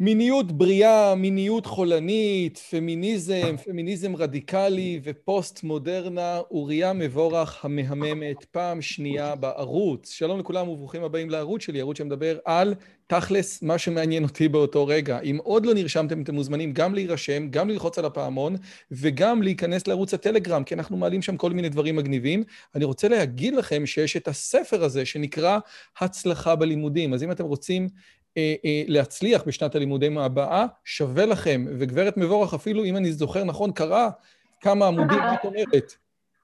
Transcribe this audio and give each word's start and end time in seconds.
מיניות 0.00 0.52
בריאה, 0.52 1.14
מיניות 1.14 1.66
חולנית, 1.66 2.58
פמיניזם, 2.58 3.56
פמיניזם 3.64 4.16
רדיקלי 4.16 5.00
ופוסט 5.04 5.62
מודרנה, 5.62 6.40
אוריה 6.50 6.92
מבורך 6.92 7.64
המהממת, 7.64 8.44
פעם 8.50 8.82
שנייה 8.82 9.34
בערוץ. 9.34 10.10
שלום 10.10 10.40
לכולם 10.40 10.68
וברוכים 10.68 11.04
הבאים 11.04 11.30
לערוץ 11.30 11.62
שלי, 11.62 11.80
ערוץ 11.80 11.98
שמדבר 11.98 12.38
על 12.44 12.74
תכלס 13.06 13.62
מה 13.62 13.78
שמעניין 13.78 14.22
אותי 14.22 14.48
באותו 14.48 14.86
רגע. 14.86 15.20
אם 15.20 15.38
עוד 15.42 15.66
לא 15.66 15.74
נרשמתם, 15.74 16.22
אתם 16.22 16.34
מוזמנים 16.34 16.72
גם 16.72 16.94
להירשם, 16.94 17.48
גם 17.50 17.68
ללחוץ 17.68 17.98
על 17.98 18.04
הפעמון 18.04 18.56
וגם 18.90 19.42
להיכנס 19.42 19.86
לערוץ 19.86 20.14
הטלגרם, 20.14 20.64
כי 20.64 20.74
אנחנו 20.74 20.96
מעלים 20.96 21.22
שם 21.22 21.36
כל 21.36 21.50
מיני 21.52 21.68
דברים 21.68 21.96
מגניבים. 21.96 22.44
אני 22.74 22.84
רוצה 22.84 23.08
להגיד 23.08 23.54
לכם 23.54 23.86
שיש 23.86 24.16
את 24.16 24.28
הספר 24.28 24.84
הזה 24.84 25.06
שנקרא 25.06 25.58
הצלחה 26.00 26.56
בלימודים. 26.56 27.14
אז 27.14 27.22
אם 27.22 27.30
אתם 27.30 27.44
רוצים 27.44 27.88
להצליח 28.88 29.42
בשנת 29.46 29.74
הלימודים 29.74 30.18
הבאה, 30.18 30.66
שווה 30.84 31.26
לכם. 31.26 31.64
וגברת 31.78 32.16
מבורך, 32.16 32.54
אפילו 32.54 32.84
אם 32.84 32.96
אני 32.96 33.12
זוכר 33.12 33.44
נכון, 33.44 33.72
קרא 33.72 34.08
כמה 34.60 34.86
עמודים, 34.86 35.18
מה 35.18 35.34
את 35.34 35.44
אומרת? 35.44 35.92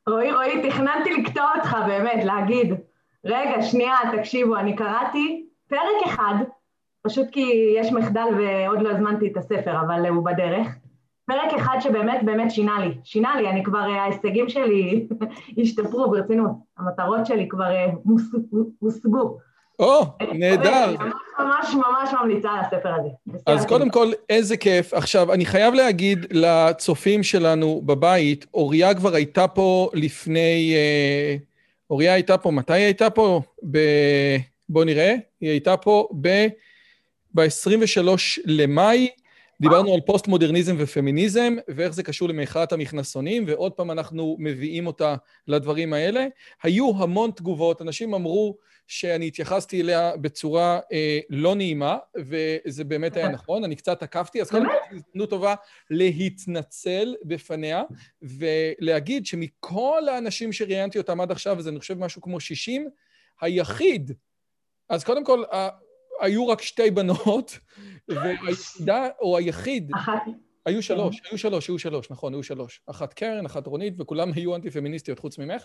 רועי, 0.09 0.33
רועי, 0.33 0.71
תכננתי 0.71 1.11
לקטוע 1.13 1.51
אותך 1.57 1.77
באמת, 1.87 2.25
להגיד, 2.25 2.75
רגע, 3.25 3.63
שנייה, 3.63 3.97
תקשיבו, 4.19 4.57
אני 4.57 4.77
קראתי 4.77 5.47
פרק 5.69 6.07
אחד, 6.07 6.35
פשוט 7.03 7.27
כי 7.33 7.75
יש 7.77 7.93
מחדל 7.93 8.27
ועוד 8.39 8.83
לא 8.83 8.91
הזמנתי 8.91 9.27
את 9.27 9.37
הספר, 9.37 9.81
אבל 9.81 10.07
הוא 10.07 10.25
בדרך. 10.25 10.69
פרק 11.27 11.53
אחד 11.57 11.77
שבאמת 11.81 12.21
באמת 12.25 12.51
שינה 12.51 12.81
לי. 12.81 12.95
שינה 13.05 13.37
לי, 13.37 13.51
אני 13.51 13.65
כבר, 13.65 13.79
ההישגים 13.79 14.49
שלי 14.49 15.09
השתפרו 15.63 16.11
ברצינות. 16.11 16.51
המטרות 16.79 17.27
שלי 17.27 17.49
כבר 17.49 17.71
הושגו. 18.79 19.39
או, 19.79 20.03
נהדר. 20.33 20.97
ממש 21.39 21.75
ממש 21.75 22.11
ממליצה 22.23 22.51
על 22.51 22.61
הספר 22.61 22.89
הזה. 23.01 23.39
אז 23.47 23.67
קודם 23.67 23.91
כל, 23.91 24.13
איזה 24.29 24.57
כיף. 24.57 24.95
עכשיו, 24.95 25.33
אני 25.33 25.47
חייב 25.47 25.75
להגיד 25.75 26.27
לצופים 26.31 27.23
שלנו 27.23 27.83
בבית, 27.85 28.47
אוריה 28.55 28.95
כבר 28.95 29.15
הייתה 29.15 29.49
פה 29.49 29.91
לפני... 29.95 30.75
אה, 30.75 31.37
אוריה 31.91 32.15
הייתה 32.15 32.39
פה, 32.39 32.51
מתי 32.51 32.73
היא 32.73 32.85
הייתה 32.85 33.11
פה? 33.11 33.41
ב... 33.71 33.79
בואו 34.69 34.85
נראה. 34.85 35.15
היא 35.41 35.51
הייתה 35.51 35.77
פה 35.77 36.09
ב... 36.21 36.47
ב-23 37.35 38.09
למאי. 38.45 39.09
דיברנו 39.61 39.95
על 39.95 40.01
פוסט-מודרניזם 40.01 40.77
ופמיניזם, 40.79 41.55
ואיך 41.69 41.93
זה 41.93 42.03
קשור 42.03 42.29
למחאת 42.29 42.73
המכנסונים, 42.73 43.45
ועוד 43.47 43.73
פעם 43.73 43.91
אנחנו 43.91 44.37
מביאים 44.39 44.87
אותה 44.87 45.15
לדברים 45.49 45.93
האלה. 45.93 46.27
היו 46.63 46.93
המון 46.99 47.31
תגובות, 47.31 47.83
אנשים 47.83 48.15
אמרו 48.15 48.57
שאני 48.87 49.27
התייחסתי 49.27 49.81
אליה 49.81 50.17
בצורה 50.17 50.81
אה, 50.93 51.19
לא 51.31 51.55
נעימה, 51.55 51.99
וזה 52.17 52.85
באמת 52.85 53.17
היה 53.17 53.29
נכון, 53.29 53.65
אני 53.65 53.77
קצת 53.77 54.03
עקפתי, 54.03 54.41
אז 54.41 54.51
קודם 54.51 54.67
כל 54.67 54.73
זו 54.91 54.97
הזדמנות 54.97 55.31
טובה 55.31 55.55
להתנצל 55.91 57.15
בפניה, 57.25 57.83
ולהגיד 58.23 59.27
שמכל 59.27 60.03
האנשים 60.09 60.53
שראיינתי 60.53 60.99
אותם 60.99 61.21
עד 61.21 61.31
עכשיו, 61.31 61.57
וזה 61.59 61.71
אני 61.71 61.79
חושב 61.79 61.99
משהו 61.99 62.23
כמו 62.23 62.41
60, 62.41 62.89
היחיד, 63.41 64.13
אז 64.89 65.05
קודם 65.05 65.25
כל, 65.25 65.43
היו 66.21 66.49
רק 66.49 66.63
שתי 66.63 66.91
בנות, 66.91 67.59
והיחידה, 68.09 69.09
או 69.21 69.39
היחיד... 69.39 69.91
אחת. 69.95 70.23
היו 70.67 70.83
שלוש, 70.83 71.21
היו 71.31 71.39
שלוש, 71.39 71.69
היו 71.69 71.79
שלוש, 71.79 72.11
נכון, 72.11 72.35
היו 72.35 72.43
שלוש. 72.43 72.81
אחת 72.87 73.15
קרן, 73.15 73.47
אחת 73.47 73.67
רונית, 73.67 73.95
וכולם 73.99 74.33
היו 74.33 74.57
אנטי-פמיניסטיות 74.57 75.19
חוץ 75.19 75.39
ממך. 75.39 75.65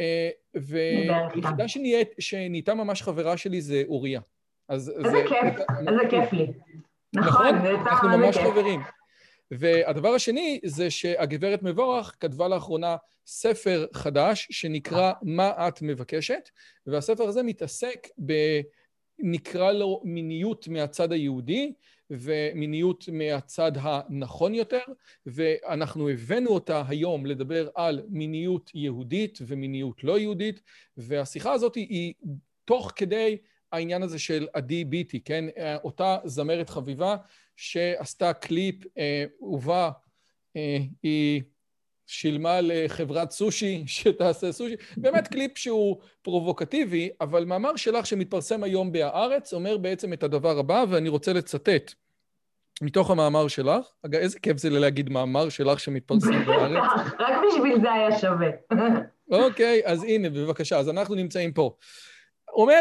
אה, 0.00 0.30
והיחידה 0.54 1.64
שנהייתה 2.18 2.74
ממש 2.74 3.02
חברה 3.02 3.36
שלי 3.36 3.60
זה 3.60 3.82
אוריה. 3.88 4.20
איזה 4.70 4.92
כיף, 5.28 5.66
איזה 5.88 6.00
כיף 6.10 6.32
לי. 6.32 6.46
נכון, 7.14 7.54
אנחנו 7.54 8.08
ממש 8.08 8.36
חברים. 8.36 8.80
והדבר 9.50 10.08
השני 10.08 10.60
זה 10.64 10.90
שהגברת 10.90 11.62
מבורך 11.62 12.16
כתבה 12.20 12.48
לאחרונה 12.48 12.96
ספר 13.26 13.86
חדש 13.92 14.48
שנקרא 14.50 15.12
מה 15.22 15.68
את 15.68 15.82
מבקשת, 15.82 16.48
והספר 16.86 17.24
הזה 17.24 17.42
מתעסק 17.42 18.08
ב... 18.26 18.32
נקרא 19.22 19.72
לו 19.72 20.00
מיניות 20.04 20.68
מהצד 20.68 21.12
היהודי 21.12 21.72
ומיניות 22.10 23.08
מהצד 23.12 23.72
הנכון 23.74 24.54
יותר, 24.54 24.82
ואנחנו 25.26 26.08
הבאנו 26.08 26.50
אותה 26.50 26.82
היום 26.88 27.26
לדבר 27.26 27.68
על 27.74 28.02
מיניות 28.08 28.70
יהודית 28.74 29.38
ומיניות 29.46 30.04
לא 30.04 30.18
יהודית, 30.18 30.62
והשיחה 30.96 31.52
הזאת 31.52 31.74
היא 31.74 32.14
תוך 32.64 32.92
כדי 32.96 33.36
העניין 33.72 34.02
הזה 34.02 34.18
של 34.18 34.48
עדי 34.52 34.84
ביטי, 34.84 35.20
כן? 35.20 35.44
אותה 35.84 36.18
זמרת 36.24 36.70
חביבה 36.70 37.16
שעשתה 37.56 38.32
קליפ 38.32 38.98
אה, 38.98 39.24
ובה 39.40 39.90
אה, 40.56 40.78
היא 41.02 41.42
שילמה 42.10 42.60
לחברת 42.60 43.30
סושי 43.30 43.82
שתעשה 43.86 44.52
סושי. 44.52 44.76
באמת 44.96 45.28
קליפ 45.28 45.58
שהוא 45.58 45.96
פרובוקטיבי, 46.22 47.10
אבל 47.20 47.44
מאמר 47.44 47.76
שלך 47.76 48.06
שמתפרסם 48.06 48.62
היום 48.62 48.92
בהארץ 48.92 49.54
אומר 49.54 49.76
בעצם 49.76 50.12
את 50.12 50.22
הדבר 50.22 50.58
הבא, 50.58 50.84
ואני 50.88 51.08
רוצה 51.08 51.32
לצטט 51.32 51.92
מתוך 52.82 53.10
המאמר 53.10 53.48
שלך. 53.48 53.86
אגב, 54.06 54.20
איזה 54.20 54.38
כיף 54.38 54.56
זה 54.56 54.70
להגיד 54.70 55.10
מאמר 55.10 55.48
שלך 55.48 55.80
שמתפרסם 55.80 56.44
בארץ. 56.46 56.82
רק 57.18 57.34
בשביל 57.48 57.80
זה 57.82 57.92
היה 57.92 58.18
שווה. 58.18 58.50
אוקיי, 59.46 59.82
אז 59.84 60.02
הנה, 60.02 60.30
בבקשה, 60.30 60.78
אז 60.78 60.88
אנחנו 60.88 61.14
נמצאים 61.14 61.52
פה. 61.52 61.76
אומר, 62.48 62.80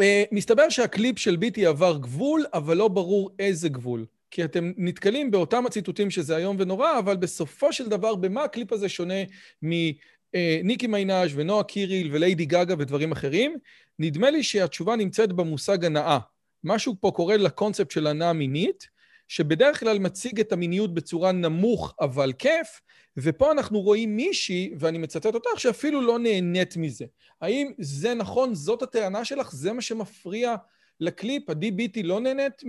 אה, 0.00 0.24
מסתבר 0.32 0.68
שהקליפ 0.68 1.18
של 1.18 1.36
ביטי 1.36 1.66
עבר 1.66 1.98
גבול, 1.98 2.44
אבל 2.54 2.76
לא 2.76 2.88
ברור 2.88 3.30
איזה 3.38 3.68
גבול. 3.68 4.06
כי 4.32 4.44
אתם 4.44 4.72
נתקלים 4.76 5.30
באותם 5.30 5.66
הציטוטים 5.66 6.10
שזה 6.10 6.36
איום 6.36 6.56
ונורא, 6.58 6.98
אבל 6.98 7.16
בסופו 7.16 7.72
של 7.72 7.88
דבר, 7.88 8.14
במה 8.14 8.44
הקליפ 8.44 8.72
הזה 8.72 8.88
שונה 8.88 9.14
מניקי 9.62 10.86
מיינאז' 10.86 11.30
ונועה 11.34 11.64
קיריל 11.64 12.08
וליידי 12.12 12.44
גגה 12.44 12.74
ודברים 12.78 13.12
אחרים? 13.12 13.56
נדמה 13.98 14.30
לי 14.30 14.42
שהתשובה 14.42 14.96
נמצאת 14.96 15.32
במושג 15.32 15.84
הנאה. 15.84 16.18
משהו 16.64 16.94
פה 17.00 17.12
קורה 17.14 17.36
לקונספט 17.36 17.90
של 17.90 18.06
הנאה 18.06 18.32
מינית, 18.32 18.88
שבדרך 19.28 19.80
כלל 19.80 19.98
מציג 19.98 20.40
את 20.40 20.52
המיניות 20.52 20.94
בצורה 20.94 21.32
נמוך 21.32 21.94
אבל 22.00 22.32
כיף, 22.38 22.80
ופה 23.16 23.52
אנחנו 23.52 23.80
רואים 23.80 24.16
מישהי, 24.16 24.74
ואני 24.78 24.98
מצטט 24.98 25.26
אותך, 25.34 25.50
שאפילו 25.56 26.00
לא 26.00 26.18
נהנית 26.18 26.76
מזה. 26.76 27.04
האם 27.40 27.72
זה 27.78 28.14
נכון? 28.14 28.54
זאת 28.54 28.82
הטענה 28.82 29.24
שלך? 29.24 29.52
זה 29.52 29.72
מה 29.72 29.82
שמפריע 29.82 30.54
לקליפ, 31.00 31.50
ה-DBT 31.50 32.00
לא 32.04 32.20
נהנית 32.20 32.62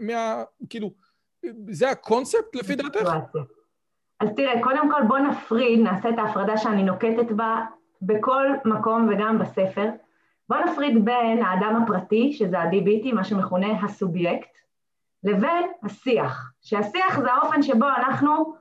מה... 0.00 0.44
כאילו, 0.70 0.90
זה 1.70 1.90
הקונספט 1.90 2.54
לפי 2.54 2.74
דעתך? 2.74 3.10
אז 4.20 4.28
תראה, 4.36 4.62
קודם 4.62 4.90
כל 4.90 5.02
בוא 5.08 5.18
נפריד, 5.18 5.80
נעשה 5.80 6.08
את 6.08 6.18
ההפרדה 6.18 6.56
שאני 6.56 6.82
נוקטת 6.82 7.32
בה 7.32 7.64
בכל 8.02 8.46
מקום 8.64 9.08
וגם 9.08 9.38
בספר. 9.38 9.88
בוא 10.48 10.56
נפריד 10.56 11.04
בין 11.04 11.42
האדם 11.42 11.82
הפרטי, 11.82 12.32
שזה 12.32 12.58
ה-DBT, 12.58 13.14
מה 13.14 13.24
שמכונה 13.24 13.84
הסובייקט, 13.84 14.50
לבין 15.24 15.66
השיח, 15.82 16.52
שהשיח 16.62 17.20
זה 17.20 17.32
האופן 17.32 17.62
שבו 17.62 17.86
אנחנו 17.96 18.54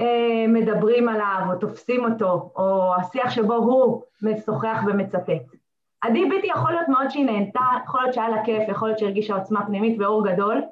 אה, 0.00 0.44
מדברים 0.48 1.08
עליו 1.08 1.40
או 1.48 1.58
תופסים 1.58 2.04
אותו, 2.04 2.52
או 2.56 2.94
השיח 2.96 3.30
שבו 3.30 3.54
הוא 3.54 4.02
משוחח 4.22 4.78
ומצטט. 4.86 5.59
עדי 6.02 6.28
ביטי 6.28 6.46
יכול 6.46 6.72
להיות 6.72 6.88
מאוד 6.88 7.10
שהיא 7.10 7.26
נהנתה, 7.26 7.60
יכול 7.84 8.00
להיות 8.00 8.14
שהיה 8.14 8.28
לה 8.28 8.44
כיף, 8.44 8.68
יכול 8.68 8.88
להיות 8.88 8.98
שהרגישה 8.98 9.34
עוצמה 9.34 9.66
פנימית 9.66 10.00
ואור 10.00 10.24
גדול, 10.28 10.62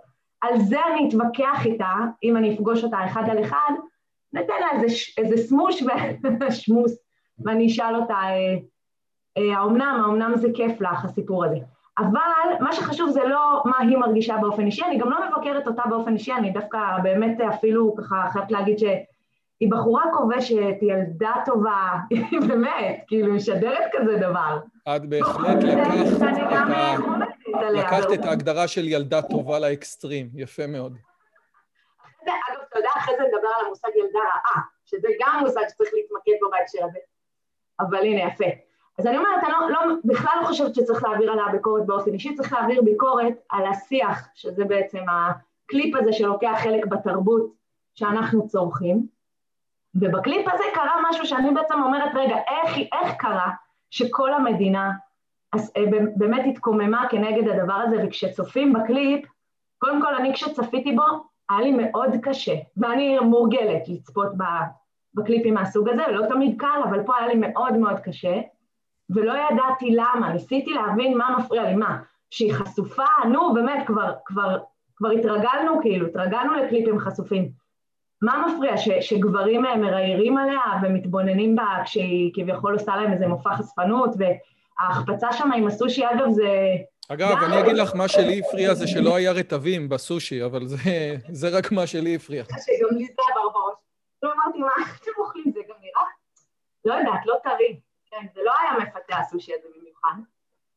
על 0.40 0.58
זה 0.58 0.78
אני 0.92 1.08
אתווכח 1.08 1.66
איתה, 1.66 1.94
אם 2.22 2.36
אני 2.36 2.54
אפגוש 2.54 2.84
אותה 2.84 3.04
אחד 3.04 3.22
על 3.30 3.42
אחד, 3.44 3.72
ניתן 4.32 4.54
לה 4.60 4.70
איזה, 4.72 4.94
איזה 5.18 5.36
סמוש 5.36 5.82
ושמוס, 6.40 6.98
ואני 7.44 7.66
אשאל 7.66 7.96
אותה, 7.96 8.14
אה, 8.14 8.56
אה, 9.38 9.58
האומנם, 9.58 10.00
האומנם 10.04 10.36
זה 10.36 10.48
כיף 10.54 10.80
לך 10.80 11.04
הסיפור 11.04 11.44
הזה. 11.44 11.58
אבל 11.98 12.54
מה 12.60 12.72
שחשוב 12.72 13.10
זה 13.10 13.20
לא 13.24 13.62
מה 13.64 13.78
היא 13.78 13.98
מרגישה 13.98 14.36
באופן 14.40 14.66
אישי, 14.66 14.84
אני 14.84 14.98
גם 14.98 15.10
לא 15.10 15.18
מבקרת 15.28 15.66
אותה 15.66 15.82
באופן 15.90 16.14
אישי, 16.14 16.32
אני 16.32 16.50
דווקא 16.50 16.78
באמת 17.02 17.40
אפילו 17.40 17.94
ככה 17.96 18.24
חייבת 18.32 18.50
להגיד 18.50 18.78
שהיא 19.58 19.70
בחורה 19.70 20.02
כובשת, 20.12 20.76
היא 20.80 20.92
ילדה 20.92 21.32
טובה, 21.46 21.92
היא 22.30 22.40
באמת, 22.48 23.04
כאילו, 23.06 23.34
משדרת 23.34 23.90
כזה 23.92 24.16
דבר. 24.16 24.58
את 24.96 25.06
בהחלט 25.06 25.62
לקחת 25.62 25.94
את. 26.04 27.68
לקחת 27.72 28.12
את 28.14 28.24
ההגדרה 28.24 28.68
של 28.68 28.88
ילדה 28.88 29.22
טובה 29.22 29.58
לאקסטרים, 29.58 30.28
יפה 30.34 30.66
מאוד. 30.66 30.96
אגב, 32.22 32.60
אתה 32.68 32.78
יודע, 32.78 32.88
אחרי 32.96 33.14
זה 33.16 33.22
נדבר 33.22 33.48
על 33.58 33.66
המושג 33.66 33.88
ילדה 33.96 34.18
רעה, 34.18 34.62
שזה 34.84 35.08
גם 35.20 35.40
מושג 35.40 35.60
שצריך 35.68 35.90
להתמקד 35.94 36.38
בו 36.40 36.50
בהקשר 36.50 36.84
הזה. 36.84 36.98
אבל 37.80 37.98
הנה, 37.98 38.32
יפה. 38.32 38.44
אז 38.98 39.06
אני 39.06 39.16
אומרת, 39.16 39.44
אני 39.44 39.52
לא, 39.52 39.70
לא, 39.70 39.94
בכלל 40.04 40.32
לא 40.40 40.46
חושבת 40.46 40.74
שצריך 40.74 41.04
להעביר 41.04 41.32
עליה 41.32 41.48
ביקורת 41.52 41.86
באופן 41.86 42.12
אישי, 42.12 42.34
צריך 42.34 42.52
להעביר 42.52 42.82
ביקורת 42.82 43.34
על 43.50 43.66
השיח, 43.66 44.28
שזה 44.34 44.64
בעצם 44.64 44.98
הקליפ 45.08 45.96
הזה 45.96 46.12
שלוקח 46.12 46.58
חלק 46.62 46.86
בתרבות 46.86 47.52
שאנחנו 47.94 48.48
צורכים. 48.48 49.17
ובקליפ 50.00 50.46
הזה 50.52 50.64
קרה 50.74 50.94
משהו 51.10 51.26
שאני 51.26 51.54
בעצם 51.54 51.82
אומרת, 51.82 52.10
רגע, 52.14 52.36
איך, 52.36 52.78
איך 52.92 53.14
קרה 53.18 53.50
שכל 53.90 54.32
המדינה 54.34 54.90
אז, 55.52 55.72
אה, 55.76 55.82
באמת 56.16 56.44
התקוממה 56.46 57.06
כנגד 57.10 57.48
הדבר 57.48 57.74
הזה, 57.74 57.96
וכשצופים 58.04 58.72
בקליפ, 58.72 59.26
קודם 59.78 60.02
כל 60.02 60.14
אני 60.14 60.34
כשצפיתי 60.34 60.92
בו, 60.92 61.02
היה 61.50 61.60
לי 61.60 61.72
מאוד 61.72 62.10
קשה, 62.22 62.54
ואני 62.76 63.18
מורגלת 63.18 63.88
לצפות 63.88 64.28
בקליפים 65.14 65.54
מהסוג 65.54 65.88
הזה, 65.88 66.02
לא 66.10 66.26
תמיד 66.26 66.60
קל, 66.60 66.80
אבל 66.88 67.02
פה 67.06 67.16
היה 67.16 67.26
לי 67.26 67.34
מאוד 67.34 67.76
מאוד 67.76 67.98
קשה. 68.00 68.40
ולא 69.10 69.32
ידעתי 69.32 69.90
למה, 69.90 70.32
ניסיתי 70.32 70.70
להבין 70.70 71.18
מה 71.18 71.36
מפריע 71.38 71.62
לי, 71.62 71.74
מה, 71.74 71.98
שהיא 72.30 72.52
חשופה, 72.52 73.04
נו 73.32 73.54
באמת, 73.54 73.86
כבר, 73.86 74.14
כבר, 74.24 74.58
כבר 74.96 75.10
התרגלנו 75.10 75.80
כאילו, 75.82 76.06
התרגלנו 76.06 76.54
לקליפים 76.54 76.98
חשופים. 76.98 77.48
מה 78.22 78.46
מפריע, 78.46 78.76
ש, 78.76 78.88
שגברים 79.00 79.62
מראיירים 79.62 80.38
עליה 80.38 80.60
ומתבוננים 80.82 81.56
בה 81.56 81.66
כשהיא 81.84 82.30
כביכול 82.34 82.72
עושה 82.72 82.96
להם 82.96 83.12
איזה 83.12 83.26
מופע 83.26 83.56
חשפנות, 83.56 84.10
וההחפצה 84.18 85.32
שם 85.32 85.52
עם 85.52 85.66
הסושי, 85.66 86.04
אגב, 86.06 86.30
זה... 86.30 86.48
אגב, 87.08 87.36
אני 87.46 87.60
אגיד 87.60 87.76
לך, 87.76 87.94
מה 87.94 88.08
שלי 88.08 88.40
הפריע 88.40 88.74
זה 88.74 88.86
שלא 88.86 89.16
היה 89.16 89.32
רטבים 89.32 89.88
בסושי, 89.88 90.44
אבל 90.44 90.66
זה, 90.66 90.76
זה 91.28 91.48
רק 91.58 91.72
מה 91.72 91.86
שלי 91.86 92.16
הפריע. 92.16 92.44
שגם 92.66 92.98
לי 92.98 93.06
זה 93.06 93.12
עבר 93.30 93.48
בראש. 93.48 93.74
לא 94.22 94.32
אמרתי, 94.32 94.58
מה 94.58 94.72
אתם 95.02 95.10
אוכלים? 95.18 95.52
זה 95.54 95.60
גם 95.68 95.74
נראה? 95.80 96.02
לא 96.84 96.94
יודעת, 96.94 97.26
לא 97.26 97.34
טרי. 97.44 97.80
כן, 98.10 98.26
זה 98.34 98.40
לא 98.44 98.52
היה 98.60 98.86
מפתה 98.86 99.16
הסושי 99.16 99.52
הזה 99.52 99.68
במיוחד, 99.78 100.14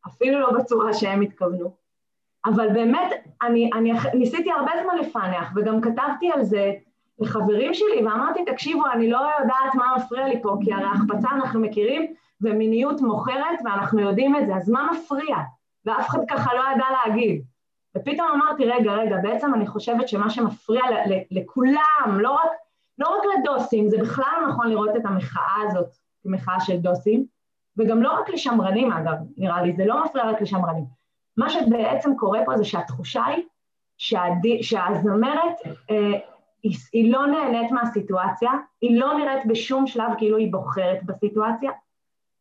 אפילו 0.07 0.39
לא 0.39 0.51
בצורה 0.51 0.93
שהם 0.93 1.21
התכוונו. 1.21 1.75
אבל 2.45 2.67
באמת, 2.73 3.11
אני, 3.41 3.69
אני 3.73 3.91
ניסיתי 4.13 4.51
הרבה 4.51 4.71
זמן 4.83 4.97
לפענח, 4.97 5.51
וגם 5.55 5.81
כתבתי 5.81 6.31
על 6.31 6.43
זה 6.43 6.71
לחברים 7.19 7.73
שלי, 7.73 8.05
ואמרתי, 8.05 8.45
תקשיבו, 8.45 8.83
אני 8.93 9.09
לא 9.09 9.17
יודעת 9.39 9.75
מה 9.75 9.93
מפריע 9.97 10.27
לי 10.27 10.41
פה, 10.41 10.57
כי 10.63 10.73
הרי 10.73 10.85
החפצה 10.85 11.29
אנחנו 11.35 11.59
מכירים, 11.59 12.13
ומיניות 12.41 13.01
מוכרת, 13.01 13.59
ואנחנו 13.65 13.99
יודעים 13.99 14.35
את 14.35 14.47
זה, 14.47 14.55
אז 14.55 14.69
מה 14.69 14.89
מפריע? 14.91 15.35
ואף 15.85 16.09
אחד 16.09 16.19
ככה 16.29 16.53
לא 16.53 16.61
ידע 16.75 16.85
להגיד. 16.91 17.43
ופתאום 17.97 18.27
אמרתי, 18.35 18.65
רגע, 18.65 18.91
רגע, 18.91 19.17
בעצם 19.23 19.53
אני 19.53 19.67
חושבת 19.67 20.07
שמה 20.07 20.29
שמפריע 20.29 20.81
לכולם, 21.31 22.19
לא 22.19 22.31
רק, 22.31 22.51
לא 22.97 23.07
רק 23.07 23.21
לדוסים, 23.37 23.89
זה 23.89 23.97
בכלל 23.97 24.25
לא 24.41 24.47
נכון 24.47 24.69
לראות 24.69 24.95
את 24.95 25.05
המחאה 25.05 25.55
הזאת 25.67 25.87
כמחאה 26.23 26.59
של 26.59 26.77
דוסים, 26.77 27.25
וגם 27.77 28.03
לא 28.03 28.19
רק 28.19 28.29
לשמרנים 28.29 28.91
אגב, 28.91 29.17
נראה 29.37 29.61
לי, 29.61 29.73
זה 29.73 29.85
לא 29.85 30.05
מפריע 30.05 30.29
רק 30.29 30.41
לשמרנים. 30.41 30.85
מה 31.37 31.49
שבעצם 31.49 32.15
קורה 32.15 32.39
פה 32.45 32.57
זה 32.57 32.65
שהתחושה 32.65 33.25
היא 33.25 33.43
שהדי, 33.97 34.63
שהזמרת, 34.63 35.55
אה, 35.89 36.19
היא, 36.63 36.77
היא 36.93 37.11
לא 37.11 37.27
נהנית 37.27 37.71
מהסיטואציה, 37.71 38.51
היא 38.81 38.99
לא 38.99 39.13
נראית 39.13 39.45
בשום 39.45 39.87
שלב 39.87 40.11
כאילו 40.17 40.37
היא 40.37 40.51
בוחרת 40.51 41.03
בסיטואציה, 41.03 41.71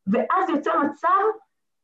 ואז 0.06 0.50
יוצא 0.50 0.70
מצב 0.84 1.20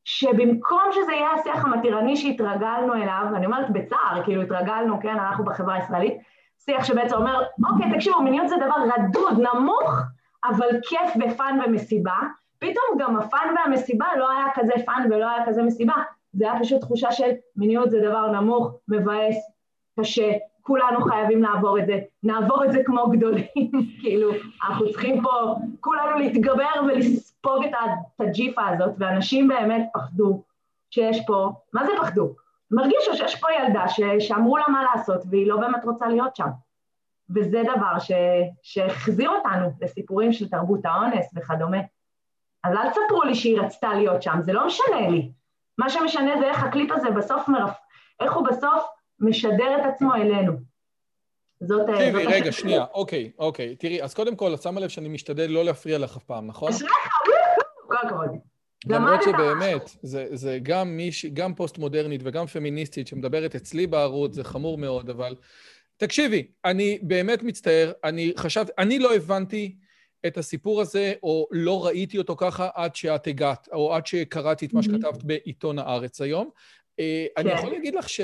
שבמקום 0.05 0.83
שזה 0.93 1.13
יהיה 1.13 1.31
השיח 1.33 1.65
המתירני 1.65 2.17
שהתרגלנו 2.17 2.95
אליו, 2.95 3.25
אני 3.35 3.47
אומרת 3.47 3.71
בצער, 3.71 4.23
כאילו 4.25 4.43
התרגלנו, 4.43 5.01
כן, 5.01 5.19
אנחנו 5.19 5.45
בחברה 5.45 5.75
הישראלית, 5.75 6.19
שיח 6.59 6.85
שבעצם 6.85 7.17
אומר, 7.17 7.43
אוקיי, 7.71 7.93
תקשיבו, 7.95 8.23
מיניות 8.23 8.49
זה 8.49 8.57
דבר 8.57 8.77
רדוד, 8.95 9.39
נמוך, 9.39 10.01
אבל 10.45 10.69
כיף 10.83 11.11
ו 11.27 11.35
fun 11.35 11.59
ומסיבה, 11.67 12.17
פתאום 12.59 12.99
גם 12.99 13.17
ה 13.17 13.26
fun 13.26 13.55
והמסיבה 13.57 14.07
לא 14.19 14.31
היה 14.31 14.45
כזה 14.55 14.73
fun 14.87 15.09
ולא 15.11 15.31
היה 15.31 15.47
כזה 15.47 15.63
מסיבה, 15.63 15.95
זה 16.33 16.51
היה 16.51 16.61
פשוט 16.61 16.81
תחושה 16.81 17.13
של 17.13 17.31
מיניות 17.57 17.91
זה 17.91 18.01
דבר 18.01 18.31
נמוך, 18.31 18.75
מבאס, 18.89 19.37
קשה, 20.01 20.33
כולנו 20.67 21.01
חייבים 21.01 21.43
לעבור 21.43 21.79
את 21.79 21.87
זה, 21.87 21.99
נעבור 22.23 22.65
את 22.65 22.73
זה 22.73 22.83
כמו 22.85 23.11
גדולים, 23.11 23.73
כאילו, 24.01 24.31
אנחנו 24.65 24.91
צריכים 24.93 25.23
פה 25.23 25.55
כולנו 25.81 26.19
להתגבר 26.19 26.83
ולספוג 26.87 27.65
את 27.65 27.71
הג'יפה 28.21 28.69
הזאת, 28.69 28.95
ואנשים 28.99 29.49
באמת 29.49 29.89
פחדו 29.95 30.43
שיש 30.91 31.21
פה, 31.27 31.53
מה 31.73 31.87
זה 31.87 31.93
פחדו? 32.01 32.35
הם 32.73 32.79
הרגישו 32.79 33.15
שיש 33.15 33.41
פה 33.41 33.49
ילדה 33.53 33.89
ש... 33.89 34.01
שאמרו 34.19 34.57
לה 34.57 34.65
מה 34.69 34.83
לעשות 34.83 35.23
והיא 35.31 35.49
לא 35.49 35.57
באמת 35.57 35.85
רוצה 35.85 36.09
להיות 36.09 36.37
שם. 36.37 36.49
וזה 37.35 37.63
דבר 37.77 37.99
ש... 37.99 38.13
שהחזיר 38.63 39.31
אותנו 39.31 39.71
לסיפורים 39.81 40.33
של 40.33 40.49
תרבות 40.49 40.81
האונס 40.85 41.27
וכדומה. 41.35 41.79
אז 42.65 42.73
אל 42.73 42.91
תספרו 42.91 43.23
לי 43.23 43.35
שהיא 43.35 43.61
רצתה 43.61 43.95
להיות 43.95 44.23
שם, 44.23 44.39
זה 44.41 44.53
לא 44.53 44.67
משנה 44.67 45.09
לי. 45.09 45.31
מה 45.79 45.91
שמשנה 45.91 46.39
זה 46.39 46.45
איך 46.45 46.65
הקליפ 46.65 46.93
הזה 46.93 47.11
בסוף 47.11 47.49
מרפ... 47.49 47.77
איך 48.21 48.35
הוא 48.35 48.47
בסוף 48.47 48.96
משדר 49.21 49.77
את 49.81 49.95
עצמו 49.95 50.15
אלינו. 50.15 50.53
זאת... 51.61 51.89
אה, 51.89 51.95
תראי, 52.13 52.27
רגע, 52.27 52.53
שנייה, 52.53 52.85
אוקיי, 52.95 53.31
אוקיי. 53.39 53.77
תראי, 53.77 54.03
אז 54.03 54.15
קודם 54.15 54.37
כל, 54.37 54.55
את 54.55 54.63
שמה 54.63 54.81
לב 54.81 54.89
שאני 54.89 55.09
משתדל 55.09 55.51
לא 55.51 55.65
להפריע 55.65 55.99
לך 55.99 56.17
אף 56.17 56.25
פעם, 56.25 56.47
נכון? 56.47 56.73
כל 57.87 57.95
הכבוד. 58.07 58.31
למרות 58.87 59.23
שבאמת, 59.23 59.91
זה, 60.03 60.27
זה 60.33 60.59
גם 60.63 60.97
מיש, 60.97 61.27
גם 61.27 61.55
פוסט-מודרנית 61.55 62.21
וגם 62.25 62.47
פמיניסטית 62.47 63.07
שמדברת 63.07 63.55
אצלי 63.55 63.87
בערוץ, 63.87 64.35
זה 64.35 64.45
חמור 64.45 64.79
מאוד, 64.79 65.11
אבל 65.11 65.35
תקשיבי, 65.97 66.47
אני 66.65 66.99
באמת 67.03 67.43
מצטער, 67.43 67.93
אני 68.05 68.33
חשבתי, 68.37 68.73
אני 68.79 68.99
לא 68.99 69.15
הבנתי 69.15 69.77
את 70.27 70.39
הסיפור 70.39 70.81
הזה, 70.81 71.15
או 71.23 71.49
לא 71.51 71.87
ראיתי 71.87 72.19
אותו 72.19 72.37
ככה 72.37 72.69
עד 72.75 72.97
שאת 72.97 73.27
הגעת, 73.27 73.69
או 73.73 73.95
עד 73.95 74.07
שקראתי 74.07 74.67
את 74.67 74.73
מה 74.73 74.83
שכתבת 74.83 75.23
בעיתון 75.23 75.79
הארץ 75.79 76.21
היום. 76.21 76.51
אה, 77.01 77.27
אני 77.37 77.51
כן. 77.51 77.57
יכול 77.57 77.73
להגיד 77.73 77.95
לך 77.95 78.09
ש... 78.09 78.21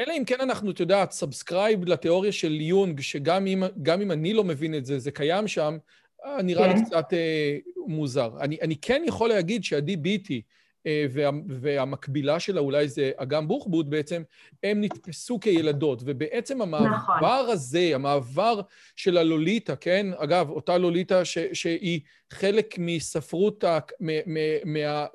אלא 0.00 0.12
אם 0.18 0.24
כן 0.24 0.40
אנחנו, 0.40 0.70
את 0.70 0.80
יודעת, 0.80 1.12
subscribe 1.12 1.84
לתיאוריה 1.84 2.32
של 2.32 2.60
יונג, 2.60 3.00
שגם 3.00 3.46
אם, 3.46 3.62
אם 4.02 4.10
אני 4.10 4.32
לא 4.32 4.44
מבין 4.44 4.74
את 4.74 4.84
זה, 4.84 4.98
זה 4.98 5.10
קיים 5.10 5.48
שם, 5.48 5.78
אה, 6.24 6.42
נראה 6.42 6.66
לי 6.66 6.74
כן. 6.74 6.84
קצת 6.84 7.12
אה, 7.12 7.58
מוזר. 7.86 8.30
אני, 8.40 8.58
אני 8.62 8.76
כן 8.76 9.02
יכול 9.06 9.28
להגיד 9.28 9.62
ביטי, 9.96 10.42
אה, 10.86 11.06
וה, 11.10 11.30
והמקבילה 11.48 12.40
שלה 12.40 12.60
אולי 12.60 12.88
זה 12.88 13.10
אגם 13.16 13.48
בוחבוט 13.48 13.86
בעצם, 13.86 14.22
הם 14.62 14.80
נתפסו 14.80 15.40
כילדות, 15.40 16.02
ובעצם 16.04 16.62
המעבר 16.62 16.86
נכון. 16.96 17.50
הזה, 17.52 17.90
המעבר 17.94 18.60
של 18.96 19.16
הלוליטה, 19.16 19.76
כן? 19.76 20.06
אגב, 20.16 20.50
אותה 20.50 20.78
לוליטה 20.78 21.24
ש, 21.24 21.38
שהיא 21.52 22.00
חלק 22.30 22.74
מספרות, 22.78 23.64
מ, 24.00 24.08
מ, 24.26 24.38
מה, 24.64 25.06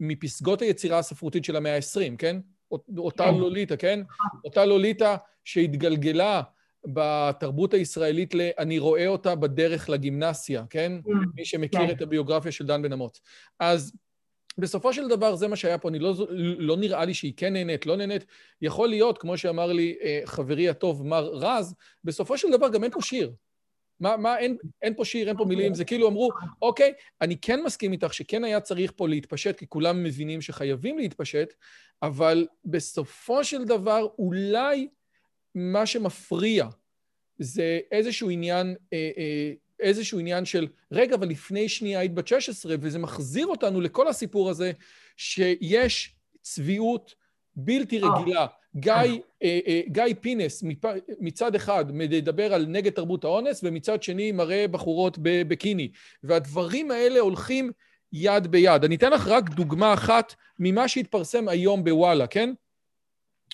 מפסגות 0.00 0.62
היצירה 0.62 0.98
הספרותית 0.98 1.44
של 1.44 1.56
המאה 1.56 1.76
ה-20, 1.76 2.16
כן? 2.18 2.36
אותה 2.98 3.24
כן. 3.24 3.34
לוליטה, 3.34 3.76
כן? 3.76 4.00
אותה 4.44 4.64
לוליטה 4.64 5.16
שהתגלגלה 5.44 6.42
בתרבות 6.86 7.74
הישראלית 7.74 8.34
ל... 8.34 8.40
אני 8.58 8.78
רואה 8.78 9.06
אותה 9.06 9.34
בדרך 9.34 9.88
לגימנסיה, 9.88 10.64
כן? 10.70 10.92
Mm, 11.06 11.10
מי 11.34 11.44
שמכיר 11.44 11.86
כן. 11.86 11.90
את 11.90 12.02
הביוגרפיה 12.02 12.52
של 12.52 12.66
דן 12.66 12.82
בן 12.82 12.92
אמות. 12.92 13.20
אז 13.60 13.92
בסופו 14.58 14.92
של 14.92 15.08
דבר 15.08 15.34
זה 15.34 15.48
מה 15.48 15.56
שהיה 15.56 15.78
פה, 15.78 15.88
אני 15.88 15.98
לא, 15.98 16.14
לא 16.58 16.76
נראה 16.76 17.04
לי 17.04 17.14
שהיא 17.14 17.32
כן 17.36 17.52
נהנית, 17.52 17.86
לא 17.86 17.96
נהנית. 17.96 18.24
יכול 18.62 18.88
להיות, 18.88 19.18
כמו 19.18 19.38
שאמר 19.38 19.72
לי 19.72 19.96
אה, 20.02 20.20
חברי 20.24 20.68
הטוב 20.68 21.06
מר 21.06 21.24
רז, 21.24 21.74
בסופו 22.04 22.38
של 22.38 22.48
דבר 22.50 22.68
גם 22.68 22.84
אין 22.84 22.92
פה 22.92 23.02
שיר. 23.02 23.32
מה, 24.00 24.16
מה, 24.16 24.38
אין, 24.38 24.56
אין 24.82 24.94
פה 24.94 25.04
שיר, 25.04 25.28
אין 25.28 25.36
פה 25.36 25.44
מילים, 25.44 25.74
זה 25.74 25.84
כאילו 25.84 26.08
אמרו, 26.08 26.30
אוקיי, 26.62 26.92
אני 27.20 27.36
כן 27.36 27.62
מסכים 27.62 27.92
איתך 27.92 28.14
שכן 28.14 28.44
היה 28.44 28.60
צריך 28.60 28.92
פה 28.96 29.08
להתפשט, 29.08 29.58
כי 29.58 29.66
כולם 29.68 30.02
מבינים 30.04 30.42
שחייבים 30.42 30.98
להתפשט, 30.98 31.54
אבל 32.02 32.46
בסופו 32.64 33.44
של 33.44 33.64
דבר 33.64 34.06
אולי 34.18 34.88
מה 35.54 35.86
שמפריע 35.86 36.68
זה 37.38 37.80
איזשהו 37.92 38.30
עניין 38.30 38.74
אה, 38.92 39.10
אה, 39.18 39.52
איזשהו 39.80 40.18
עניין 40.18 40.44
של, 40.44 40.66
רגע, 40.92 41.14
אבל 41.14 41.28
לפני 41.28 41.68
שנייה 41.68 42.00
היית 42.00 42.14
בת 42.14 42.28
16, 42.28 42.76
וזה 42.80 42.98
מחזיר 42.98 43.46
אותנו 43.46 43.80
לכל 43.80 44.08
הסיפור 44.08 44.50
הזה, 44.50 44.72
שיש 45.16 46.16
צביעות 46.42 47.14
בלתי 47.56 48.02
אה. 48.02 48.08
רגילה. 48.08 48.46
גיא, 48.76 48.92
אה, 49.42 49.58
אה, 49.66 49.80
גיא 49.88 50.14
פינס 50.20 50.64
מצד 51.20 51.54
אחד 51.54 51.84
מדבר 51.92 52.54
על 52.54 52.66
נגד 52.66 52.92
תרבות 52.92 53.24
האונס, 53.24 53.60
ומצד 53.64 54.02
שני 54.02 54.32
מראה 54.32 54.68
בחורות 54.68 55.18
בביקיני. 55.22 55.90
והדברים 56.22 56.90
האלה 56.90 57.20
הולכים 57.20 57.72
יד 58.12 58.46
ביד. 58.46 58.84
אני 58.84 58.96
אתן 58.96 59.10
לך 59.10 59.28
רק 59.28 59.50
דוגמה 59.50 59.94
אחת 59.94 60.34
ממה 60.58 60.88
שהתפרסם 60.88 61.48
היום 61.48 61.84
בוואלה, 61.84 62.26
כן? 62.26 62.52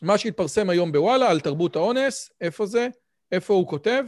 מה 0.03 0.19
שהתפרסם 0.19 0.71
היום 0.71 0.93
בוואלה 0.93 1.31
על 1.31 1.41
תרבות 1.41 1.77
האונס, 1.77 2.31
איפה 2.41 2.67
זה? 2.67 2.89
איפה 3.33 3.55
הוא 3.55 3.69
כותב? 3.69 4.05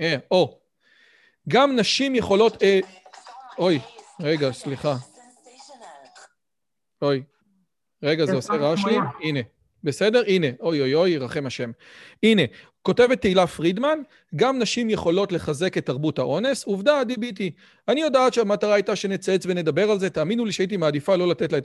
אה, 0.00 0.16
או. 0.30 0.58
גם 1.48 1.76
נשים 1.76 2.14
יכולות... 2.14 2.62
אה, 2.62 2.80
אוי, 3.58 3.80
רגע, 4.20 4.52
סליחה. 4.52 4.96
אוי. 7.02 7.22
רגע, 8.02 8.26
זה 8.26 8.34
עושה 8.34 8.52
רעש 8.52 8.84
לי? 8.84 8.96
הנה. 9.22 9.40
בסדר? 9.86 10.22
הנה, 10.26 10.46
אוי 10.60 10.80
אוי 10.80 10.94
אוי, 10.94 11.10
ירחם 11.10 11.46
השם. 11.46 11.70
הנה, 12.22 12.42
כותבת 12.82 13.20
תהילה 13.20 13.46
פרידמן, 13.46 13.98
גם 14.36 14.58
נשים 14.58 14.90
יכולות 14.90 15.32
לחזק 15.32 15.78
את 15.78 15.86
תרבות 15.86 16.18
האונס. 16.18 16.64
עובדה, 16.64 17.02
ביטי. 17.18 17.50
אני 17.88 18.00
יודעת 18.00 18.34
שהמטרה 18.34 18.74
הייתה 18.74 18.96
שנצייץ 18.96 19.46
ונדבר 19.46 19.90
על 19.90 19.98
זה, 19.98 20.10
תאמינו 20.10 20.44
לי 20.44 20.52
שהייתי 20.52 20.76
מעדיפה 20.76 21.16
לא 21.16 21.28
לתת 21.28 21.52
לה 21.52 21.58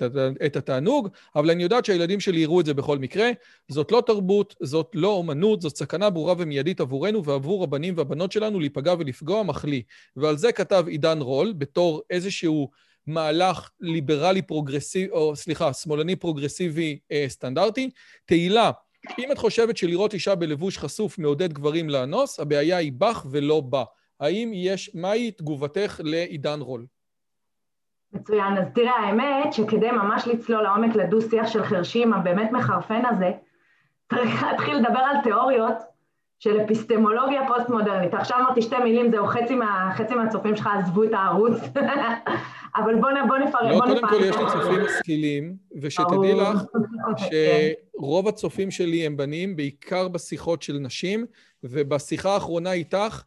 את 0.46 0.56
התענוג, 0.56 1.08
אבל 1.36 1.52
אני 1.52 1.64
יודעת 1.64 1.86
שהילדים 1.86 2.20
שלי 2.20 2.40
יראו 2.40 2.60
את 2.60 2.66
זה 2.66 2.74
בכל 2.74 2.98
מקרה. 2.98 3.30
זאת 3.68 3.92
לא 3.92 4.04
תרבות, 4.06 4.56
זאת 4.62 4.92
לא 4.94 5.08
אומנות, 5.08 5.62
זאת 5.62 5.78
סכנה 5.78 6.10
ברורה 6.10 6.34
ומיידית 6.38 6.82
עבורנו 6.82 7.26
ועבור 7.26 7.64
הבנים 7.64 7.94
והבנות 7.98 8.32
שלנו 8.32 8.60
להיפגע 8.60 8.94
ולפגוע 9.00 9.44
מחליא. 9.44 9.82
ועל 10.16 10.38
זה 10.38 10.52
כתב 10.52 10.86
עידן 10.88 11.22
רול, 11.22 11.54
בתור 11.58 12.02
איזשהו... 12.10 12.91
מהלך 13.08 13.70
ליברלי 13.80 14.42
פרוגרסיבי, 14.42 15.12
או 15.12 15.36
סליחה, 15.36 15.74
שמאלני 15.74 16.16
פרוגרסיבי 16.16 17.00
אה, 17.12 17.26
סטנדרטי. 17.28 17.90
תהילה, 18.26 18.72
אם 19.20 19.32
את 19.32 19.38
חושבת 19.38 19.78
שלראות 19.78 20.14
אישה 20.14 20.36
בלבוש 20.36 20.78
חשוף 20.78 21.20
מעודד 21.20 21.54
גברים 21.54 21.90
לאנוס, 21.90 22.40
הבעיה 22.40 22.78
היא 22.78 22.92
בך 22.98 23.26
ולא 23.32 23.62
בה. 23.62 23.84
האם 24.20 24.52
יש, 24.54 24.96
מהי 24.96 25.32
תגובתך 25.32 26.00
לעידן 26.04 26.60
רול? 26.60 26.86
מצוין. 28.14 28.58
אז 28.58 28.66
תראה, 28.76 28.96
האמת 28.96 29.54
שכדי 29.54 29.92
ממש 29.92 30.28
לצלול 30.28 30.64
לעומק 30.64 30.96
לדו-שיח 30.96 31.48
של 31.48 31.64
חרשים 31.64 32.14
הבאמת 32.14 32.52
מחרפן 32.52 33.02
הזה, 33.10 33.32
צריך 34.10 34.44
להתחיל 34.44 34.76
לדבר 34.76 35.00
על 35.00 35.16
תיאוריות 35.24 35.76
של 36.40 36.62
אפיסטמולוגיה 36.62 37.48
פוסט-מודרנית. 37.48 38.14
עכשיו 38.14 38.38
אמרתי 38.40 38.62
שתי 38.62 38.78
מילים, 38.84 39.12
זהו, 39.12 39.28
חצי, 39.28 39.56
מה, 39.56 39.92
חצי 39.96 40.16
מהצופים 40.16 40.56
שלך 40.56 40.70
עזבו 40.74 41.04
את 41.04 41.14
הערוץ, 41.14 41.58
אבל 42.76 42.96
בוא, 42.96 43.10
בוא 43.28 43.38
נפרט. 43.38 43.62
לא, 43.64 43.80
קודם 43.80 44.10
כל 44.10 44.24
יש 44.24 44.36
לי 44.36 44.46
צופים 44.52 44.86
משכילים, 44.86 45.56
ושתדעי 45.82 46.34
לך 46.34 46.64
שרוב 47.98 48.28
הצופים 48.28 48.72
שלי 48.72 49.06
הם 49.06 49.18
בנים, 49.18 49.56
בעיקר 49.56 50.08
בשיחות 50.08 50.62
של 50.62 50.74
נשים, 50.74 51.26
ובשיחה 51.64 52.34
האחרונה 52.34 52.72
איתך, 52.72 53.24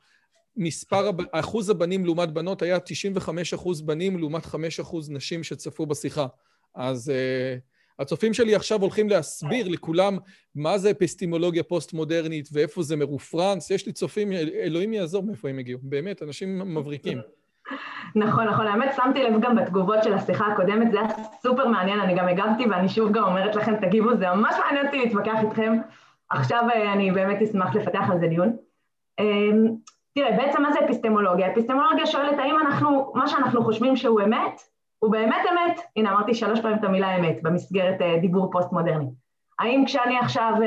מספר, 0.57 1.11
אחוז 1.33 1.71
הבנים 1.71 2.05
לעומת 2.05 2.33
בנות 2.33 2.63
היה 2.63 2.81
95 2.81 3.55
אחוז 3.55 3.83
בנים 3.83 4.19
לעומת 4.19 4.47
5 4.47 4.81
אחוז 4.81 5.11
נשים 5.11 5.45
שצפו 5.45 5.87
בשיחה. 5.87 6.27
אז... 6.75 7.13
Uh, 7.13 7.75
הצופים 7.99 8.35
שלי 8.35 8.55
עכשיו 8.55 8.81
הולכים 8.81 9.09
להסביר 9.09 9.69
לכולם 9.69 10.19
מה 10.55 10.79
זה 10.79 10.91
אפיסטימולוגיה 10.91 11.63
פוסט-מודרנית 11.63 12.49
ואיפה 12.53 12.83
זה 12.83 12.97
מרופרנס. 12.97 13.71
יש 13.71 13.87
לי 13.87 13.93
צופים, 13.93 14.33
אלוהים 14.33 14.93
יעזור 14.93 15.23
מאיפה 15.23 15.49
הם 15.49 15.59
הגיעו. 15.59 15.79
באמת, 15.83 16.23
אנשים 16.23 16.75
מבריקים. 16.75 17.19
נכון, 18.15 18.49
נכון. 18.49 18.67
האמת, 18.67 18.95
שמתי 18.97 19.23
לב 19.23 19.41
גם 19.41 19.57
בתגובות 19.57 20.03
של 20.05 20.15
השיחה 20.15 20.47
הקודמת, 20.47 20.91
זה 20.91 21.01
היה 21.01 21.09
סופר 21.43 21.69
מעניין, 21.69 22.01
אני 22.01 22.15
גם 22.15 22.29
הגבתי 22.29 22.67
ואני 22.67 22.89
שוב 22.89 23.13
גם 23.13 23.25
אומרת 23.25 23.57
לכם, 23.57 23.77
תגיבו, 23.77 24.17
זה 24.17 24.27
ממש 24.29 24.55
מעניין 24.65 24.87
אותי 24.87 24.99
להתווכח 24.99 25.41
איתכם. 25.43 25.79
עכשיו 26.31 26.63
אה, 26.75 26.93
אני 26.93 27.11
באמת 27.11 27.43
אשמח 27.43 27.75
לפתח 27.75 28.11
על 28.11 28.19
זה 28.19 28.27
דיון. 28.27 28.57
אמ, 29.21 29.75
תראה, 30.15 30.37
בעצם 30.37 30.63
מה 30.63 30.73
זה 30.73 30.79
אפיסטמולוגיה? 30.85 31.53
אפיסטמולוגיה 31.53 32.07
שואלת 32.07 32.39
האם 32.39 32.59
אנחנו, 32.59 33.13
מה 33.15 33.29
שאנחנו 33.29 33.65
חושבים 33.65 33.97
שהוא 33.97 34.23
אמת, 34.23 34.61
הוא 34.99 35.13
באמת 35.13 35.43
אמת, 35.53 35.81
הנה 35.97 36.11
אמרתי 36.13 36.35
שלוש 36.35 36.61
פעמים 36.61 36.79
את 36.79 36.85
המילה 36.85 37.17
אמת 37.17 37.43
במסגרת 37.43 38.01
uh, 38.01 38.21
דיבור 38.21 38.51
פוסט-מודרני. 38.53 39.11
האם 39.59 39.85
כשאני 39.87 40.19
עכשיו 40.19 40.53
uh, 40.59 40.65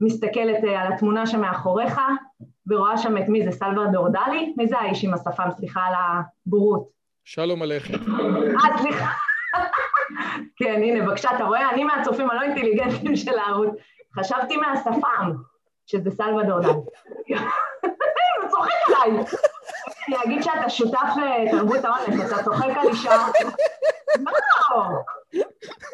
מסתכלת 0.00 0.64
על 0.64 0.92
התמונה 0.92 1.26
שמאחוריך 1.26 2.00
ורואה 2.66 2.98
שם 2.98 3.16
את 3.16 3.28
מי 3.28 3.44
זה 3.44 3.50
סלוודור 3.50 4.08
דלי? 4.08 4.54
מי 4.56 4.66
זה 4.68 4.78
האיש 4.78 5.04
עם 5.04 5.14
השפם? 5.14 5.50
סליחה 5.50 5.80
על 5.80 5.94
הבורות. 6.46 6.88
שלום 7.24 7.62
עליכם. 7.62 7.94
אה, 7.94 8.78
סליחה. 8.78 9.06
כן, 10.56 10.74
הנה, 10.82 11.06
בבקשה, 11.06 11.30
אתה 11.36 11.44
רואה? 11.44 11.70
אני 11.70 11.84
מהצופים 11.84 12.30
הלא 12.30 12.42
אינטליגנטים 12.42 13.16
של 13.16 13.38
הערוץ. 13.38 13.70
חשבתי 14.18 14.56
מהשפם, 14.56 15.32
שזה 15.86 16.10
סלוודור 16.10 16.60
דלי. 16.60 16.72
הוא 16.72 18.48
צוחק 18.50 18.70
עליי. 18.86 19.24
אני 20.08 20.16
אגיד 20.24 20.42
שאתה 20.42 20.70
שותף 20.70 21.08
לתרבות 21.16 21.84
האונס, 21.84 22.32
אתה 22.32 22.44
צוחק 22.44 22.70
על 22.76 22.88
אישה. 22.88 23.16
לא! 24.70 24.84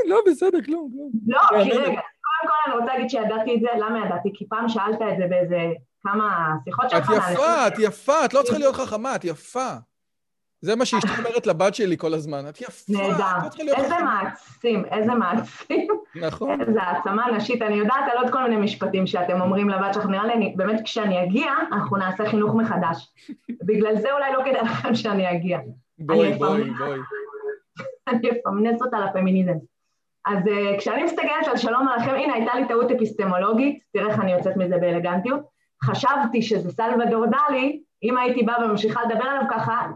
לא, 0.06 0.20
בסדר, 0.26 0.58
כלום, 0.64 0.90
כלום. 0.92 1.10
לא, 1.26 1.62
כי 1.64 1.70
רגע, 1.70 2.00
קודם 2.20 2.48
כל 2.48 2.70
אני 2.70 2.75
רוצה 2.80 2.92
להגיד 2.92 3.10
שידעתי 3.10 3.54
את 3.54 3.60
זה, 3.60 3.68
למה 3.76 4.06
ידעתי? 4.06 4.30
כי 4.34 4.48
פעם 4.48 4.68
שאלת 4.68 5.02
את 5.12 5.16
זה 5.18 5.25
באיזה 5.28 5.56
כמה 6.02 6.55
שיחות 6.64 6.90
שלך. 6.90 7.11
את 7.11 7.17
יפה, 7.17 7.67
את 7.67 7.73
יפה, 7.78 8.25
את 8.25 8.35
לא 8.35 8.43
צריכה 8.43 8.59
להיות 8.59 8.75
חכמה, 8.75 9.17
את 9.17 9.25
יפה. 9.25 9.75
זה 10.61 10.76
מה 10.76 10.85
שאשתי 10.85 11.09
אומרת 11.19 11.47
לבת 11.47 11.75
שלי 11.75 11.97
כל 11.99 12.14
הזמן, 12.14 12.49
את 12.49 12.61
יפה, 12.61 12.93
נהדר. 12.93 13.49
לא 13.64 13.75
איזה 13.75 13.95
מעצים, 14.05 14.85
איזה 14.85 15.14
מעצים. 15.14 15.88
נכון. 16.14 16.61
איזה 16.61 16.83
העצמה 16.83 17.26
נשית. 17.37 17.62
אני 17.62 17.75
יודעת 17.75 18.05
על 18.12 18.19
עוד 18.19 18.33
כל 18.33 18.43
מיני 18.43 18.57
משפטים 18.57 19.07
שאתם 19.07 19.40
אומרים 19.40 19.69
לבת 19.69 19.95
שלך, 19.95 20.07
נראה 20.07 20.26
לי, 20.26 20.55
באמת 20.57 20.81
כשאני 20.85 21.23
אגיע, 21.25 21.52
אנחנו 21.73 21.97
נעשה 21.97 22.28
חינוך 22.31 22.55
מחדש. 22.55 23.14
בגלל 23.67 23.97
זה 23.97 24.12
אולי 24.12 24.33
לא 24.33 24.40
כדאי 24.45 24.62
לכם 24.62 24.95
שאני 24.95 25.31
אגיע. 25.31 25.59
בואי, 25.99 26.35
בואי, 26.35 26.71
בואי. 26.71 26.99
אני 28.09 28.31
אפמנס 28.31 28.83
אותה 28.83 28.99
לפמיניזם. 29.00 29.55
אז 30.26 30.38
uh, 30.38 30.78
כשאני 30.78 31.02
מסתכלת 31.02 31.49
על 31.50 31.57
שלום 31.57 31.88
עליכם, 31.88 32.14
הנה 32.14 32.35
הייתה 32.35 32.55
לי 32.55 32.69
טעות 32.69 32.90
אפיסטמולוגית, 32.90 33.83
תראה 33.93 34.09
איך 34.11 34.21
אני 34.21 34.33
יוצאת 34.33 34.57
מזה 34.57 34.76
באלגנטיות. 34.78 35.57
חשבתי 35.85 36.42
שזה 36.42 36.70
סלוודור 36.70 37.25
דלי, 37.26 37.82
אם 38.02 38.16
הייתי 38.18 38.42
באה 38.42 38.64
וממשיכה 38.64 39.00
לדבר 39.02 39.25
עליו 39.25 39.42
ככה, 39.50 39.87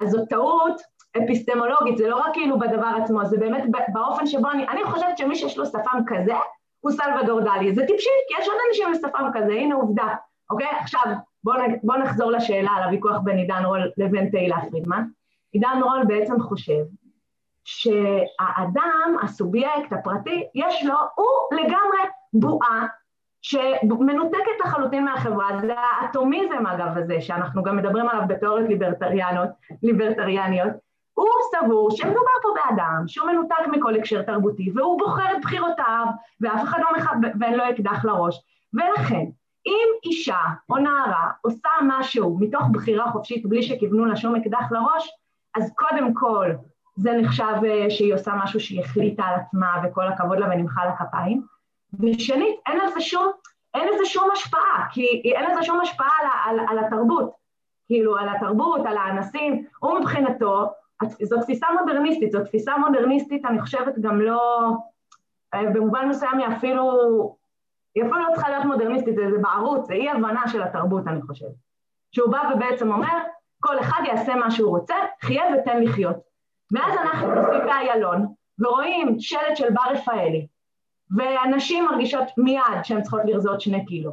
אז 0.00 0.10
זאת 0.10 0.28
טעות 0.28 0.80
אפיסטמולוגית, 1.16 1.96
זה 1.96 2.08
לא 2.08 2.16
רק 2.16 2.32
כאילו 2.32 2.58
בדבר 2.58 2.92
עצמו, 3.02 3.24
זה 3.24 3.38
באמת 3.38 3.62
באופן 3.92 4.26
שבו 4.26 4.50
אני, 4.50 4.68
אני 4.68 4.84
חושבת 4.84 5.18
שמי 5.18 5.36
שיש 5.36 5.58
לו 5.58 5.66
שפם 5.66 6.00
כזה, 6.06 6.34
הוא 6.80 6.92
סלוודור 6.92 7.40
דלי. 7.40 7.74
זה 7.74 7.86
טיפשי, 7.86 8.10
כי 8.28 8.42
יש 8.42 8.48
עוד 8.48 8.56
אנשים 8.68 8.88
עם 8.88 8.94
שפם 8.94 9.30
כזה, 9.34 9.52
הנה 9.52 9.74
עובדה, 9.74 10.14
אוקיי? 10.50 10.66
עכשיו, 10.80 11.02
בואו 11.44 11.56
בוא 11.82 11.96
נחזור 11.96 12.30
לשאלה 12.30 12.70
על 12.70 12.82
הוויכוח 12.82 13.18
בין 13.24 13.38
עידן 13.38 13.64
רול 13.64 13.90
לבין 13.96 14.30
תהילה 14.30 14.56
פרידמן. 14.70 15.04
עידן 15.52 15.80
רול 15.82 16.04
בעצם 16.06 16.40
חושב 16.40 16.82
שהאדם, 17.64 19.16
הסובייקט 19.22 19.92
הפרטי, 19.92 20.44
יש 20.54 20.84
לו, 20.84 20.94
הוא 21.14 21.58
לגמרי 21.60 22.00
בועה 22.32 22.86
שמנותקת 23.42 24.60
לחלוטין 24.64 25.04
מהחברה, 25.04 25.46
זה 25.60 25.74
האטומיזם 25.78 26.66
אגב 26.66 26.98
הזה, 26.98 27.20
שאנחנו 27.20 27.62
גם 27.62 27.76
מדברים 27.76 28.08
עליו 28.08 28.22
בתיאוריות 28.28 28.68
ליברטריאניות, 29.82 30.72
הוא 31.14 31.26
סבור 31.50 31.90
שמדובר 31.90 32.36
פה 32.42 32.48
באדם 32.54 33.04
שהוא 33.06 33.26
מנותק 33.26 33.66
מכל 33.72 33.94
הקשר 33.94 34.22
תרבותי 34.22 34.72
והוא 34.74 34.98
בוחר 34.98 35.36
את 35.36 35.42
בחירותיו 35.42 36.06
ואף 36.40 36.62
אחד 36.62 36.78
לא 36.78 36.98
מח... 36.98 37.10
ואין 37.40 37.54
לו 37.54 37.70
אקדח 37.70 38.04
לראש. 38.04 38.40
ולכן 38.74 39.24
אם 39.66 39.88
אישה 40.04 40.40
או 40.70 40.76
נערה 40.76 41.30
עושה 41.40 41.68
משהו 41.82 42.38
מתוך 42.40 42.62
בחירה 42.72 43.10
חופשית 43.10 43.46
בלי 43.46 43.62
שכיוונו 43.62 44.04
לה 44.04 44.16
שום 44.16 44.36
אקדח 44.36 44.72
לראש 44.72 45.10
אז 45.54 45.72
קודם 45.74 46.14
כל 46.14 46.50
זה 46.96 47.12
נחשב 47.12 47.54
אה, 47.64 47.90
שהיא 47.90 48.14
עושה 48.14 48.32
משהו 48.42 48.60
שהיא 48.60 48.80
החליטה 48.80 49.22
על 49.22 49.40
עצמה 49.40 49.82
וכל 49.84 50.08
הכבוד 50.08 50.38
לה 50.38 50.46
ונמחא 50.50 50.80
לה 50.80 50.96
כפיים 50.96 51.42
ושנית, 52.00 52.60
אין 52.66 52.78
לזה 52.78 53.00
שום, 53.00 53.32
אין 53.74 53.88
לזה 53.88 54.04
שום 54.04 54.30
השפעה, 54.32 54.86
כי 54.92 55.32
אין 55.36 55.50
לזה 55.50 55.62
שום 55.62 55.80
השפעה 55.80 56.10
על, 56.20 56.26
על, 56.44 56.66
על 56.68 56.84
התרבות, 56.84 57.30
כאילו 57.86 58.16
על 58.16 58.28
התרבות, 58.28 58.80
על 58.86 58.96
האנסים, 58.96 59.66
הוא 59.78 59.98
מבחינתו, 59.98 60.70
זו 61.22 61.40
תפיסה 61.40 61.66
מודרניסטית, 61.80 62.32
זו 62.32 62.44
תפיסה 62.44 62.76
מודרניסטית, 62.76 63.44
אני 63.44 63.60
חושבת 63.60 63.98
גם 63.98 64.20
לא, 64.20 64.70
אה, 65.54 65.62
במובן 65.74 66.08
מסוים 66.08 66.38
היא 66.38 66.46
אפילו, 66.56 66.82
היא 67.94 68.04
אפילו 68.04 68.18
לא 68.18 68.34
צריכה 68.34 68.50
להיות 68.50 68.64
מודרניסטית, 68.64 69.14
זה, 69.14 69.22
זה 69.30 69.38
בערוץ, 69.38 69.86
זה 69.86 69.94
אי 69.94 70.10
הבנה 70.10 70.48
של 70.48 70.62
התרבות, 70.62 71.06
אני 71.06 71.22
חושבת. 71.22 71.54
שהוא 72.12 72.32
בא 72.32 72.50
ובעצם 72.54 72.92
אומר, 72.92 73.18
כל 73.60 73.78
אחד 73.80 74.02
יעשה 74.06 74.34
מה 74.34 74.50
שהוא 74.50 74.78
רוצה, 74.78 74.94
חיה 75.22 75.42
ותן 75.54 75.82
לחיות. 75.82 76.16
ואז 76.72 76.94
אנחנו 76.96 77.34
נוסעים 77.34 77.60
באיילון 77.66 78.26
ורואים 78.58 79.16
שלט 79.20 79.56
של 79.56 79.70
בר 79.70 79.92
רפאלי, 79.92 80.46
והנשים 81.16 81.84
מרגישות 81.84 82.24
מיד 82.36 82.82
שהן 82.82 83.02
צריכות 83.02 83.20
לרזות 83.24 83.60
שני 83.60 83.86
קילו, 83.86 84.12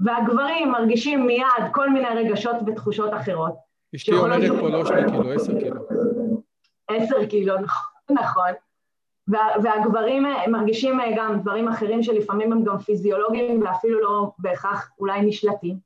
והגברים 0.00 0.72
מרגישים 0.72 1.26
מיד 1.26 1.72
כל 1.72 1.90
מיני 1.90 2.08
רגשות 2.08 2.56
ותחושות 2.66 3.14
אחרות. 3.14 3.54
אשתי 3.96 4.12
אומרת 4.12 4.60
פה 4.60 4.68
לא 4.68 4.86
שני 4.86 5.02
קילו, 5.10 5.32
עשר 5.32 5.58
קילו. 5.58 5.80
עשר 6.88 7.26
קילו, 7.26 7.54
נכון. 7.58 7.92
נכון. 8.10 8.52
והגברים 9.62 10.26
מרגישים 10.48 11.00
גם 11.16 11.40
דברים 11.40 11.68
אחרים 11.68 12.02
שלפעמים 12.02 12.52
הם 12.52 12.64
גם 12.64 12.78
פיזיולוגיים 12.78 13.62
ואפילו 13.62 14.00
לא 14.00 14.30
בהכרח 14.38 14.90
אולי 14.98 15.22
נשלטים. 15.22 15.76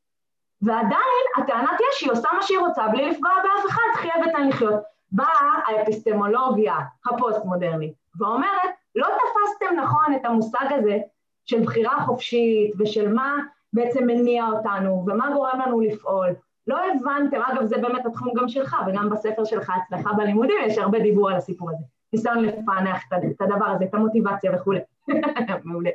ועדיין 0.63 1.25
הטענה 1.37 1.71
תהיה 1.77 1.89
שהיא 1.93 2.13
עושה 2.13 2.29
מה 2.37 2.43
שהיא 2.43 2.59
רוצה 2.59 2.89
בלי 2.89 3.11
לפגוע 3.11 3.31
באף 3.43 3.71
אחד, 3.71 3.83
חיה 3.95 4.13
ותן 4.29 4.49
לחיות. 4.49 4.81
באה 5.13 5.61
האפיסטמולוגיה 5.67 6.75
הפוסט-מודרנית 7.07 7.95
ואומרת, 8.19 8.71
לא 8.97 9.07
תפסתם 9.07 9.75
נכון 9.77 10.15
את 10.17 10.25
המושג 10.25 10.67
הזה 10.71 10.99
של 11.45 11.63
בחירה 11.63 12.01
חופשית 12.01 12.73
ושל 12.79 13.13
מה 13.13 13.37
בעצם 13.73 14.07
מניע 14.07 14.47
אותנו 14.47 15.05
ומה 15.07 15.31
גורם 15.35 15.61
לנו 15.67 15.81
לפעול. 15.81 16.29
לא 16.67 16.79
הבנתם, 16.85 17.41
אגב 17.43 17.65
זה 17.65 17.79
באמת 17.79 18.07
התחום 18.07 18.33
גם 18.37 18.49
שלך 18.49 18.77
וגם 18.87 19.11
בספר 19.11 19.45
שלך 19.45 19.73
אצלך 19.85 20.09
בלימודים 20.17 20.57
יש 20.67 20.79
הרבה 20.79 20.99
דיבור 20.99 21.31
על 21.31 21.37
הסיפור 21.37 21.71
הזה. 21.71 21.85
ניסיון 22.13 22.45
לפענח 22.45 23.05
את 23.31 23.41
הדבר 23.41 23.67
הזה, 23.67 23.85
את 23.85 23.95
המוטיבציה 23.95 24.53
וכולי. 24.55 24.81
מעולה. 25.65 25.91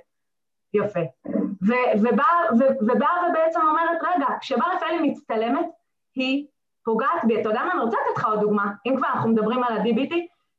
יפה. 0.73 0.99
ובאה 2.01 3.29
ובעצם 3.29 3.59
אומרת, 3.69 3.97
רגע, 4.01 4.27
כשבר 4.39 4.65
רפאלי 4.75 5.09
מצטלמת, 5.09 5.65
היא 6.15 6.47
פוגעת 6.83 7.25
בי. 7.27 7.41
אתה 7.41 7.49
יודע 7.49 7.63
מה, 7.63 7.71
אני 7.71 7.81
רוצה 7.81 7.97
לתת 7.97 8.17
לך 8.17 8.25
עוד 8.25 8.39
דוגמה. 8.39 8.71
אם 8.85 8.95
כבר 8.97 9.07
אנחנו 9.07 9.29
מדברים 9.29 9.63
על 9.63 9.77
ה-DBT, 9.77 10.13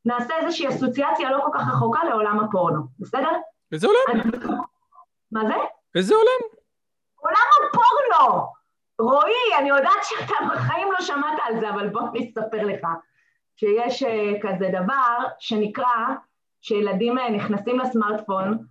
נעשה 0.05 0.37
איזושהי 0.37 0.69
אסוציאציה 0.69 1.31
לא 1.31 1.39
כל 1.45 1.59
כך 1.59 1.69
רחוקה 1.69 2.05
לעולם 2.05 2.41
הפורנו, 2.41 2.83
בסדר? 2.99 3.31
איזה 3.73 3.87
עולם? 3.87 4.21
מה 5.33 5.47
זה? 5.47 5.55
איזה 5.95 6.15
עולם? 6.15 6.57
עולם 7.17 7.47
הפורנו! 7.69 8.47
רועי, 8.99 9.59
אני 9.59 9.69
יודעת 9.69 10.03
שאתה 10.03 10.35
בחיים 10.53 10.93
לא 10.93 11.01
שמעת 11.01 11.39
על 11.45 11.61
זה, 11.61 11.71
אבל 11.71 11.89
בוא 11.89 12.03
נספר 12.13 12.65
לך 12.67 12.87
שיש 13.57 14.03
אה, 14.03 14.33
כזה 14.43 14.69
דבר 14.73 15.19
שנקרא 15.39 16.07
שילדים 16.61 17.19
אה, 17.19 17.31
נכנסים 17.31 17.79
לסמארטפון 17.79 18.67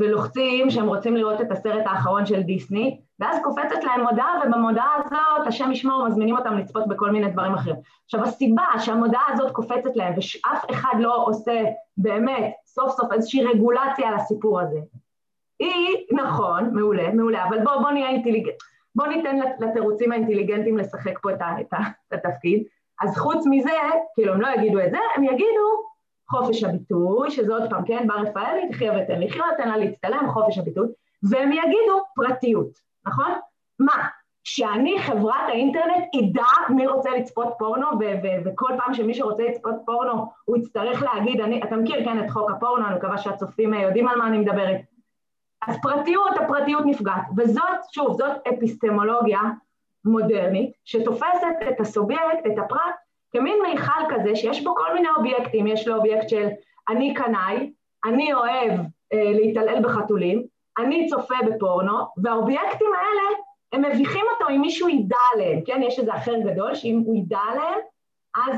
ולוחצים 0.00 0.70
שהם 0.70 0.88
רוצים 0.88 1.16
לראות 1.16 1.40
את 1.40 1.50
הסרט 1.50 1.82
האחרון 1.86 2.26
של 2.26 2.42
דיסני, 2.42 3.00
ואז 3.20 3.38
קופצת 3.42 3.84
להם 3.84 4.00
מודעה, 4.00 4.40
ובמודעה 4.46 4.94
הזאת, 4.98 5.46
השם 5.46 5.72
ישמור, 5.72 6.06
מזמינים 6.06 6.36
אותם 6.36 6.58
לצפות 6.58 6.88
בכל 6.88 7.10
מיני 7.10 7.30
דברים 7.30 7.54
אחרים. 7.54 7.76
עכשיו, 8.04 8.22
הסיבה 8.22 8.64
שהמודעה 8.78 9.24
הזאת 9.32 9.52
קופצת 9.52 9.96
להם, 9.96 10.14
ושאף 10.16 10.64
אחד 10.70 10.94
לא 10.98 11.24
עושה 11.26 11.64
באמת 11.96 12.52
סוף 12.66 12.90
סוף 12.90 13.12
איזושהי 13.12 13.44
רגולציה 13.44 14.08
על 14.08 14.14
הסיפור 14.14 14.60
הזה, 14.60 14.78
היא, 15.58 15.96
נכון, 16.12 16.70
מעולה, 16.74 17.12
מעולה, 17.12 17.44
אבל 17.44 17.58
בואו 17.64 17.80
בוא 17.80 17.90
נהיה 17.90 18.08
אינטליגנט, 18.08 18.54
בואו 18.94 19.08
ניתן 19.08 19.38
לתירוצים 19.60 20.12
האינטליגנטים 20.12 20.78
לשחק 20.78 21.18
פה 21.22 21.30
את, 21.30 21.38
את, 21.60 21.74
את 22.08 22.12
התפקיד. 22.12 22.64
אז 23.02 23.16
חוץ 23.16 23.44
מזה, 23.50 23.70
כאילו, 24.14 24.32
הם 24.32 24.40
לא 24.40 24.48
יגידו 24.56 24.80
את 24.80 24.90
זה, 24.90 24.98
הם 25.16 25.24
יגידו 25.24 25.91
חופש 26.32 26.64
הביטוי, 26.64 27.30
שזה 27.30 27.52
עוד 27.52 27.70
פעם, 27.70 27.84
כן, 27.84 28.06
בר 28.06 28.14
רפאלי, 28.14 28.68
תחיה 28.68 28.92
ותן 28.92 29.20
לחיות, 29.20 29.46
תן 29.56 29.68
לה 29.68 29.76
להצטלם, 29.76 30.30
חופש 30.32 30.58
הביטוי, 30.58 30.88
והם 31.30 31.52
יגידו 31.52 32.02
פרטיות, 32.14 32.70
נכון? 33.06 33.32
מה, 33.80 34.08
שאני 34.44 34.98
חברת 34.98 35.48
האינטרנט 35.48 36.04
אדע 36.18 36.74
מי 36.74 36.86
רוצה 36.86 37.10
לצפות 37.10 37.54
פורנו, 37.58 37.86
וכל 38.44 38.68
פעם 38.78 38.94
שמי 38.94 39.14
שרוצה 39.14 39.42
לצפות 39.42 39.74
פורנו 39.86 40.26
הוא 40.44 40.56
יצטרך 40.56 41.02
להגיד, 41.02 41.40
אני, 41.40 41.62
אתה 41.62 41.76
מכיר 41.76 42.04
כן 42.04 42.24
את 42.24 42.30
חוק 42.30 42.50
הפורנו, 42.50 42.86
אני 42.86 42.94
מקווה 42.94 43.18
שהצופים 43.18 43.74
יודעים 43.74 44.08
על 44.08 44.18
מה 44.18 44.26
אני 44.26 44.38
מדברת. 44.38 44.80
אז 45.68 45.76
פרטיות, 45.82 46.36
הפרטיות 46.40 46.82
נפגעת, 46.86 47.22
וזאת, 47.36 47.92
שוב, 47.92 48.18
זאת 48.18 48.46
אפיסטמולוגיה 48.48 49.40
מודרנית, 50.04 50.72
שתופסת 50.84 51.56
את 51.68 51.80
הסובייקט, 51.80 52.46
את 52.46 52.58
הפרט, 52.58 52.94
כמין 53.32 53.58
מיכל 53.62 54.02
כזה 54.08 54.36
שיש 54.36 54.64
בו 54.64 54.74
כל 54.74 54.94
מיני 54.94 55.08
אובייקטים, 55.16 55.66
יש 55.66 55.88
לו 55.88 55.96
אובייקט 55.96 56.28
של 56.28 56.48
אני 56.88 57.14
קנאי, 57.14 57.72
אני 58.04 58.34
אוהב 58.34 58.72
אה, 59.12 59.32
להתעלל 59.32 59.82
בחתולים, 59.82 60.42
אני 60.78 61.06
צופה 61.08 61.34
בפורנו, 61.46 61.98
והאובייקטים 62.22 62.90
האלה, 62.94 63.38
הם 63.72 63.82
מביכים 63.84 64.24
אותו 64.32 64.50
אם 64.54 64.60
מישהו 64.60 64.88
ידע 64.88 65.16
עליהם, 65.34 65.60
כן? 65.64 65.80
יש 65.82 65.98
איזה 65.98 66.14
אחר 66.14 66.34
גדול 66.38 66.74
שאם 66.74 67.02
הוא 67.06 67.16
ידע 67.16 67.38
עליהם, 67.50 67.78
אז 68.36 68.56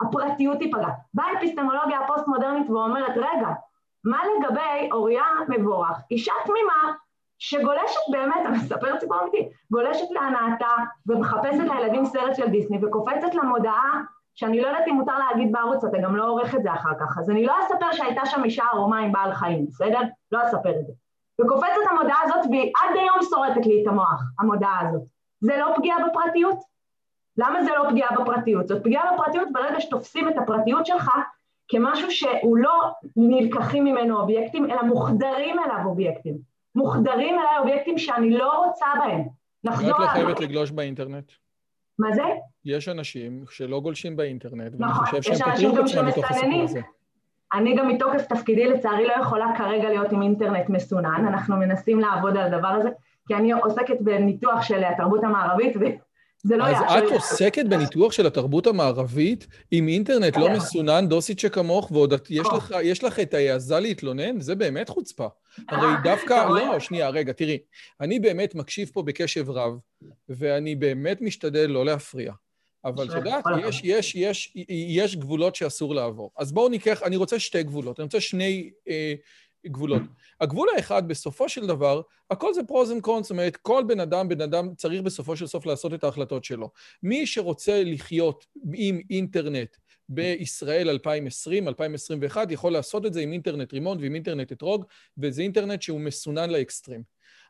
הפרטיות 0.00 0.58
תיפגע. 0.58 0.88
באה 1.14 1.32
אפיסטמולוגיה 1.38 2.00
הפוסט-מודרנית 2.00 2.70
ואומרת, 2.70 3.16
רגע, 3.16 3.48
מה 4.04 4.18
לגבי 4.24 4.92
אוריה 4.92 5.24
מבורך, 5.48 5.98
אישה 6.10 6.32
תמימה 6.44 6.92
שגולשת 7.38 8.00
באמת, 8.10 8.40
אני 8.46 8.56
מספרת 8.56 9.00
סיפור 9.00 9.20
אמיתי, 9.22 9.48
גולשת 9.70 10.10
להנאתה 10.10 10.74
ומחפשת 11.06 11.64
לילדים 11.74 12.04
סרט 12.04 12.34
של 12.34 12.48
דיסני 12.48 12.84
וקופצת 12.84 13.34
למודעה 13.34 14.02
שאני 14.34 14.60
לא 14.60 14.66
יודעת 14.66 14.88
אם 14.88 14.94
מותר 14.94 15.18
להגיד 15.18 15.52
בערוץ, 15.52 15.84
אתה 15.84 15.98
גם 15.98 16.16
לא 16.16 16.28
עורך 16.28 16.54
את 16.54 16.62
זה 16.62 16.72
אחר 16.72 16.92
כך, 17.00 17.18
אז 17.18 17.30
אני 17.30 17.46
לא 17.46 17.54
אספר 17.60 17.92
שהייתה 17.92 18.26
שם 18.26 18.44
אישה 18.44 18.64
ערומה 18.72 18.98
עם 18.98 19.12
בעל 19.12 19.32
חיים, 19.32 19.66
בסדר? 19.66 20.00
לא 20.32 20.42
אספר 20.42 20.70
את 20.80 20.86
זה. 20.86 20.92
וקופצת 21.40 21.90
המודעה 21.90 22.18
הזאת 22.24 22.50
והיא 22.50 22.72
עד 22.82 22.96
היום 22.96 23.16
שורטת 23.30 23.66
לי 23.66 23.82
את 23.82 23.88
המוח, 23.88 24.22
המודעה 24.38 24.80
הזאת. 24.88 25.02
זה 25.40 25.56
לא 25.56 25.74
פגיעה 25.76 25.96
בפרטיות? 26.08 26.58
למה 27.36 27.64
זה 27.64 27.70
לא 27.78 27.90
פגיעה 27.90 28.16
בפרטיות? 28.20 28.68
זאת 28.68 28.84
פגיעה 28.84 29.12
בפרטיות 29.14 29.48
ברגע 29.52 29.80
שתופסים 29.80 30.28
את 30.28 30.38
הפרטיות 30.38 30.86
שלך 30.86 31.10
כמשהו 31.68 32.10
שהוא 32.10 32.56
לא 32.56 32.92
נלקחים 33.16 33.84
ממנו 33.84 34.20
אובייקטים, 34.20 34.70
אלא 34.70 34.82
מוחדרים 34.82 35.58
אליו 35.58 35.78
אובייקטים. 35.84 36.34
מוחדרים 36.74 37.38
אליי 37.38 37.58
אובייקטים 37.58 37.98
שאני 37.98 38.30
לא 38.30 38.64
רוצה 38.64 38.86
בהם. 38.98 39.22
נחזור... 39.64 39.90
את 39.90 40.00
לא 40.00 40.06
חייבת 40.06 40.40
לגלוש 40.40 40.70
באינטרנט. 40.70 41.32
מה 41.98 42.12
זה? 42.12 42.22
יש 42.64 42.88
אנשים 42.88 43.44
שלא 43.50 43.80
גולשים 43.80 44.16
באינטרנט, 44.16 44.72
נכון, 44.78 45.04
ואני 45.12 45.20
חושב 45.20 45.34
שהם 45.56 45.76
פותרים 45.76 45.78
את 45.78 45.84
עצמם 45.84 46.06
מתוך 46.06 46.30
הסיפור 46.30 46.62
הזה. 46.62 46.80
אני 47.54 47.76
גם 47.76 47.88
מתוקף 47.88 48.26
תפקידי 48.28 48.66
לצערי 48.66 49.06
לא 49.06 49.12
יכולה 49.12 49.46
כרגע 49.58 49.88
להיות 49.88 50.12
עם 50.12 50.22
אינטרנט 50.22 50.68
מסונן, 50.68 51.24
אנחנו 51.28 51.56
מנסים 51.56 52.00
לעבוד 52.00 52.36
על 52.36 52.54
הדבר 52.54 52.68
הזה, 52.68 52.88
כי 53.26 53.34
אני 53.34 53.52
עוסקת 53.52 54.00
בניתוח 54.00 54.62
של 54.62 54.84
התרבות 54.84 55.24
המערבית, 55.24 55.76
זה 56.44 56.56
לא 56.56 56.64
יאפשר... 56.64 56.84
אז 56.88 57.02
את 57.02 57.12
עוסקת 57.12 57.64
בניתוח 57.66 58.12
של 58.12 58.26
התרבות 58.26 58.66
המערבית 58.66 59.46
עם 59.70 59.88
אינטרנט 59.88 60.36
לא 60.36 60.50
מסונן, 60.50 61.08
דוסית 61.08 61.38
שכמוך, 61.38 61.90
ועוד 61.90 62.14
יש 62.82 63.04
לך 63.04 63.20
את 63.20 63.34
ההעזה 63.34 63.80
להתלונן? 63.80 64.40
זה 64.40 64.54
באמת 64.54 64.88
חוצפה. 64.88 65.26
הרי 65.68 65.86
דווקא... 66.10 66.46
לא, 66.48 66.78
שנייה, 66.78 67.08
רגע, 67.08 67.32
תראי. 67.32 67.58
אני 68.00 68.20
באמת 68.20 68.54
מקשיב 68.54 68.90
פה 68.92 69.02
בקשב 69.02 69.50
רב, 69.50 69.72
ואני 70.28 70.74
באמת 70.74 71.20
משתדל 71.20 71.66
לא 71.70 71.84
להפריע. 71.84 72.32
אבל 72.84 73.08
את 73.10 73.14
יודעת, 73.14 73.44
יש, 73.62 73.80
יש, 73.84 74.14
יש, 74.14 74.52
יש 74.68 75.16
גבולות 75.16 75.54
שאסור 75.54 75.94
לעבור. 75.94 76.30
אז 76.38 76.52
בואו 76.52 76.68
ניקח, 76.68 77.02
אני 77.02 77.16
רוצה 77.16 77.38
שתי 77.38 77.62
גבולות, 77.62 78.00
אני 78.00 78.04
רוצה 78.04 78.20
שני 78.20 78.70
אה, 78.88 79.14
גבולות. 79.66 80.02
הגבול 80.40 80.68
האחד, 80.76 81.08
בסופו 81.08 81.48
של 81.48 81.66
דבר, 81.66 82.00
הכל 82.30 82.54
זה 82.54 82.62
pros 82.64 82.92
and 82.92 83.02
cons, 83.02 83.26
זאת 83.26 83.30
אומרת, 83.30 83.56
כל 83.56 83.84
בן 83.86 84.00
אדם, 84.00 84.28
בן 84.28 84.40
אדם 84.40 84.74
צריך 84.74 85.02
בסופו 85.02 85.36
של 85.36 85.46
סוף 85.46 85.66
לעשות 85.66 85.94
את 85.94 86.04
ההחלטות 86.04 86.44
שלו. 86.44 86.70
מי 87.02 87.26
שרוצה 87.26 87.82
לחיות 87.84 88.46
עם 88.74 89.00
אינטרנט 89.10 89.76
בישראל 90.08 90.88
2020, 90.88 91.68
2021, 91.68 92.50
יכול 92.50 92.72
לעשות 92.72 93.06
את 93.06 93.12
זה 93.12 93.20
עם 93.20 93.32
אינטרנט 93.32 93.72
רימון 93.72 93.98
ועם 94.00 94.14
אינטרנט 94.14 94.52
אתרוג, 94.52 94.84
וזה 95.18 95.42
אינטרנט 95.42 95.82
שהוא 95.82 96.00
מסונן 96.00 96.50
לאקסטרים. 96.50 97.02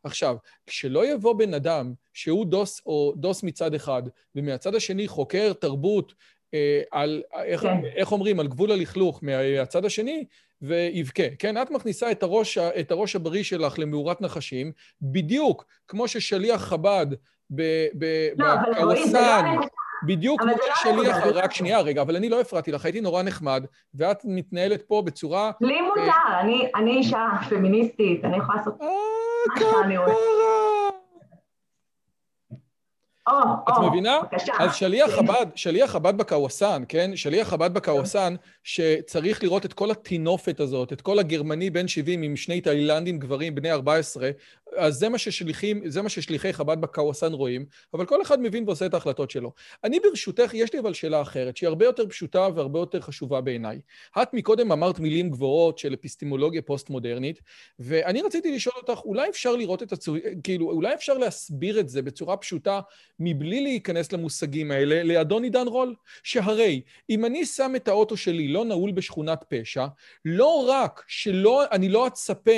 עכשיו, 0.05 0.37
כשלא 0.67 1.13
יבוא 1.13 1.33
בן 1.35 1.55
אדם 1.55 1.93
שהוא 2.13 2.47
דוס 2.47 2.81
או 2.87 3.13
דוס 3.17 3.43
מצד 3.43 3.75
אחד, 3.75 4.03
ומהצד 4.35 4.75
השני 4.75 5.09
חוקר 5.09 5.53
תרבות 5.53 6.15
אה, 6.55 6.83
על, 6.91 7.23
איך, 7.45 7.61
כן. 7.61 7.85
איך 7.97 8.13
אומרים, 8.13 8.41
על 8.41 8.49
גבול 8.49 8.73
הלכלוך 8.73 9.21
מהצד 9.23 9.85
השני, 9.85 10.25
ויבכה. 10.67 11.23
כן, 11.39 11.63
את 11.63 11.71
מכניסה 11.71 12.11
את 12.11 12.23
הראש, 12.23 12.59
את 12.59 12.91
הראש 12.91 13.17
הבריא 13.17 13.43
שלך 13.43 13.79
למאורת 13.79 14.21
נחשים, 14.21 14.73
בדיוק 15.03 15.65
כמו 15.89 16.09
ששליח 16.09 16.61
חב"ד 16.61 17.07
בקווסן, 17.51 19.45
לא, 19.61 19.67
בדיוק 20.07 20.41
כמו 20.41 20.51
לא 20.51 20.57
ששליח... 20.75 21.17
רק 21.35 21.53
שנייה, 21.53 21.81
רגע, 21.81 22.03
אבל 22.03 22.17
אני 22.17 22.29
לא 22.29 22.41
הפרעתי 22.41 22.73
לך, 22.73 22.85
הייתי 22.85 23.01
נורא 23.01 23.23
נחמד, 23.23 23.65
ואת 23.95 24.23
מתנהלת 24.25 24.83
פה 24.83 25.03
בצורה... 25.03 25.51
לי 25.61 25.81
מותר, 25.81 26.11
אני 26.77 26.91
אישה 26.91 27.29
פמיניסטית, 27.49 28.25
אני 28.25 28.37
יכולה 28.37 28.59
לעשות... 28.59 28.75
אה, 28.83 28.89
כפרה! 33.29 33.55
את 33.69 33.75
מבינה? 33.89 34.19
אז 34.59 34.75
שליח 34.75 35.11
חב"ד, 35.11 35.47
שליח 35.55 35.91
חב"ד 35.91 36.19
בקוואסן, 36.19 36.83
כן? 36.89 37.17
שליח 37.17 37.49
חב"ד 37.49 37.75
בקוואסן, 37.75 38.35
שצריך 38.65 39.43
לראות 39.43 39.65
את 39.65 39.73
כל 39.73 39.91
הטינופת 39.91 40.61
הזאת, 40.61 40.93
את 40.93 41.01
כל 41.01 41.19
הגרמני 41.19 41.71
בן 41.71 41.89
70 41.89 42.23
עם 42.23 42.37
שני 42.37 42.61
תאילנדים 42.61 43.19
גברים 43.19 43.55
בני 43.55 43.73
14, 43.73 44.31
אז 44.77 44.95
זה 44.95 45.09
מה 45.09 45.19
ששליחים, 45.19 45.91
זה 45.91 46.03
מה 46.03 46.09
ששליחי 46.09 46.53
חב"ד 46.53 46.81
בקוואסן 46.81 47.33
רואים, 47.33 47.67
אבל 47.95 48.07
כל 48.07 48.23
אחד 48.23 48.41
מבין 48.41 48.65
ועושה 48.67 48.87
את 48.87 48.95
ההחלטות 48.95 49.31
שלו. 49.31 49.53
אני 49.85 50.01
ברשותך, 50.01 50.51
יש 50.55 50.73
לי 50.73 50.79
אבל 50.79 50.95
שאלה 50.95 51.23
אחרת, 51.23 51.57
שהיא 51.57 51.69
הרבה 51.69 51.85
יותר 51.85 52.09
פשוטה 52.09 52.49
והרבה 52.55 52.79
יותר 52.79 53.01
חשובה 53.01 53.41
בעיניי. 53.41 53.81
את 54.23 54.35
מקודם 54.35 54.73
אמרת 54.73 54.99
מילים 54.99 55.31
גבוהות 55.31 55.79
של 55.79 55.95
אפיסטימולוגיה 55.95 56.63
פוסט-מודרנית, 56.63 57.41
ואני 57.79 58.23
רציתי 58.23 58.57
לשאול 58.57 58.75
אותך, 58.77 59.01
אולי 59.05 59.29
אפשר 59.29 59.57
לראות 59.57 59.83
את 59.83 59.93
הצורה, 59.93 60.21
כאילו, 60.43 60.71
אולי 60.71 60.95
אפשר 60.95 61.19
להסביר 61.19 61.81
את 61.81 61.89
זה 61.89 62.03
בצורה 62.03 62.37
פשוטה, 62.37 62.81
מבלי 63.21 63.61
להיכנס 63.61 64.13
למושגים 64.13 64.71
האלה, 64.71 65.03
לאדון 65.03 65.45
עידן 65.45 65.67
רול? 65.67 65.95
שהרי, 66.23 66.81
אם 67.11 67.25
אני 67.25 67.47
שם 67.47 67.73
את 67.77 67.89
האוטו 67.89 68.17
שלי 68.17 68.49
לא 68.49 68.65
נעול 68.65 68.93
בשכונת 68.93 69.45
פשע, 69.49 69.87
לא 70.25 70.67
רק 70.69 71.03
שאני 71.07 71.89
לא 71.89 72.07
אצפה 72.07 72.51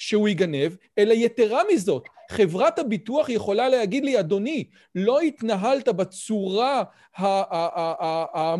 שהוא 0.00 0.28
יגנב, 0.28 0.72
אלא 0.98 1.12
יתרה 1.12 1.62
מזאת, 1.72 2.08
חברת 2.30 2.78
הביטוח 2.78 3.28
יכולה 3.28 3.68
להגיד 3.68 4.04
לי, 4.04 4.20
אדוני, 4.20 4.64
לא 4.94 5.20
התנהלת 5.20 5.88
בצורה 5.88 6.82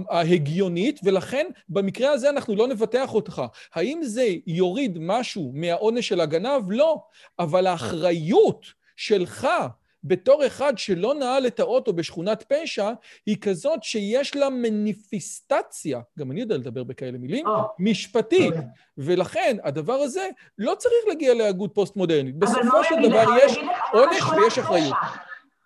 ההגיונית, 0.08 1.00
ולכן 1.04 1.46
במקרה 1.68 2.10
הזה 2.10 2.30
אנחנו 2.30 2.56
לא 2.56 2.68
נבטח 2.68 3.14
אותך. 3.14 3.42
האם 3.74 4.02
זה 4.02 4.28
יוריד 4.46 4.98
משהו 5.00 5.52
מהעונש 5.54 6.08
של 6.08 6.20
הגנב? 6.20 6.62
לא. 6.68 7.02
אבל 7.38 7.66
האחריות 7.66 8.66
שלך 8.96 9.48
בתור 10.04 10.46
אחד 10.46 10.78
שלא 10.78 11.14
נעל 11.14 11.46
את 11.46 11.60
האוטו 11.60 11.92
בשכונת 11.92 12.42
פשע, 12.42 12.90
היא 13.26 13.36
כזאת 13.40 13.82
שיש 13.82 14.36
לה 14.36 14.50
מניפיסטציה, 14.50 16.00
גם 16.18 16.30
אני 16.30 16.40
יודע 16.40 16.56
לדבר 16.56 16.84
בכאלה 16.84 17.18
מילים, 17.18 17.46
oh. 17.46 17.50
משפטית. 17.78 18.54
Okay. 18.54 18.80
ולכן 18.98 19.56
הדבר 19.64 19.94
הזה 19.94 20.28
לא 20.58 20.74
צריך 20.78 21.04
להגיע 21.08 21.34
להגות 21.34 21.74
פוסט-מודרנית. 21.74 22.38
בסופו 22.38 22.84
של 22.84 23.08
דבר 23.08 23.24
יש 23.44 23.58
עונש 23.92 24.22
ויש 24.22 24.58
אחריות. 24.58 24.94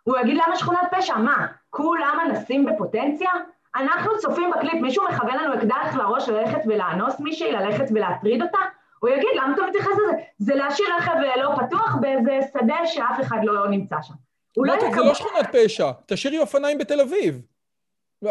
הוא 0.03 0.19
יגיד 0.19 0.37
למה 0.47 0.57
שכונת 0.57 0.89
פשע? 0.91 1.17
מה, 1.17 1.47
כולם 1.71 2.19
אנסים 2.27 2.67
בפוטנציה? 2.67 3.31
אנחנו 3.77 4.11
צופים 4.19 4.51
בקליפ, 4.57 4.83
מישהו 4.83 5.05
מכוון 5.11 5.37
לנו 5.37 5.55
אקדח 5.55 5.95
לראש 5.97 6.29
ללכת 6.29 6.61
ולאנוס 6.67 7.21
מישהי, 7.21 7.53
ללכת 7.53 7.85
ולהטריד 7.91 8.43
אותה? 8.43 8.59
הוא 9.01 9.11
יגיד, 9.11 9.29
למה 9.37 9.55
אתה 9.55 9.63
מתייחס 9.69 9.93
לזה? 9.93 10.23
זה 10.39 10.55
להשאיר 10.55 10.89
רכב 10.99 11.15
לא 11.37 11.51
פתוח 11.57 11.97
באיזה 12.01 12.39
שדה 12.53 12.77
שאף 12.87 13.21
אחד 13.21 13.37
לא 13.43 13.69
נמצא 13.69 13.97
שם. 14.03 14.15
הוא 14.57 14.67
לא 14.67 14.73
יקבל... 14.73 14.95
זה 14.95 15.01
לא 15.01 15.15
שכונת 15.15 15.47
פשע, 15.53 15.91
תשאירי 16.07 16.39
אופניים 16.39 16.79
בתל 16.79 17.01
אביב. 17.01 17.41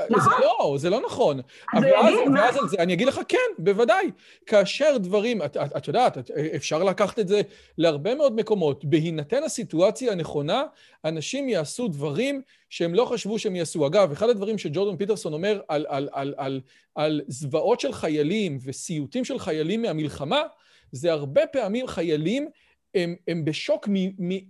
נכון. 0.09 0.33
זה 0.39 0.45
לא, 0.45 0.75
זה 0.77 0.89
לא 0.89 1.01
נכון. 1.01 1.39
אז 1.73 1.83
ואז, 1.83 2.13
ואז 2.35 2.57
על 2.57 2.67
זה, 2.69 2.77
אני 2.79 2.93
אגיד 2.93 3.07
לך, 3.07 3.19
כן, 3.27 3.37
בוודאי. 3.57 4.11
כאשר 4.45 4.97
דברים, 4.97 5.41
את, 5.41 5.57
את, 5.57 5.77
את 5.77 5.87
יודעת, 5.87 6.17
את, 6.17 6.31
אפשר 6.31 6.83
לקחת 6.83 7.19
את 7.19 7.27
זה 7.27 7.41
להרבה 7.77 8.15
מאוד 8.15 8.35
מקומות. 8.35 8.85
בהינתן 8.85 9.43
הסיטואציה 9.43 10.11
הנכונה, 10.11 10.63
אנשים 11.05 11.49
יעשו 11.49 11.87
דברים 11.87 12.41
שהם 12.69 12.93
לא 12.95 13.05
חשבו 13.05 13.39
שהם 13.39 13.55
יעשו. 13.55 13.87
אגב, 13.87 14.11
אחד 14.11 14.29
הדברים 14.29 14.57
שג'ורדון 14.57 14.97
פיטרסון 14.97 15.33
אומר 15.33 15.61
על, 15.67 15.85
על, 15.89 16.09
על, 16.11 16.33
על, 16.37 16.61
על 16.95 17.21
זוועות 17.27 17.79
של 17.79 17.93
חיילים 17.93 18.57
וסיוטים 18.63 19.25
של 19.25 19.39
חיילים 19.39 19.81
מהמלחמה, 19.81 20.41
זה 20.91 21.11
הרבה 21.11 21.47
פעמים 21.47 21.87
חיילים 21.87 22.49
הם, 22.95 23.15
הם 23.27 23.45
בשוק 23.45 23.89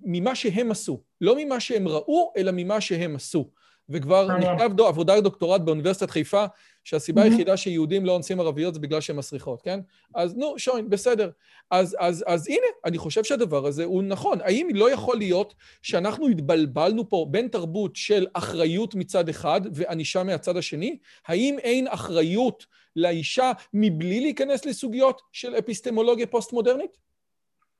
ממה 0.04 0.36
שהם 0.36 0.72
עשו. 0.72 1.02
לא 1.24 1.36
ממה 1.38 1.60
שהם 1.60 1.88
ראו, 1.88 2.34
אלא 2.38 2.52
ממה 2.56 2.82
שהם 2.82 3.16
עשו. 3.16 3.50
וכבר 3.90 4.38
נכתב 4.38 4.74
דו, 4.74 4.88
עבודה 4.88 5.22
דוקטורט 5.22 5.62
באוניברסיטת 5.62 6.10
חיפה, 6.10 6.46
שהסיבה. 6.84 7.24
היחידה 7.24 7.58
שיהודים 7.58 8.06
לא 8.06 8.12
אונסים 8.12 8.40
ערביות 8.40 8.74
זה 8.74 8.80
בגלל 8.80 9.02
שהן 9.02 9.16
מסריחות, 9.16 9.62
כן? 9.62 9.80
אז 10.16 10.36
נו, 10.38 10.54
שוין, 10.58 10.90
בסדר. 10.90 11.30
אז, 11.72 11.98
אז, 12.00 12.24
אז 12.28 12.48
הנה, 12.48 12.66
אני 12.86 12.98
חושב 12.98 13.24
שהדבר 13.24 13.66
הזה 13.66 13.84
הוא 13.84 14.04
נכון. 14.04 14.42
האם 14.42 14.68
לא 14.74 14.92
יכול 14.92 15.18
להיות 15.18 15.54
שאנחנו 15.82 16.28
התבלבלנו 16.28 17.10
פה 17.10 17.26
בין 17.32 17.48
תרבות 17.48 17.96
של 17.96 18.28
אחריות 18.34 18.96
מצד 18.96 19.30
אחד 19.30 19.62
וענישה 19.74 20.24
מהצד 20.24 20.58
השני? 20.58 20.98
האם 21.28 21.58
אין 21.60 21.88
אחריות 21.88 22.66
לאישה 22.96 23.52
מבלי 23.74 24.20
להיכנס 24.20 24.66
לסוגיות 24.66 25.22
של 25.32 25.56
אפיסטמולוגיה 25.56 26.28
פוסט-מודרנית? 26.28 26.98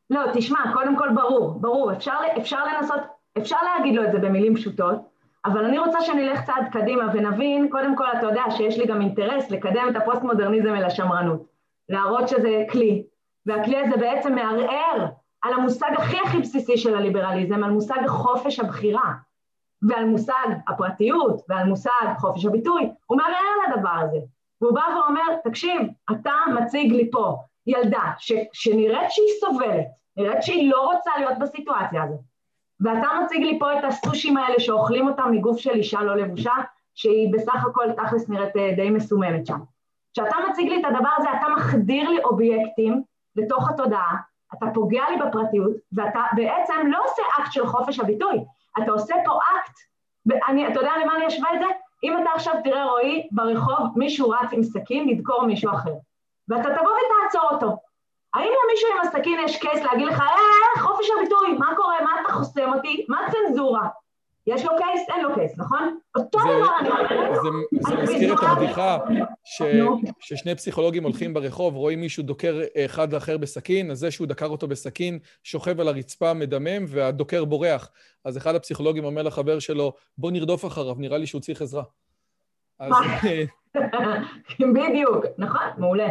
לא, 0.10 0.22
תשמע, 0.34 0.60
קודם 0.74 0.98
כל 0.98 1.10
ברור, 1.16 1.60
ברור, 1.62 1.94
אפשר, 1.94 2.18
אפשר 2.38 2.60
לנסות, 2.66 3.02
אפשר 3.38 3.58
להגיד 3.64 3.96
לו 3.96 4.04
את 4.04 4.12
זה 4.12 4.20
במילים 4.20 4.56
פשוטות, 4.56 5.14
אבל 5.46 5.66
אני 5.66 5.80
רוצה 5.80 6.02
שנלך 6.02 6.44
צעד 6.44 6.68
קדימה 6.72 7.04
ונבין, 7.14 7.70
קודם 7.70 7.96
כל 7.96 8.06
אתה 8.18 8.26
יודע 8.26 8.44
שיש 8.50 8.78
לי 8.78 8.86
גם 8.86 9.02
אינטרס 9.02 9.52
לקדם 9.52 9.88
את 9.90 9.96
הפוסט-מודרניזם 9.96 10.76
אל 10.76 10.86
השמרנות, 10.86 11.46
להראות 11.90 12.28
שזה 12.28 12.64
כלי, 12.72 13.04
והכלי 13.46 13.78
הזה 13.78 13.98
בעצם 13.98 14.36
מערער 14.36 15.06
על 15.42 15.54
המושג 15.54 15.90
הכי 15.98 16.18
הכי 16.26 16.40
בסיסי 16.40 16.78
של 16.78 16.96
הליברליזם, 16.96 17.64
על 17.64 17.72
מושג 17.72 18.08
חופש 18.08 18.60
הבחירה, 18.60 19.14
ועל 19.90 20.06
מושג 20.06 20.48
הפרטיות, 20.68 21.42
ועל 21.50 21.68
מושג 21.68 22.14
חופש 22.18 22.46
הביטוי, 22.46 22.90
הוא 23.06 23.18
מערער 23.18 23.66
על 23.66 23.74
הדבר 23.74 23.96
הזה. 24.02 24.18
והוא 24.62 24.74
בא 24.74 24.84
ואומר, 24.96 25.36
תקשיב, 25.44 25.82
אתה 26.12 26.34
מציג 26.56 26.92
לי 26.92 27.12
פה 27.12 27.38
ילדה 27.68 28.12
ש, 28.18 28.34
שנראית 28.54 29.12
שהיא 29.12 29.34
סובלת, 29.40 29.86
נראית 30.18 30.44
שהיא 30.44 30.72
לא 30.72 30.92
רוצה 30.94 31.12
להיות 31.18 31.40
בסיטואציה 31.40 32.04
הזאת, 32.04 32.20
ואתה 32.84 33.08
מציג 33.24 33.44
לי 33.44 33.60
פה 33.60 33.80
את 33.80 33.84
הסושים 33.84 34.38
האלה 34.38 34.60
שאוכלים 34.60 35.08
אותם 35.08 35.32
מגוף 35.32 35.58
של 35.58 35.72
אישה 35.72 36.02
לא 36.02 36.16
לבושה, 36.16 36.54
שהיא 36.96 37.34
בסך 37.34 37.66
הכל 37.66 37.92
תכלס 37.98 38.30
נראית 38.30 38.58
אה, 38.58 38.72
די 38.76 38.90
מסוממת 38.90 39.46
שם. 39.46 39.60
כשאתה 40.14 40.36
מציג 40.50 40.70
לי 40.70 40.80
את 40.80 40.86
הדבר 40.86 41.10
הזה, 41.18 41.30
אתה 41.38 41.48
מחדיר 41.56 42.10
לי 42.10 42.24
אובייקטים 42.24 43.04
לתוך 43.36 43.70
התודעה, 43.70 44.16
אתה 44.54 44.66
פוגע 44.74 45.04
לי 45.10 45.18
בפרטיות, 45.18 45.72
ואתה 45.94 46.22
בעצם 46.36 46.74
לא 46.88 47.00
עושה 47.06 47.22
אקט 47.40 47.52
של 47.52 47.68
חופש 47.68 48.00
הביטוי, 48.00 48.44
אתה 48.84 48.92
עושה 48.92 49.16
פה 49.26 49.32
אקט, 49.32 49.74
ואני, 50.26 50.68
אתה 50.68 50.80
יודע 50.80 50.92
למה 51.04 51.16
אני 51.16 51.28
אשווה 51.28 51.54
את 51.54 51.60
זה? 51.60 51.66
אם 52.04 52.18
אתה 52.22 52.30
עכשיו 52.36 52.54
תראה, 52.64 52.86
רועי, 52.86 53.28
ברחוב 53.32 53.88
מישהו 53.96 54.30
רץ 54.30 54.50
עם 54.52 54.64
סכין 54.64 55.10
לדקור 55.10 55.46
מישהו 55.46 55.72
אחר, 55.72 55.94
ואתה 56.48 56.70
תבוא 56.70 56.92
ותעצור 56.92 57.50
אותו. 57.52 57.78
האם 58.36 58.50
למישהו 58.64 58.90
עם 58.94 59.08
הסכין 59.08 59.40
יש 59.46 59.58
קייס 59.58 59.84
להגיד 59.84 60.08
לך, 60.08 60.20
אה, 60.20 60.82
חופש 60.82 61.10
הביטוי, 61.18 61.58
מה 61.60 61.76
קורה, 61.76 61.96
מה 62.04 62.12
אתה 62.22 62.34
חוסם 62.34 62.74
אותי, 62.76 63.06
מה 63.10 63.18
צנזורה? 63.32 63.88
יש 64.48 64.66
לו 64.66 64.72
קייס, 64.78 65.10
אין 65.10 65.24
לו 65.24 65.36
קייס, 65.36 65.60
נכון? 65.60 65.98
אותו 66.16 66.40
דבר 66.40 66.70
אני 66.80 66.90
אומרת. 66.90 67.40
זה 67.80 67.96
מזכיר 67.96 68.34
את 68.34 68.40
הבדיחה 68.42 68.98
ששני 70.20 70.56
פסיכולוגים 70.56 71.04
הולכים 71.04 71.34
ברחוב, 71.34 71.76
רואים 71.76 72.02
מישהו 72.02 72.24
דוקר 72.24 72.62
אחד 72.86 73.14
לאחר 73.14 73.38
בסכין, 73.38 73.92
אז 73.92 74.00
זה 74.00 74.12
שהוא 74.12 74.28
דקר 74.28 74.48
אותו 74.48 74.68
בסכין, 74.68 75.20
שוכב 75.44 75.80
על 75.80 75.88
הרצפה, 75.88 76.34
מדמם, 76.34 76.86
והדוקר 76.88 77.46
בורח. 77.46 77.90
אז 78.26 78.38
אחד 78.38 78.56
הפסיכולוגים 78.56 79.06
אומר 79.06 79.22
לחבר 79.22 79.60
שלו, 79.60 79.94
בוא 80.18 80.32
נרדוף 80.32 80.66
אחריו, 80.66 80.96
נראה 80.98 81.18
לי 81.18 81.28
שהוא 81.28 81.42
צריך 81.42 81.62
עזרה. 81.62 81.84
בדיוק, 84.60 85.26
נכון, 85.38 85.62
מעולה. 85.78 86.10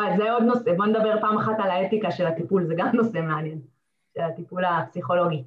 וואי, 0.00 0.16
זה 0.16 0.32
עוד 0.32 0.42
נושא, 0.42 0.74
בוא 0.76 0.86
נדבר 0.86 1.20
פעם 1.20 1.38
אחת 1.38 1.54
על 1.58 1.70
האתיקה 1.70 2.10
של 2.10 2.26
הטיפול, 2.26 2.64
זה 2.64 2.74
גם 2.76 2.88
נושא 2.92 3.18
מעניין, 3.18 3.58
של 4.14 4.22
הטיפול 4.22 4.64
הפסיכולוגי. 4.64 5.44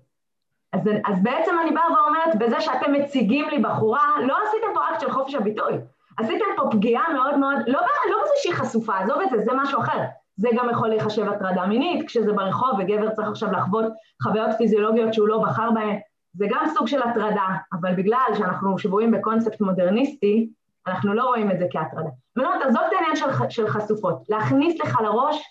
אז, 0.73 0.81
אז 1.05 1.23
בעצם 1.23 1.51
אני 1.63 1.71
באה 1.71 1.83
ואומרת, 1.93 2.35
בזה 2.39 2.61
שאתם 2.61 2.93
מציגים 2.93 3.49
לי 3.49 3.59
בחורה, 3.59 4.01
לא 4.27 4.35
עשיתם 4.47 4.67
פה 4.73 4.79
אקט 4.89 4.99
של 4.99 5.11
חופש 5.11 5.35
הביטוי, 5.35 5.73
עשיתם 6.17 6.45
פה 6.55 6.63
פגיעה 6.71 7.13
מאוד 7.13 7.37
מאוד, 7.37 7.55
לא, 7.67 7.79
לא 8.11 8.17
בזה 8.23 8.33
שהיא 8.41 8.53
חשופה, 8.53 8.97
עזוב 8.97 9.21
את 9.21 9.29
זה, 9.29 9.37
זה 9.37 9.51
משהו 9.55 9.79
אחר. 9.79 9.99
זה 10.37 10.49
גם 10.55 10.69
יכול 10.69 10.87
להיחשב 10.87 11.29
הטרדה 11.29 11.65
מינית, 11.65 12.07
כשזה 12.07 12.33
ברחוב 12.33 12.79
וגבר 12.79 13.09
צריך 13.09 13.27
עכשיו 13.27 13.51
לחוות 13.51 13.85
חוויות 14.23 14.49
פיזיולוגיות 14.57 15.13
שהוא 15.13 15.27
לא 15.27 15.43
בחר 15.43 15.71
בהן, 15.71 15.99
זה 16.33 16.45
גם 16.49 16.65
סוג 16.73 16.87
של 16.87 17.01
הטרדה, 17.01 17.47
אבל 17.73 17.95
בגלל 17.95 18.27
שאנחנו 18.37 18.77
שבויים 18.79 19.11
בקונספט 19.11 19.61
מודרניסטי, 19.61 20.49
אנחנו 20.87 21.13
לא 21.13 21.23
רואים 21.23 21.51
את 21.51 21.59
זה 21.59 21.65
כהטרדה. 21.71 22.09
ואני 22.35 22.47
אומרת, 22.47 22.61
עזוב 22.61 22.81
את 22.87 22.93
העניין 22.93 23.15
של, 23.15 23.25
של 23.49 23.67
חשופות, 23.67 24.29
להכניס 24.29 24.81
לך 24.81 25.01
לראש 25.01 25.43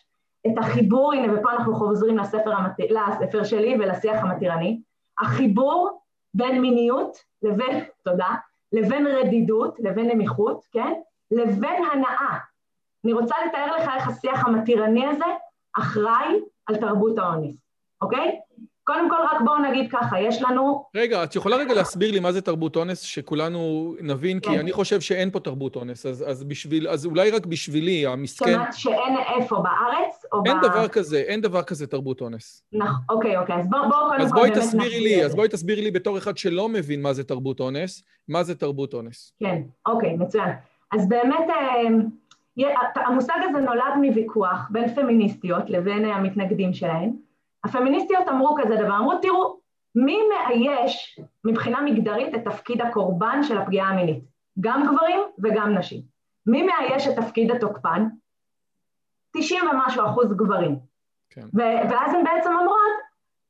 את 0.47 0.59
החיבור, 0.59 1.13
הנה 1.13 1.35
ופה 1.35 1.53
אנחנו 1.53 1.75
חוזרים 1.75 2.19
לספר, 2.19 2.53
המת... 2.53 2.73
לספר 2.91 3.45
שלי 3.45 3.77
ולשיח 3.81 4.23
המתירני, 4.23 4.81
החיבור 5.21 6.01
בין 6.35 6.61
מיניות 6.61 7.17
לבין, 7.43 7.85
תודה, 8.05 8.35
לבין 8.73 9.07
רדידות, 9.07 9.77
לבין 9.81 10.09
נמיכות, 10.09 10.65
כן? 10.73 10.93
לבין 11.31 11.85
הנאה. 11.93 12.39
אני 13.05 13.13
רוצה 13.13 13.37
לתאר 13.47 13.77
לך 13.77 13.91
איך 13.95 14.09
השיח 14.09 14.47
המתירני 14.47 15.07
הזה 15.07 15.25
אחראי 15.79 16.41
על 16.67 16.77
תרבות 16.77 17.19
האונס, 17.19 17.57
אוקיי? 18.03 18.41
קודם 18.85 19.11
כל, 19.11 19.17
רק 19.33 19.41
בואו 19.45 19.59
נגיד 19.59 19.91
ככה, 19.93 20.21
יש 20.21 20.43
לנו... 20.43 20.85
רגע, 20.97 21.25
את 21.25 21.37
יכולה 21.37 21.57
רגע 21.57 21.75
להסביר 21.75 22.11
לי 22.13 22.21
מה 22.21 22.33
זה 22.33 22.41
תרבות 22.43 22.77
אונס, 22.77 23.01
שכולנו 23.01 23.95
נבין, 24.01 24.41
כי 24.41 24.51
כן. 24.51 24.59
אני 24.59 24.73
חושב 24.73 25.01
שאין 25.01 25.31
פה 25.31 25.41
תרבות 25.41 25.77
אונס, 25.77 26.07
אז, 26.07 26.25
אז 26.29 26.45
בשביל, 26.45 26.89
אז 26.89 27.07
אולי 27.07 27.31
רק 27.31 27.47
בשבילי, 27.47 28.07
המסכן... 28.07 28.45
זאת 28.47 28.55
אומרת 28.55 28.73
שאין 28.73 29.17
איפה, 29.37 29.57
בארץ 29.57 30.25
או 30.33 30.43
אין 30.47 30.61
ב... 30.61 30.65
דבר 30.67 30.89
כזה, 30.89 31.17
אין 31.17 31.41
דבר 31.41 31.63
כזה 31.63 31.87
תרבות 31.87 32.21
אונס. 32.21 32.63
נכון, 32.73 33.01
אוקיי, 33.09 33.37
אוקיי, 33.37 33.57
אז 33.57 33.71
בואו 33.71 33.83
בוא, 33.83 33.91
קודם 33.91 34.17
כל... 34.19 34.23
אז 34.23 34.33
בואי 34.33 34.51
תסבירי 34.51 35.01
לי, 35.01 35.25
אז 35.25 35.35
בואי 35.35 35.49
תסבירי 35.49 35.83
לי 35.83 35.91
בתור 35.91 36.19
אחד 36.19 36.37
שלא 36.37 36.69
מבין 36.69 37.03
מה 37.03 37.13
זה 37.13 37.25
תרבות 37.25 37.61
אונס, 37.61 38.03
מה 38.29 38.43
זה 38.43 38.55
תרבות 38.55 38.95
אונס. 38.95 39.33
כן, 39.41 39.63
אוקיי, 39.87 40.17
מצוין. 40.17 40.51
אז 40.93 41.09
באמת, 41.09 41.51
אה, 41.51 42.63
המושג 43.07 43.35
הזה 43.49 43.61
נולד 43.61 43.95
מוויכוח 44.03 44.69
בין 44.71 44.95
פמיניסטיות 44.95 45.71
לבין 45.71 46.05
המתנגדים 46.05 46.73
שלהן, 46.73 47.11
הפמיניסטיות 47.65 48.29
אמרו 48.29 48.57
כזה 48.63 48.77
דבר, 48.77 48.97
אמרו 48.97 49.19
תראו, 49.23 49.57
מי 49.95 50.19
מאייש 50.29 51.21
מבחינה 51.45 51.81
מגדרית 51.81 52.35
את 52.35 52.45
תפקיד 52.45 52.81
הקורבן 52.81 53.43
של 53.43 53.59
הפגיעה 53.59 53.89
המינית? 53.89 54.25
גם 54.61 54.87
גברים 54.87 55.21
וגם 55.43 55.75
נשים. 55.75 56.01
מי 56.47 56.63
מאייש 56.63 57.07
את 57.07 57.17
תפקיד 57.17 57.51
התוקפן? 57.51 58.09
90 59.37 59.61
ומשהו 59.69 60.07
אחוז 60.07 60.33
גברים. 60.33 60.79
כן. 61.31 61.47
ואז 61.91 62.15
הן 62.15 62.25
בעצם 62.25 62.51
אומרות, 62.61 62.93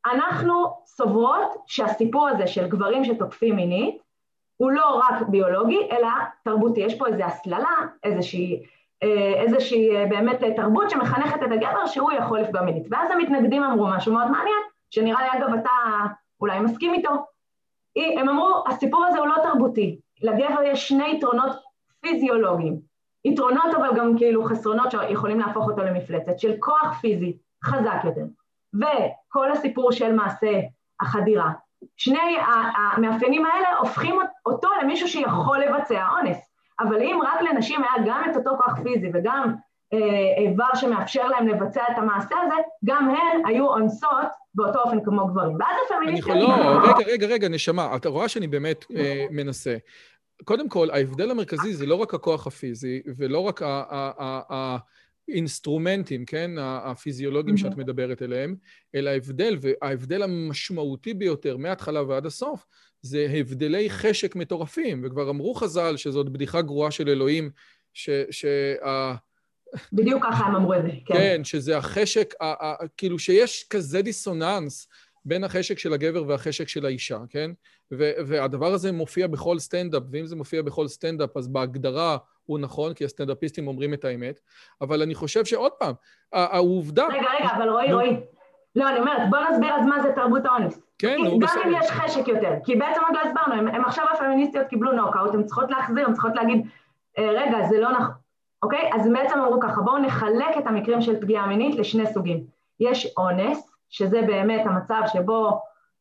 אנחנו 0.07 0.77
סוברות 0.87 1.63
שהסיפור 1.67 2.29
הזה 2.29 2.47
של 2.47 2.69
גברים 2.69 3.05
שתוקפים 3.05 3.57
מינית 3.57 4.03
הוא 4.57 4.71
לא 4.71 5.01
רק 5.09 5.23
ביולוגי, 5.29 5.89
אלא 5.91 6.09
תרבותי. 6.45 6.81
יש 6.81 6.99
פה 6.99 7.07
איזו 7.07 7.23
הסללה, 7.25 7.77
איזושהי 8.05 8.63
איזושהי 9.37 10.07
באמת 10.09 10.39
תרבות 10.57 10.91
שמחנכת 10.91 11.43
את 11.43 11.53
הגבר 11.53 11.87
שהוא 11.87 12.13
יכול 12.13 12.41
לפגוע 12.41 12.63
מינית. 12.63 12.87
ואז 12.91 13.11
המתנגדים 13.11 13.65
אמרו 13.65 13.87
משהו 13.87 14.13
מאוד 14.13 14.31
מעניין, 14.31 14.63
שנראה 14.91 15.23
לי 15.23 15.39
אגב 15.39 15.55
אתה 15.55 15.71
אולי 16.41 16.61
מסכים 16.61 16.95
איתו. 16.95 17.11
הם 18.21 18.29
אמרו, 18.29 18.65
הסיפור 18.69 19.05
הזה 19.05 19.19
הוא 19.19 19.27
לא 19.27 19.35
תרבותי, 19.43 19.99
לגבר 20.23 20.63
יש 20.65 20.89
שני 20.89 21.13
יתרונות 21.17 21.53
פיזיולוגיים. 22.01 22.93
יתרונות 23.25 23.75
אבל 23.77 23.97
גם 23.97 24.19
כאילו 24.19 24.45
חסרונות 24.45 24.91
שיכולים 24.91 25.41
להפוך 25.41 25.69
אותו 25.69 25.83
למפלצת, 25.83 26.39
של 26.39 26.55
כוח 26.61 26.99
פיזי 27.01 27.37
חזק 27.65 28.05
יותר, 28.05 28.25
וכל 28.75 29.53
הסיפור 29.53 29.93
של 29.93 30.13
מעשה 30.13 30.61
החדירה. 31.01 31.53
שני 31.97 32.37
המאפיינים 32.77 33.47
האלה 33.47 33.77
הופכים 33.79 34.17
אותו 34.47 34.69
למישהו 34.83 35.09
שיכול 35.09 35.59
לבצע 35.59 36.09
אונס. 36.09 36.52
אבל 36.81 37.03
אם 37.03 37.19
רק 37.23 37.43
לנשים 37.43 37.81
היה 37.83 38.07
גם 38.07 38.23
את 38.31 38.37
אותו 38.37 38.51
כוח 38.57 38.79
פיזי 38.83 39.11
וגם 39.15 39.55
אה, 39.93 39.99
איבר 40.37 40.75
שמאפשר 40.75 41.29
להם 41.29 41.49
לבצע 41.49 41.83
את 41.93 41.99
המעשה 41.99 42.35
הזה, 42.47 42.55
גם 42.85 43.11
הן 43.11 43.47
היו 43.47 43.67
אונסות 43.67 44.29
באותו 44.55 44.79
אופן 44.81 45.05
כמו 45.05 45.27
גברים. 45.27 45.57
ואז 45.61 45.77
הפמיניסטיות... 45.87 46.37
לא, 46.37 46.55
רגע, 46.83 47.13
רגע, 47.13 47.27
רגע, 47.27 47.49
נשמה, 47.49 47.97
אתה 47.97 48.09
רואה 48.09 48.29
שאני 48.29 48.47
באמת 48.47 48.85
אה, 48.97 49.27
מנסה. 49.31 49.77
קודם 50.45 50.69
כל, 50.69 50.91
ההבדל 50.91 51.31
המרכזי 51.31 51.73
זה 51.73 51.87
לא 51.87 51.95
רק 51.95 52.15
הכוח 52.15 52.47
הפיזי, 52.47 53.03
ולא 53.17 53.39
רק 53.39 53.63
האינסטרומנטים, 55.29 56.25
כן, 56.25 56.51
הפיזיולוגיים 56.59 57.57
שאת 57.57 57.77
מדברת 57.77 58.23
עליהם, 58.23 58.57
אלא 58.95 59.11
ההבדל, 59.11 59.57
וההבדל 59.61 60.23
המשמעותי 60.23 61.15
ביותר 61.15 61.57
מההתחלה 61.57 62.03
ועד 62.03 62.27
הסוף, 62.27 62.67
זה 63.03 63.27
הבדלי 63.39 63.91
חשק 63.91 64.37
מטורפים, 64.37 65.03
וכבר 65.05 65.31
אמרו 65.31 65.55
חז"ל 65.55 65.97
שזאת 65.97 66.29
בדיחה 66.29 66.63
גרועה 66.63 66.91
של 66.91 67.09
אלוהים, 67.09 67.51
ש... 67.95 68.11
ש 68.31 68.45
בדיוק 69.93 70.23
ככה 70.25 70.45
הם 70.45 70.55
אמרו 70.55 70.75
את 70.75 70.83
זה, 70.83 70.89
כן. 71.07 71.15
כן, 71.15 71.45
שזה 71.45 71.77
החשק, 71.77 72.35
כאילו 72.97 73.19
שיש 73.19 73.67
כזה 73.71 74.03
דיסוננס 74.03 74.89
בין 75.25 75.45
החשק 75.45 75.79
של 75.79 75.93
הגבר 75.93 76.29
והחשק 76.29 76.69
של 76.69 76.87
האישה, 76.87 77.19
כן? 77.31 77.51
והדבר 78.27 78.73
הזה 78.73 78.93
מופיע 78.93 79.27
בכל 79.27 79.59
סטנדאפ, 79.59 80.03
ואם 80.11 80.27
זה 80.27 80.37
מופיע 80.37 80.63
בכל 80.63 80.89
סטנדאפ, 80.89 81.37
אז 81.37 81.49
בהגדרה 81.49 82.19
הוא 82.47 82.59
נכון, 82.59 82.95
כי 82.95 83.05
הסטנדאפיסטים 83.05 83.69
אומרים 83.69 83.95
את 83.95 84.05
האמת, 84.05 84.41
אבל 84.81 85.03
אני 85.03 85.15
חושב 85.15 85.45
שעוד 85.45 85.73
פעם, 85.73 85.95
העובדה... 86.33 87.07
רגע, 87.07 87.29
רגע, 87.41 87.49
אבל 87.57 87.69
רועי, 87.69 87.93
רועי. 87.93 88.21
לא, 88.77 88.89
אני 88.89 88.99
אומרת, 88.99 89.31
בוא 89.31 89.39
נסביר 89.39 89.75
אז 89.75 89.87
מה 89.87 90.03
זה 90.03 90.13
תרבות 90.13 90.47
האונס. 90.47 90.81
כן, 90.99 91.17
נו, 91.25 91.39
בסדר. 91.39 91.63
גם 91.63 91.69
אם 91.69 91.81
יש 91.81 91.91
חשק 91.91 92.29
יותר, 92.29 92.55
כי 92.65 92.77
בעצם 92.77 93.01
עוד 93.09 93.15
לא 93.15 93.21
הסברנו, 93.29 93.55
הם, 93.55 93.85
עכשיו 93.85 94.05
הפמיניסטיות 94.13 94.67
קיבלו 94.67 94.93
נוקאוט, 94.93 95.35
הן 95.35 95.45
צריכות 95.45 95.71
להחזיר, 95.71 96.07
הן 96.07 96.13
צריכות 96.13 96.33
להגיד, 96.35 96.67
אה, 97.19 97.31
רגע, 97.31 97.69
זה 97.69 97.81
לא 97.81 97.93
נכון, 97.93 98.15
אוקיי? 98.63 98.91
אז 98.95 99.09
בעצם 99.13 99.39
אמרו 99.39 99.61
ככה, 99.61 99.81
בואו 99.81 99.99
נחלק 99.99 100.59
את 100.59 100.67
המקרים 100.67 101.03
של 101.03 101.21
פגיעה 101.21 101.47
מינית 101.47 101.75
לשני 101.75 102.07
סוגים. 102.07 102.45
יש 102.81 103.15
אונס, 103.17 103.73
שזה 103.89 104.23
באמת 104.23 104.67
המצב 104.67 105.03
שבו 105.07 105.61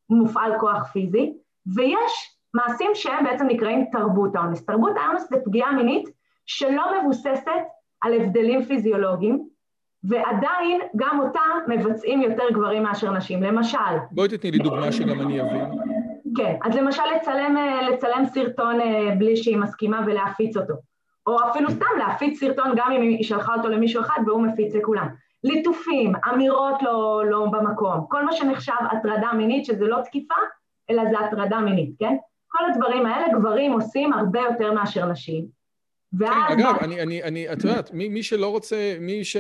מופעל 0.09 0.59
כוח 0.59 0.83
פיזי, 0.91 1.33
ויש 1.75 2.35
מעשים 2.53 2.91
שהם 2.93 3.23
בעצם 3.23 3.47
נקראים 3.47 3.85
תרבות 3.91 4.35
האונס. 4.35 4.65
תרבות 4.65 4.91
האונס 4.95 5.29
זה 5.29 5.37
פגיעה 5.45 5.71
מינית 5.71 6.09
שלא 6.57 6.83
מבוססת 7.01 7.61
על 8.01 8.13
הבדלים 8.13 8.63
פיזיולוגיים, 8.63 9.47
ועדיין 10.03 10.81
גם 10.95 11.19
אותה 11.19 11.39
מבצעים 11.67 12.21
יותר 12.21 12.43
גברים 12.53 12.83
מאשר 12.83 13.11
נשים. 13.11 13.43
למשל... 13.43 13.77
בואי 14.11 14.27
תתני 14.27 14.51
לי 14.51 14.57
דוגמה 14.57 14.91
שגם 14.91 15.21
אני 15.21 15.41
אבין. 15.41 15.65
כן, 16.37 16.55
אז 16.63 16.75
למשל 16.75 17.03
לצלם, 17.15 17.55
לצלם 17.91 18.23
סרטון 18.25 18.81
אה, 18.81 19.15
בלי 19.17 19.37
שהיא 19.37 19.57
מסכימה 19.57 20.01
ולהפיץ 20.05 20.57
אותו. 20.57 20.73
או 21.27 21.37
אפילו 21.49 21.69
סתם 21.69 21.97
להפיץ 21.97 22.39
סרטון 22.39 22.71
גם 22.75 22.91
אם 22.91 23.01
היא 23.01 23.23
שלחה 23.23 23.53
אותו 23.55 23.69
למישהו 23.69 24.01
אחד 24.01 24.19
והוא 24.25 24.41
מפיץ 24.41 24.75
לכולם. 24.75 25.07
ליטופים, 25.43 26.13
אמירות 26.33 26.81
לא, 26.81 27.23
לא 27.29 27.45
במקום, 27.51 28.05
כל 28.09 28.25
מה 28.25 28.31
שנחשב 28.31 28.73
הטרדה 28.91 29.33
מינית, 29.37 29.65
שזה 29.65 29.87
לא 29.87 30.01
תקיפה, 30.01 30.35
אלא 30.89 31.03
זה 31.09 31.19
הטרדה 31.19 31.59
מינית, 31.59 31.89
כן? 31.99 32.15
כל 32.47 32.65
הדברים 32.71 33.05
האלה 33.05 33.33
גברים 33.33 33.71
עושים 33.71 34.13
הרבה 34.13 34.39
יותר 34.39 34.73
מאשר 34.73 35.05
נשים. 35.05 35.60
ואז... 36.19 36.31
כן, 36.47 36.59
אגב, 36.59 36.75
אני, 36.81 37.01
אני, 37.01 37.23
אני, 37.23 37.53
את 37.53 37.63
יודעת, 37.63 37.93
מי, 37.93 38.09
מי 38.09 38.23
שלא 38.23 38.47
רוצה, 38.47 38.97
מי 38.99 39.25
ש... 39.25 39.37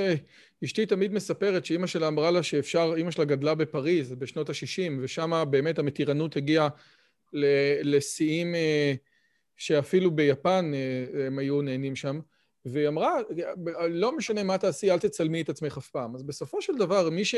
אשתי 0.65 0.85
תמיד 0.85 1.13
מספרת 1.13 1.65
שאימא 1.65 1.87
שלה 1.87 2.07
אמרה 2.07 2.31
לה 2.31 2.43
שאפשר, 2.43 2.93
אימא 2.97 3.11
שלה 3.11 3.25
גדלה 3.25 3.55
בפריז 3.55 4.13
בשנות 4.13 4.49
ה-60, 4.49 4.91
ושם 5.01 5.43
באמת 5.49 5.79
המתירנות 5.79 6.35
הגיעה 6.35 6.67
לשיאים 7.83 8.55
אה, 8.55 8.93
שאפילו 9.57 10.11
ביפן 10.11 10.71
אה, 10.73 11.25
הם 11.25 11.39
היו 11.39 11.61
נהנים 11.61 11.95
שם. 11.95 12.19
והיא 12.65 12.87
אמרה, 12.87 13.13
לא 13.89 14.17
משנה 14.17 14.43
מה 14.43 14.57
תעשי, 14.57 14.91
אל 14.91 14.99
תצלמי 14.99 15.41
את 15.41 15.49
עצמך 15.49 15.77
אף 15.77 15.89
פעם. 15.89 16.15
אז 16.15 16.23
בסופו 16.23 16.61
של 16.61 16.77
דבר, 16.77 17.09
מי, 17.09 17.25
ש, 17.25 17.35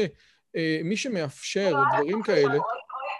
אה, 0.56 0.82
מי 0.84 0.98
שמאפשר 0.98 1.74
דברים 1.94 2.24
כאלה... 2.24 2.58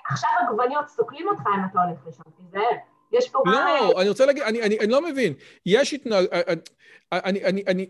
עכשיו 0.10 0.30
עגבניות 0.50 0.88
סוקלים 0.88 1.28
אותך 1.28 1.42
אם 1.42 1.66
אתה 1.72 1.80
הולך 1.82 2.08
לשם, 2.08 2.24
תיזהר. 2.38 2.93
יש 3.14 3.30
פה... 3.30 3.40
לא, 3.46 4.02
אני 4.02 4.10
רוצה 4.10 4.26
להגיד, 4.26 4.44
אני, 4.44 4.62
אני, 4.62 4.80
אני 4.80 4.92
לא 4.92 5.02
מבין. 5.02 5.34
יש 5.66 5.94
התנהג... 5.94 6.26
אה, 6.34 6.42
אה, 7.14 7.20
אני, 7.26 7.44
אני, 7.44 7.64
אני, 7.68 7.90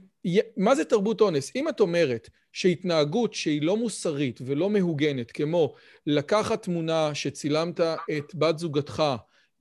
מה 0.57 0.75
זה 0.75 0.85
תרבות 0.85 1.21
אונס? 1.21 1.51
אם 1.55 1.69
את 1.69 1.79
אומרת 1.79 2.29
שהתנהגות 2.53 3.33
שהיא 3.33 3.61
לא 3.61 3.77
מוסרית 3.77 4.39
ולא 4.45 4.69
מהוגנת, 4.69 5.31
כמו 5.31 5.73
לקחת 6.07 6.63
תמונה 6.63 7.15
שצילמת 7.15 7.79
את 7.79 8.35
בת 8.35 8.59
זוגתך, 8.59 9.03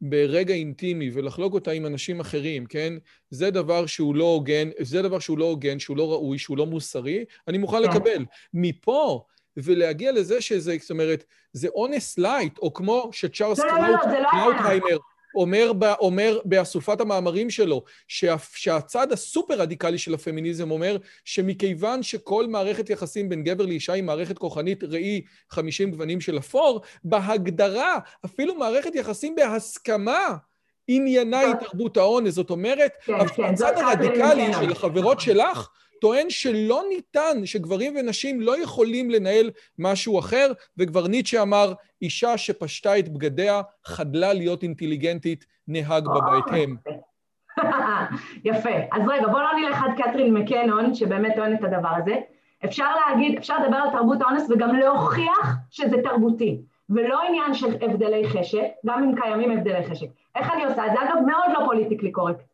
ברגע 0.01 0.55
אינטימי 0.55 1.11
ולחלוק 1.13 1.55
אותה 1.55 1.71
עם 1.71 1.87
אנשים 1.87 2.21
אחרים, 2.21 2.67
כן? 2.67 2.95
זה 3.31 3.51
דבר 3.51 3.87
שהוא 3.87 4.15
לא 4.15 4.25
הוגן, 4.25 4.71
זה 4.81 5.03
דבר 5.03 5.19
שהוא 5.19 5.39
לא 5.39 5.45
הוגן, 5.45 5.79
שהוא 5.79 5.97
לא 5.97 6.13
ראוי, 6.13 6.39
שהוא 6.39 6.59
לא 6.59 6.67
מוסרי, 6.67 7.25
אני 7.49 7.59
מוכן 7.59 7.77
כן. 7.77 7.83
לקבל. 7.83 8.25
מפה 8.55 9.25
ולהגיע 9.57 10.13
לזה 10.13 10.41
שזה, 10.41 10.77
זאת 10.81 10.91
אומרת, 10.91 11.25
זה 11.53 11.69
אונס 11.69 12.19
light, 12.19 12.59
או 12.59 12.75
כמו 12.75 13.11
שצ'ארלס 13.13 13.61
קראוטהיימר 13.61 14.91
לא, 14.91 14.91
לא, 14.91 14.99
אומר, 15.35 15.73
אומר 16.01 16.39
באסופת 16.45 17.01
המאמרים 17.01 17.51
שלו, 17.51 17.85
שה, 18.09 18.35
שהצד 18.55 19.13
הסופר 19.13 19.55
רדיקלי 19.55 19.99
של 19.99 20.15
הפמיניזם 20.15 20.71
אומר 20.71 20.97
שמכיוון 21.25 22.03
שכל 22.03 22.47
מערכת 22.47 22.91
יחסים 22.91 23.29
בין 23.29 23.45
גבר 23.45 23.67
לאישה 23.67 23.93
היא 23.93 24.03
מערכת 24.03 24.39
כוחנית, 24.39 24.85
ראי 24.85 25.23
50 25.51 25.91
גוונים 25.91 26.21
של 26.21 26.39
אפור, 26.39 26.81
בהגדרה, 27.05 27.99
אפילו 28.25 28.55
מערכת 28.55 28.95
יחסים 28.95 29.35
בהסכמה, 29.35 30.37
עניינה 30.89 31.39
היא 31.39 31.55
תרבות 31.55 31.97
האונס. 31.97 32.35
זאת 32.35 32.51
אומרת, 32.51 32.93
כן, 33.05 33.29
כן, 33.29 33.45
הצד 33.45 33.73
הרדיקלי 33.77 34.53
של 34.61 34.73
החברות 34.73 35.21
שלך, 35.21 35.69
טוען 36.03 36.31
שלא 36.31 36.83
ניתן, 36.89 37.47
שגברים 37.47 37.97
ונשים 37.97 38.41
לא 38.41 38.63
יכולים 38.63 39.11
לנהל 39.11 39.51
משהו 39.79 40.19
אחר, 40.19 40.53
וכבר 40.79 41.07
ניטשה 41.07 41.43
אמר, 41.43 41.73
אישה 42.03 42.39
שפשטה 42.39 42.99
את 42.99 43.09
בגדיה, 43.09 43.63
חדלה 43.85 44.33
להיות 44.33 44.63
אינטליגנטית, 44.63 45.45
נהג 45.69 46.05
בה 46.05 46.21
בהתאם. 46.21 46.77
יפה. 48.51 48.71
אז 48.93 49.03
רגע, 49.09 49.27
בואו 49.27 49.43
לא 49.43 49.51
נלך 49.61 49.83
עד 49.83 49.91
קטרין 50.03 50.35
מקנון, 50.35 50.95
שבאמת 50.95 51.33
טוענת 51.37 51.55
את 51.55 51.65
הדבר 51.65 51.93
הזה. 51.97 52.15
אפשר 52.65 52.89
להגיד, 52.97 53.39
אפשר 53.39 53.59
לדבר 53.59 53.77
על 53.77 53.91
תרבות 53.91 54.21
האונס 54.21 54.51
וגם 54.51 54.77
להוכיח 54.77 55.57
שזה 55.71 55.97
תרבותי, 56.03 56.63
ולא 56.91 57.21
עניין 57.29 57.55
של 57.55 57.75
הבדלי 57.81 58.29
חשק, 58.29 58.67
גם 58.87 59.03
אם 59.03 59.21
קיימים 59.21 59.51
הבדלי 59.51 59.87
חשק. 59.91 60.07
איך 60.37 60.53
אני 60.53 60.65
עושה 60.65 60.87
את 60.87 60.91
זה? 60.93 60.99
אגב, 61.03 61.21
מאוד 61.27 61.51
לא 61.59 61.67
politically 61.67 62.13
correct. 62.13 62.45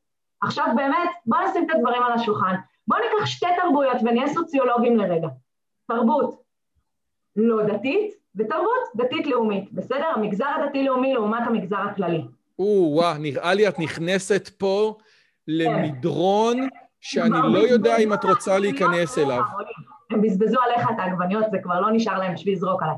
עכשיו 0.42 0.66
באמת, 0.76 1.08
בואו 1.26 1.48
נשים 1.50 1.64
את 1.64 1.76
הדברים 1.76 2.02
על 2.02 2.12
השולחן. 2.12 2.54
בואו 2.88 3.00
ניקח 3.00 3.26
שתי 3.26 3.46
תרבויות 3.62 3.96
ונהיה 4.04 4.28
סוציולוגים 4.28 4.96
לרגע. 4.96 5.28
תרבות 5.88 6.42
לא 7.36 7.62
דתית 7.62 8.14
ותרבות 8.36 8.82
דתית-לאומית, 8.96 9.72
בסדר? 9.72 10.06
המגזר 10.14 10.46
הדתי-לאומי 10.46 11.14
לעומת 11.14 11.42
המגזר 11.46 11.76
הכללי. 11.76 12.24
או-אה, 12.58 13.18
נראה 13.18 13.54
לי 13.54 13.68
את 13.68 13.78
נכנסת 13.78 14.48
פה 14.48 14.96
למדרון 15.48 16.68
שאני 17.00 17.52
לא 17.52 17.58
יודע 17.58 17.96
אם 17.96 18.12
את 18.12 18.24
רוצה 18.24 18.58
להיכנס 18.58 19.18
אליו. 19.18 19.42
הם 20.10 20.22
בזבזו 20.22 20.60
עליך 20.60 20.90
את 20.90 20.98
העגבניות, 20.98 21.44
זה 21.50 21.58
כבר 21.62 21.80
לא 21.80 21.90
נשאר 21.92 22.18
להם 22.18 22.34
בשביל 22.34 22.54
לזרוק 22.54 22.82
עליי. 22.82 22.96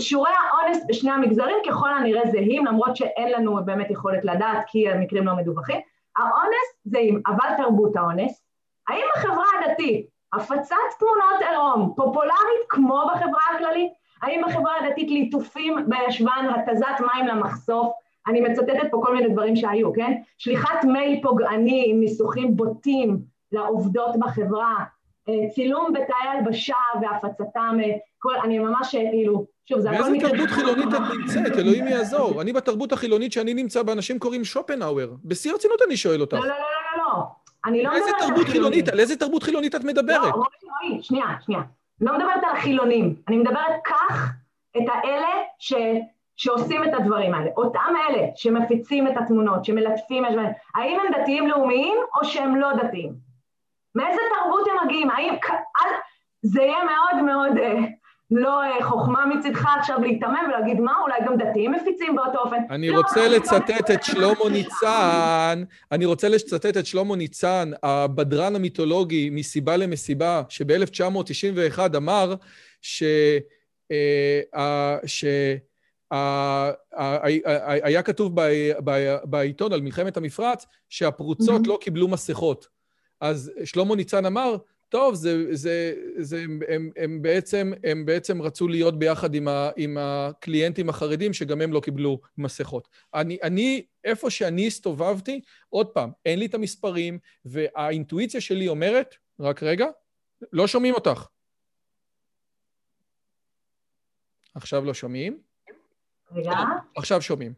שיעורי 0.00 0.30
האונס 0.30 0.84
בשני 0.88 1.10
המגזרים 1.10 1.56
ככל 1.68 1.94
הנראה 1.94 2.30
זהים, 2.30 2.66
למרות 2.66 2.96
שאין 2.96 3.32
לנו 3.32 3.64
באמת 3.64 3.90
יכולת 3.90 4.24
לדעת 4.24 4.64
כי 4.66 4.90
המקרים 4.90 5.26
לא 5.26 5.36
מדווחים. 5.36 5.80
האונס 6.16 6.74
זהים, 6.84 7.22
אבל 7.26 7.48
תרבות 7.56 7.96
האונס 7.96 8.43
האם 8.88 9.04
בחברה 9.16 9.44
הדתית 9.60 10.06
הפצת 10.32 10.76
תמונות 10.98 11.50
עירום 11.50 11.92
פופולרית 11.96 12.64
כמו 12.68 13.02
בחברה 13.14 13.40
הכללית? 13.54 13.92
האם 14.22 14.42
בחברה 14.46 14.72
הדתית 14.80 15.10
ליטופים 15.10 15.76
בישבן, 15.88 16.46
התזת 16.56 17.00
מים 17.00 17.26
למחשוף? 17.26 17.92
אני 18.26 18.40
מצטטת 18.40 18.90
פה 18.90 19.00
כל 19.04 19.14
מיני 19.14 19.28
דברים 19.28 19.56
שהיו, 19.56 19.92
כן? 19.92 20.12
שליחת 20.38 20.84
מייל 20.84 21.22
פוגעני 21.22 21.84
עם 21.88 22.00
ניסוחים 22.00 22.56
בוטים 22.56 23.18
לעובדות 23.52 24.16
בחברה, 24.18 24.76
אה, 25.28 25.50
צילום 25.54 25.92
בתאי 25.92 26.28
הלבשה 26.32 26.74
והפצתם, 27.00 27.76
אה, 27.84 27.90
כל, 28.18 28.34
אני 28.44 28.58
ממש 28.58 28.94
אה, 28.94 29.00
כאילו, 29.10 29.46
שוב, 29.68 29.80
זה 29.80 29.90
הכל... 29.90 30.02
באיזה 30.02 30.28
תרבות 30.28 30.48
חילונית 30.48 30.88
את 30.94 31.00
נמצאת? 31.18 31.58
אלוהים 31.58 31.88
יעזור. 31.88 32.42
אני 32.42 32.52
בתרבות 32.52 32.92
החילונית 32.92 33.32
שאני 33.32 33.54
נמצא 33.54 33.82
באנשים 33.82 34.18
קוראים 34.18 34.44
שופנהאואר. 34.44 35.10
בשיא 35.24 35.52
הרצינות 35.52 35.82
אני 35.86 35.96
שואל 35.96 36.20
אותך. 36.20 36.34
לא, 36.34 36.40
לא, 36.40 36.48
לא, 36.48 36.54
לא, 36.54 37.02
לא. 37.02 37.43
אני 37.64 37.82
לא 37.82 37.90
מדברת 37.90 38.14
על 38.20 38.28
תרבות 38.28 38.48
חילונית, 38.48 38.88
על 38.88 39.00
איזה 39.00 39.16
תרבות 39.16 39.42
חילונית 39.42 39.74
את 39.74 39.84
מדברת? 39.84 40.22
לא, 40.22 40.44
רועי, 40.62 41.02
שנייה, 41.02 41.26
שנייה. 41.40 41.62
לא 42.00 42.18
מדברת 42.18 42.44
על 42.44 42.56
החילונים, 42.56 43.14
אני 43.28 43.36
מדברת 43.36 43.80
כך 43.84 44.32
את 44.76 44.82
האלה 44.88 45.28
ש... 45.58 45.74
שעושים 46.36 46.84
את 46.84 46.94
הדברים 46.94 47.34
האלה. 47.34 47.50
אותם 47.56 47.92
אלה 48.08 48.26
שמפיצים 48.36 49.08
את 49.08 49.12
התמונות, 49.16 49.64
שמלטפים, 49.64 50.24
האם 50.74 51.00
הם 51.00 51.22
דתיים 51.22 51.48
לאומיים 51.48 51.96
או 52.16 52.24
שהם 52.24 52.56
לא 52.56 52.68
דתיים? 52.72 53.14
מאיזה 53.94 54.20
תרבות 54.34 54.68
הם 54.68 54.86
מגיעים? 54.86 55.10
האם... 55.10 55.34
זה 56.42 56.62
יהיה 56.62 56.78
מאוד 56.84 57.24
מאוד 57.24 57.58
אה, 57.58 57.74
לא 58.30 58.62
אה, 58.62 58.84
חוכמה 58.84 59.26
מצידך 59.26 59.66
עכשיו 59.78 59.98
להיתמם 60.00 60.38
ולהגיד 60.48 60.80
מה, 60.80 60.92
אולי 61.02 61.14
גם 61.26 61.36
דתיים 61.36 61.72
מפיצים 61.72 62.16
באותו 62.16 62.38
אופן. 62.38 62.56
אני 62.70 62.90
לא, 62.90 62.96
רוצה 62.96 63.28
לצטט 63.28 63.90
את 63.90 64.04
שלמה 64.04 64.50
ניצן, 64.50 65.64
אני 65.92 66.04
רוצה 66.04 66.28
לצטט 66.28 66.76
את 66.76 66.86
שלמה 66.86 67.16
ניצן, 67.16 67.70
הבדרן 67.82 68.56
המיתולוגי 68.56 69.30
מסיבה 69.30 69.76
למסיבה, 69.76 70.42
שב-1991 70.48 71.96
אמר 71.96 72.34
ש... 72.82 73.02
אה, 74.54 74.98
ש... 75.06 75.24
היה 77.82 78.02
כתוב 78.02 78.34
בעיתון 79.24 79.72
על 79.72 79.80
מלחמת 79.80 80.16
המפרץ 80.16 80.66
שהפרוצות 80.88 81.66
לא 81.66 81.78
קיבלו 81.80 82.08
מסכות. 82.08 82.68
אז 83.20 83.52
שלמה 83.64 83.96
ניצן 83.96 84.26
אמר, 84.26 84.56
טוב, 84.94 85.14
זה, 85.14 85.54
זה, 85.54 85.94
זה, 86.18 86.44
הם, 86.68 86.90
הם, 86.96 87.22
בעצם, 87.22 87.72
הם 87.84 88.06
בעצם 88.06 88.42
רצו 88.42 88.68
להיות 88.68 88.98
ביחד 88.98 89.34
עם, 89.34 89.48
ה, 89.48 89.70
עם 89.76 89.96
הקליינטים 90.00 90.88
החרדים, 90.88 91.32
שגם 91.32 91.60
הם 91.60 91.72
לא 91.72 91.80
קיבלו 91.80 92.20
מסכות. 92.38 92.88
אני, 93.14 93.38
אני, 93.42 93.86
איפה 94.04 94.30
שאני 94.30 94.66
הסתובבתי, 94.66 95.40
עוד 95.68 95.86
פעם, 95.86 96.10
אין 96.24 96.38
לי 96.38 96.46
את 96.46 96.54
המספרים, 96.54 97.18
והאינטואיציה 97.44 98.40
שלי 98.40 98.68
אומרת, 98.68 99.14
רק 99.40 99.62
רגע, 99.62 99.86
לא 100.52 100.66
שומעים 100.66 100.94
אותך. 100.94 101.26
עכשיו 104.54 104.84
לא 104.84 104.94
שומעים? 104.94 105.38
רגע. 106.32 106.50
עכשיו 106.96 107.22
שומעים. 107.22 107.52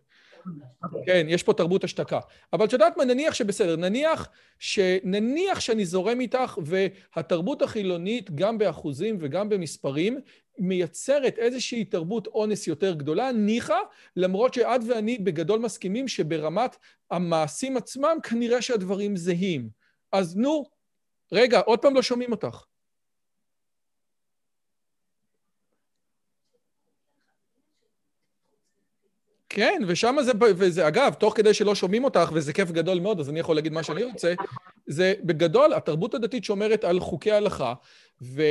Okay. 0.84 1.06
כן, 1.06 1.26
יש 1.28 1.42
פה 1.42 1.52
תרבות 1.52 1.84
השתקה. 1.84 2.20
אבל 2.52 2.64
את 2.64 2.72
יודעת 2.72 2.96
מה, 2.96 3.04
נניח 3.04 3.34
שבסדר, 3.34 3.76
נניח, 3.76 4.28
ש... 4.58 4.78
נניח 5.04 5.60
שאני 5.60 5.84
זורם 5.84 6.20
איתך 6.20 6.58
והתרבות 6.64 7.62
החילונית, 7.62 8.30
גם 8.30 8.58
באחוזים 8.58 9.16
וגם 9.20 9.48
במספרים, 9.48 10.20
מייצרת 10.58 11.38
איזושהי 11.38 11.84
תרבות 11.84 12.26
אונס 12.26 12.66
יותר 12.66 12.94
גדולה, 12.94 13.32
ניחא, 13.32 13.78
למרות 14.16 14.54
שאת 14.54 14.80
ואני 14.88 15.18
בגדול 15.18 15.60
מסכימים 15.60 16.08
שברמת 16.08 16.76
המעשים 17.10 17.76
עצמם 17.76 18.16
כנראה 18.22 18.62
שהדברים 18.62 19.16
זהים. 19.16 19.68
אז 20.12 20.36
נו, 20.36 20.64
רגע, 21.32 21.60
עוד 21.60 21.78
פעם 21.78 21.94
לא 21.94 22.02
שומעים 22.02 22.32
אותך. 22.32 22.64
כן, 29.56 29.82
ושם 29.86 30.16
זה, 30.22 30.32
וזה, 30.40 30.88
אגב, 30.88 31.14
תוך 31.14 31.36
כדי 31.36 31.54
שלא 31.54 31.74
שומעים 31.74 32.04
אותך, 32.04 32.30
וזה 32.32 32.52
כיף 32.52 32.70
גדול 32.70 33.00
מאוד, 33.00 33.20
אז 33.20 33.30
אני 33.30 33.40
יכול 33.40 33.56
להגיד 33.56 33.72
מה 33.72 33.82
שאני 33.82 34.04
רוצה, 34.04 34.34
זה 34.86 35.14
בגדול, 35.24 35.74
התרבות 35.74 36.14
הדתית 36.14 36.44
שומרת 36.44 36.84
על 36.84 37.00
חוקי 37.00 37.32
ההלכה, 37.32 37.74
ו, 38.22 38.42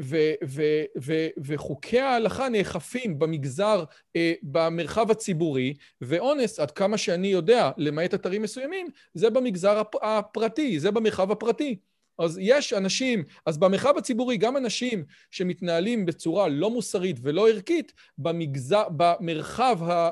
ו, 0.00 0.16
ו, 0.44 0.62
ו, 1.02 1.26
וחוקי 1.44 2.00
ההלכה 2.00 2.48
נאכפים 2.48 3.18
במגזר, 3.18 3.84
אה, 4.16 4.32
במרחב 4.42 5.10
הציבורי, 5.10 5.74
ואונס, 6.00 6.60
עד 6.60 6.70
כמה 6.70 6.98
שאני 6.98 7.28
יודע, 7.28 7.70
למעט 7.76 8.14
אתרים 8.14 8.42
מסוימים, 8.42 8.86
זה 9.14 9.30
במגזר 9.30 9.82
הפרטי, 10.02 10.80
זה 10.80 10.90
במרחב 10.90 11.30
הפרטי. 11.30 11.76
אז 12.18 12.38
יש 12.42 12.72
אנשים, 12.72 13.24
אז 13.46 13.58
במרחב 13.58 13.94
הציבורי, 13.98 14.36
גם 14.36 14.56
אנשים 14.56 15.04
שמתנהלים 15.30 16.06
בצורה 16.06 16.48
לא 16.48 16.70
מוסרית 16.70 17.16
ולא 17.22 17.48
ערכית, 17.48 17.92
במגזר, 18.18 18.84
במרחב 18.96 19.78
ה... 19.90 20.10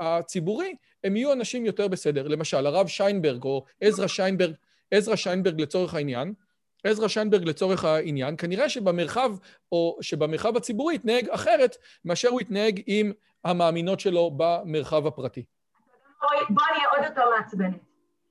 הציבורי, 0.00 0.74
הם 1.04 1.16
יהיו 1.16 1.32
אנשים 1.32 1.66
יותר 1.66 1.88
בסדר. 1.88 2.28
למשל, 2.28 2.66
הרב 2.66 2.86
שיינברג 2.86 3.44
או 3.44 3.64
עזרא 3.80 4.06
שיינברג, 4.06 4.54
עזרא 4.90 5.16
שיינברג 5.16 5.60
לצורך 5.60 5.94
העניין, 5.94 6.34
עזרא 6.84 7.08
שיינברג 7.08 7.48
לצורך 7.48 7.84
העניין, 7.84 8.36
כנראה 8.36 8.68
שבמרחב, 8.68 9.32
או 9.72 9.98
שבמרחב 10.00 10.56
הציבורי 10.56 10.94
יתנהג 10.94 11.28
אחרת 11.28 11.76
מאשר 12.04 12.28
הוא 12.28 12.40
יתנהג 12.40 12.82
עם 12.86 13.12
המאמינות 13.44 14.00
שלו 14.00 14.30
במרחב 14.36 15.06
הפרטי. 15.06 15.44
בוא 16.20 16.62
נהיה 16.76 16.88
עוד 16.96 17.04
יותר 17.04 17.30
מעצבנת. 17.36 17.80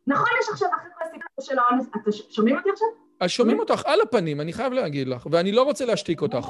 נכון, 0.07 0.27
יש 0.41 0.49
עכשיו 0.51 0.69
אחרי 0.69 0.89
כל 0.97 1.05
הסיפור 1.05 1.45
של 1.45 1.59
האונס, 1.59 1.87
אתם 2.01 2.11
שומעים 2.29 2.57
אותי 2.57 2.69
עכשיו? 2.69 2.87
אז 3.19 3.29
שומעים 3.29 3.59
אותך 3.59 3.81
על 3.85 4.01
הפנים, 4.01 4.41
אני 4.41 4.53
חייב 4.53 4.73
להגיד 4.73 5.07
לך, 5.07 5.27
ואני 5.31 5.51
לא 5.51 5.63
רוצה 5.63 5.85
להשתיק 5.85 6.21
אותך. 6.21 6.47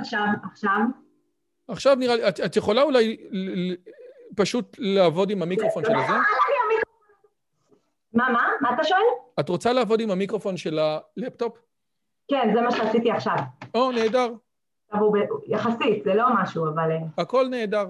עכשיו, 0.00 0.26
עכשיו? 0.52 0.80
עכשיו 1.68 1.94
נראה 1.94 2.16
לי, 2.16 2.28
את, 2.28 2.40
את 2.40 2.56
יכולה 2.56 2.82
אולי 2.82 3.16
פשוט 4.38 4.76
לעבוד 4.78 5.30
עם 5.30 5.42
המיקרופון 5.42 5.84
של 5.84 5.94
הזה? 5.94 6.12
מה, 8.12 8.28
מה? 8.32 8.42
מה 8.60 8.74
אתה 8.74 8.84
שואל? 8.84 9.00
את 9.40 9.48
רוצה 9.48 9.72
לעבוד 9.72 10.00
עם 10.00 10.10
המיקרופון 10.10 10.56
של 10.56 10.78
הלפטופ? 10.78 11.58
כן, 12.28 12.50
זה 12.54 12.60
מה 12.60 12.70
שעשיתי 12.70 13.10
עכשיו. 13.10 13.36
או, 13.74 13.92
נהדר. 13.92 14.32
יחסית, 15.46 16.04
זה 16.04 16.14
לא 16.14 16.26
משהו, 16.42 16.68
אבל... 16.68 16.90
אה, 16.90 16.98
הכל 17.18 17.46
נהדר. 17.50 17.86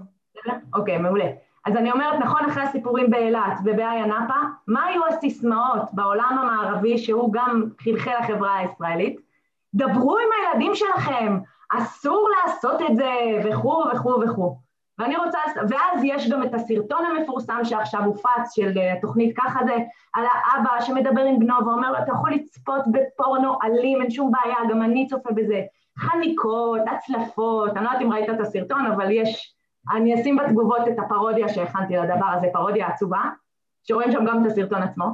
אוקיי, 0.75 0.99
מעולה. 0.99 1.27
אז 1.67 1.77
אני 1.77 1.93
אומרת, 1.93 2.21
נכון, 2.21 2.45
אחרי 2.45 2.63
הסיפורים 2.63 3.11
באילת 3.11 3.59
ובאיה 3.65 4.07
נאפה, 4.07 4.35
מה 4.67 4.85
היו 4.85 5.07
הסיסמאות 5.07 5.83
בעולם 5.93 6.39
המערבי 6.41 6.99
שהוא 6.99 7.33
גם 7.33 7.65
חלחל 7.85 8.13
לחברה 8.21 8.57
הישראלית? 8.57 9.21
דברו 9.75 10.17
עם 10.19 10.29
הילדים 10.39 10.75
שלכם, 10.75 11.39
אסור 11.79 12.29
לעשות 12.31 12.83
את 12.83 12.97
זה, 12.97 13.11
וכו' 13.45 13.85
וכו' 13.95 14.21
וכו'. 14.25 14.68
ואני 14.99 15.17
רוצה, 15.17 15.39
ואז 15.69 16.05
יש 16.05 16.31
גם 16.31 16.43
את 16.43 16.55
הסרטון 16.55 17.05
המפורסם 17.05 17.61
שעכשיו 17.65 18.05
הופץ 18.05 18.55
של 18.55 18.79
אה, 18.79 18.95
תוכנית 19.01 19.37
ככה 19.37 19.61
זה, 19.67 19.77
על 20.15 20.25
האבא 20.25 20.81
שמדבר 20.81 21.21
עם 21.21 21.39
בנו 21.39 21.67
ואומר 21.67 21.93
לו, 21.93 21.99
אתה 21.99 22.13
יכול 22.13 22.33
לצפות 22.33 22.81
בפורנו 22.93 23.59
אלים, 23.65 24.03
אין 24.03 24.11
שום 24.11 24.33
בעיה, 24.33 24.57
גם 24.71 24.83
אני 24.83 25.07
צופה 25.07 25.31
בזה. 25.33 25.61
חניקות, 25.99 26.81
הצלפות, 26.91 27.77
אני 27.77 27.85
לא 27.85 27.89
יודעת 27.89 28.03
אם 28.03 28.13
ראית 28.13 28.31
את 28.31 28.41
הסרטון, 28.41 28.87
אבל 28.87 29.11
יש, 29.11 29.55
אני 29.97 30.21
אשים 30.21 30.37
בתגובות 30.37 30.89
את 30.89 30.99
הפרודיה 30.99 31.49
שהכנתי 31.49 31.97
לדבר 31.97 32.27
הזה, 32.27 32.47
פרודיה 32.53 32.87
עצובה, 32.87 33.23
שרואים 33.83 34.13
שם 34.13 34.25
גם 34.25 34.43
את 34.43 34.51
הסרטון 34.51 34.83
עצמו. 34.83 35.07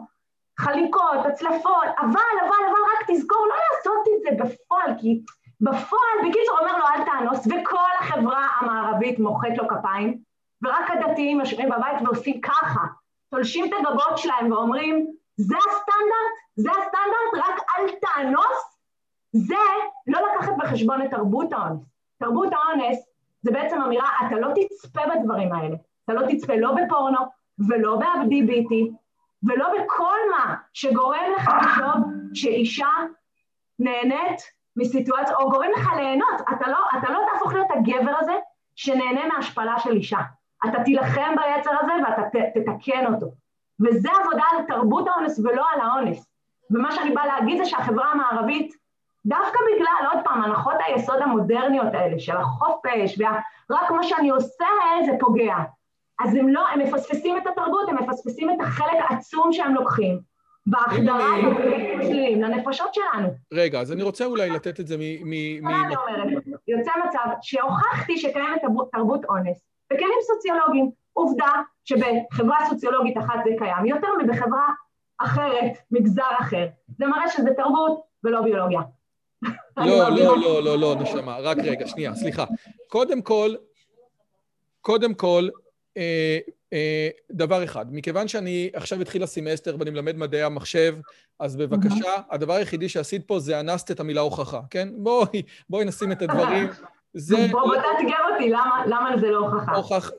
חליקות, 0.58 1.26
הצלפות, 1.26 1.88
אבל, 2.00 2.34
אבל, 2.40 2.64
אבל 2.68 2.80
רק 2.92 3.10
תזכור 3.10 3.46
לא 3.48 3.54
לעשות 3.54 4.04
את 4.16 4.22
זה 4.22 4.44
בפועל, 4.44 4.90
כי 4.98 5.20
בפועל, 5.60 6.28
בקיצור, 6.28 6.58
אומר 6.60 6.78
לו 6.78 6.84
אל 6.86 7.04
תאנוס, 7.04 7.46
וכל 7.46 7.90
החברה 8.00 8.46
המערבית 8.60 9.18
מוחאת 9.18 9.58
לו 9.58 9.68
כפיים, 9.68 10.18
ורק 10.62 10.90
הדתיים 10.90 11.40
יושבים 11.40 11.68
בבית 11.68 12.02
ועושים 12.04 12.40
ככה, 12.40 12.80
תולשים 13.30 13.64
את 13.64 13.70
הגבות 13.78 14.18
שלהם 14.18 14.52
ואומרים, 14.52 15.06
זה 15.36 15.56
הסטנדרט? 15.56 16.34
זה 16.56 16.70
הסטנדרט? 16.70 17.46
רק 17.48 17.60
אל 17.78 17.86
תאנוס? 18.00 18.78
זה 19.32 19.64
לא 20.06 20.20
לקחת 20.28 20.52
בחשבון 20.58 21.02
את 21.02 21.10
תרבות 21.10 21.52
האונס. 21.52 21.82
תרבות 22.18 22.48
האונס 22.52 23.06
זה 23.42 23.52
בעצם 23.52 23.80
אמירה, 23.80 24.08
אתה 24.26 24.36
לא 24.36 24.48
תצפה 24.54 25.00
בדברים 25.06 25.52
האלה. 25.52 25.76
אתה 26.04 26.12
לא 26.12 26.26
תצפה 26.28 26.54
לא 26.56 26.72
בפורנו 26.72 27.18
ולא 27.68 27.96
בעבדי 27.96 28.42
ביטי 28.42 28.90
ולא 29.42 29.68
בכל 29.74 30.18
מה 30.30 30.54
שגורם 30.72 31.32
לך 31.36 31.50
לחשוב 31.62 32.04
שאישה 32.34 32.88
נהנית 33.78 34.40
מסיטואציה, 34.76 35.36
או 35.36 35.50
גורם 35.50 35.70
לך 35.76 35.92
ליהנות, 35.96 36.40
אתה 36.40 36.68
לא, 36.68 36.78
אתה 36.98 37.12
לא 37.12 37.20
תהפוך 37.32 37.52
להיות 37.52 37.70
הגבר 37.70 38.14
הזה 38.20 38.34
שנהנה 38.76 39.26
מהשפלה 39.26 39.78
של 39.78 39.92
אישה. 39.92 40.18
אתה 40.68 40.84
תילחם 40.84 41.34
ביצר 41.36 41.70
הזה 41.80 41.92
ואתה 42.04 42.22
ת, 42.22 42.36
תתקן 42.54 43.14
אותו. 43.14 43.26
וזה 43.80 44.08
עבודה 44.20 44.44
על 44.52 44.64
תרבות 44.66 45.08
האונס 45.08 45.38
ולא 45.38 45.64
על 45.72 45.80
האונס. 45.80 46.30
ומה 46.70 46.92
שאני 46.92 47.14
באה 47.14 47.26
להגיד 47.26 47.58
זה 47.58 47.64
שהחברה 47.64 48.12
המערבית, 48.12 48.72
דווקא 49.26 49.58
בגלל, 49.74 50.12
עוד 50.12 50.24
פעם, 50.24 50.42
הנחות 50.42 50.74
היסוד 50.86 51.22
המודרניות 51.22 51.94
האלה 51.94 52.18
של 52.18 52.36
החופש, 52.36 53.18
ורק 53.70 53.90
מה 53.90 54.02
שאני 54.02 54.30
עושה 54.30 54.66
זה 55.06 55.12
פוגע. 55.20 55.56
אז 56.20 56.34
הם 56.34 56.48
לא, 56.48 56.68
הם 56.68 56.80
מפספסים 56.80 57.36
את 57.36 57.46
התרבות, 57.46 57.88
הם 57.88 57.96
מפספסים 58.02 58.50
את 58.50 58.60
החלק 58.60 58.98
העצום 58.98 59.52
שהם 59.52 59.74
לוקחים. 59.74 60.20
בהחדרה 60.66 61.28
שליליים 62.02 62.42
לנפשות 62.42 62.94
שלנו. 62.94 63.28
רגע, 63.52 63.80
אז 63.80 63.92
אני 63.92 64.02
רוצה 64.02 64.24
אולי 64.24 64.50
לתת 64.50 64.80
את 64.80 64.86
זה 64.86 64.96
מ... 64.98 65.62
מה 65.62 65.86
אני 65.86 65.96
אומרת? 65.96 66.44
יוצא 66.68 66.90
מצב 67.08 67.28
שהוכחתי 67.42 68.18
שקיימת 68.18 68.62
תרבות 68.92 69.24
אונס 69.24 69.64
בכלים 69.92 70.18
סוציולוגיים. 70.22 70.90
עובדה 71.14 71.52
שבחברה 71.84 72.58
סוציולוגית 72.68 73.18
אחת 73.18 73.34
זה 73.44 73.50
קיים 73.58 73.86
יותר 73.86 74.08
מבחברה 74.22 74.68
אחרת, 75.18 75.72
מגזר 75.90 76.22
אחר. 76.40 76.66
זה 76.98 77.06
מראה 77.06 77.28
שזה 77.28 77.50
תרבות 77.56 78.00
ולא 78.24 78.40
ביולוגיה. 78.42 78.80
לא, 79.76 80.08
לא, 80.10 80.36
לא, 80.40 80.64
לא, 80.64 80.78
לא, 80.78 80.96
נשמה, 81.00 81.36
רק 81.40 81.58
רגע, 81.58 81.86
שנייה, 81.86 82.14
סליחה. 82.14 82.44
קודם 82.88 83.22
כל, 83.22 83.54
קודם 84.80 85.14
כל, 85.14 85.48
אה, 85.96 86.38
דבר 87.32 87.64
אחד, 87.64 87.86
מכיוון 87.90 88.28
שאני 88.28 88.70
עכשיו 88.74 89.00
התחיל 89.00 89.22
הסמסטר 89.22 89.76
ואני 89.78 89.90
מלמד 89.90 90.16
מדעי 90.16 90.42
המחשב, 90.42 90.96
אז 91.38 91.56
בבקשה, 91.56 92.12
הדבר 92.30 92.52
היחידי 92.52 92.88
שעשית 92.88 93.26
פה 93.26 93.38
זה 93.38 93.60
אנסת 93.60 93.90
את 93.90 94.00
המילה 94.00 94.20
הוכחה, 94.20 94.60
כן? 94.70 94.88
בואי, 94.96 95.42
בואי 95.68 95.84
נשים 95.84 96.12
את 96.12 96.22
הדברים. 96.22 96.68
זה... 97.14 97.36
בוא, 97.50 97.60
בוא 97.60 97.74
תאתגר 97.74 98.16
אותי, 98.32 98.50
למה, 98.50 98.84
למה 98.86 99.10
זה 99.20 99.26
לא 99.26 99.38
הוכחה? 99.38 99.76
הוכח... 99.76 100.10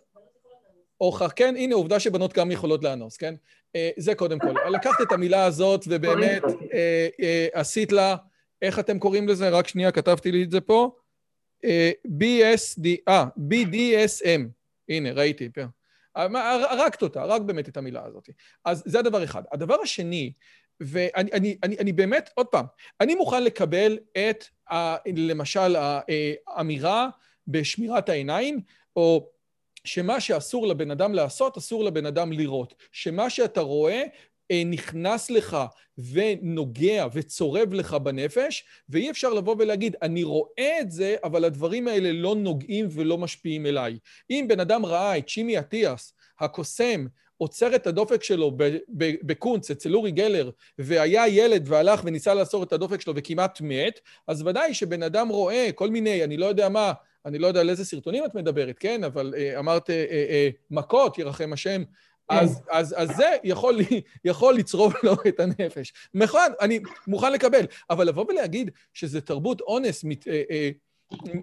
הוכח, 0.97 1.31
כן, 1.35 1.55
הנה, 1.57 1.75
עובדה 1.75 1.99
שבנות 1.99 2.33
גם 2.33 2.51
יכולות 2.51 2.83
לאנוס, 2.83 3.17
כן? 3.17 3.35
זה 3.97 4.15
קודם 4.15 4.39
כל. 4.39 4.53
לקחת 4.75 5.01
את 5.01 5.11
המילה 5.11 5.45
הזאת 5.45 5.85
ובאמת 5.87 6.43
עשית 7.53 7.91
לה, 7.91 8.15
איך 8.61 8.79
אתם 8.79 8.99
קוראים 8.99 9.27
לזה? 9.27 9.49
רק 9.49 9.67
שנייה, 9.67 9.91
כתבתי 9.91 10.31
לי 10.31 10.43
את 10.43 10.51
זה 10.51 10.61
פה. 10.61 10.91
BSD, 12.07 12.87
אה, 13.07 13.25
BDSM. 13.37 14.41
הנה, 14.89 15.11
ראיתי, 15.11 15.49
פה. 15.49 15.61
הרגת 16.15 17.01
אותה, 17.01 17.23
רק 17.23 17.41
באמת 17.41 17.69
את 17.69 17.77
המילה 17.77 18.05
הזאת. 18.05 18.29
אז 18.65 18.83
זה 18.85 18.99
הדבר 18.99 19.23
אחד. 19.23 19.43
הדבר 19.51 19.75
השני, 19.83 20.33
ואני 20.79 21.31
אני, 21.31 21.57
אני, 21.63 21.77
אני 21.79 21.93
באמת, 21.93 22.29
עוד 22.35 22.47
פעם, 22.47 22.65
אני 23.01 23.15
מוכן 23.15 23.43
לקבל 23.43 23.97
את, 24.17 24.45
ה, 24.71 24.95
למשל, 25.15 25.75
האמירה 26.47 27.09
בשמירת 27.47 28.09
העיניים, 28.09 28.61
או 28.95 29.29
שמה 29.83 30.19
שאסור 30.19 30.67
לבן 30.67 30.91
אדם 30.91 31.13
לעשות, 31.13 31.57
אסור 31.57 31.83
לבן 31.83 32.05
אדם 32.05 32.31
לראות. 32.31 32.73
שמה 32.91 33.29
שאתה 33.29 33.61
רואה 33.61 33.93
אה, 34.01 34.07
נכנס 34.65 35.31
לך 35.31 35.57
ונוגע 36.11 37.07
וצורב 37.13 37.73
לך 37.73 37.93
בנפש, 37.93 38.65
ואי 38.89 39.11
אפשר 39.11 39.33
לבוא 39.33 39.55
ולהגיד, 39.59 39.95
אני 40.01 40.23
רואה 40.23 40.77
את 40.81 40.91
זה, 40.91 41.15
אבל 41.23 41.45
הדברים 41.45 41.87
האלה 41.87 42.11
לא 42.11 42.35
נוגעים 42.35 42.87
ולא 42.91 43.17
משפיעים 43.17 43.65
אליי. 43.65 43.97
אם 44.29 44.45
בן 44.49 44.59
אדם 44.59 44.85
ראה 44.85 45.17
את 45.17 45.29
שימי 45.29 45.59
אטיאס, 45.59 46.13
הקוסם, 46.39 47.05
עוצר 47.37 47.75
את 47.75 47.87
הדופק 47.87 48.23
שלו 48.23 48.57
בקונץ 49.23 49.71
אצל 49.71 49.95
אורי 49.95 50.11
גלר, 50.11 50.49
והיה 50.79 51.27
ילד 51.27 51.63
והלך 51.67 52.01
וניסה 52.03 52.33
לעצור 52.33 52.63
את 52.63 52.73
הדופק 52.73 53.01
שלו 53.01 53.13
וכמעט 53.15 53.61
מת, 53.61 53.99
אז 54.27 54.41
ודאי 54.41 54.73
שבן 54.73 55.03
אדם 55.03 55.29
רואה 55.29 55.69
כל 55.75 55.89
מיני, 55.89 56.23
אני 56.23 56.37
לא 56.37 56.45
יודע 56.45 56.69
מה, 56.69 56.93
אני 57.25 57.39
לא 57.39 57.47
יודע 57.47 57.59
על 57.59 57.69
איזה 57.69 57.85
סרטונים 57.85 58.25
את 58.25 58.35
מדברת, 58.35 58.79
כן? 58.79 59.03
אבל 59.03 59.33
אה, 59.37 59.59
אמרת 59.59 59.89
אה, 59.89 60.05
אה, 60.09 60.49
מכות, 60.71 61.17
ירחם 61.17 61.53
השם, 61.53 61.83
אז, 62.29 62.55
כן. 62.55 62.77
אז, 62.77 62.95
אז 62.97 63.09
זה 63.15 63.35
יכול, 63.43 63.79
יכול 64.25 64.55
לצרוב 64.55 64.93
לו 65.03 65.13
את 65.27 65.39
הנפש. 65.39 65.93
מוכן, 66.13 66.51
אני 66.61 66.79
מוכן 67.07 67.31
לקבל, 67.31 67.65
אבל 67.89 68.07
לבוא 68.07 68.25
ולהגיד 68.29 68.71
שזה 68.93 69.21
תרבות 69.21 69.61
אונס 69.61 70.03
מת, 70.03 70.27
אה, 70.27 70.41
אה, 70.51 70.69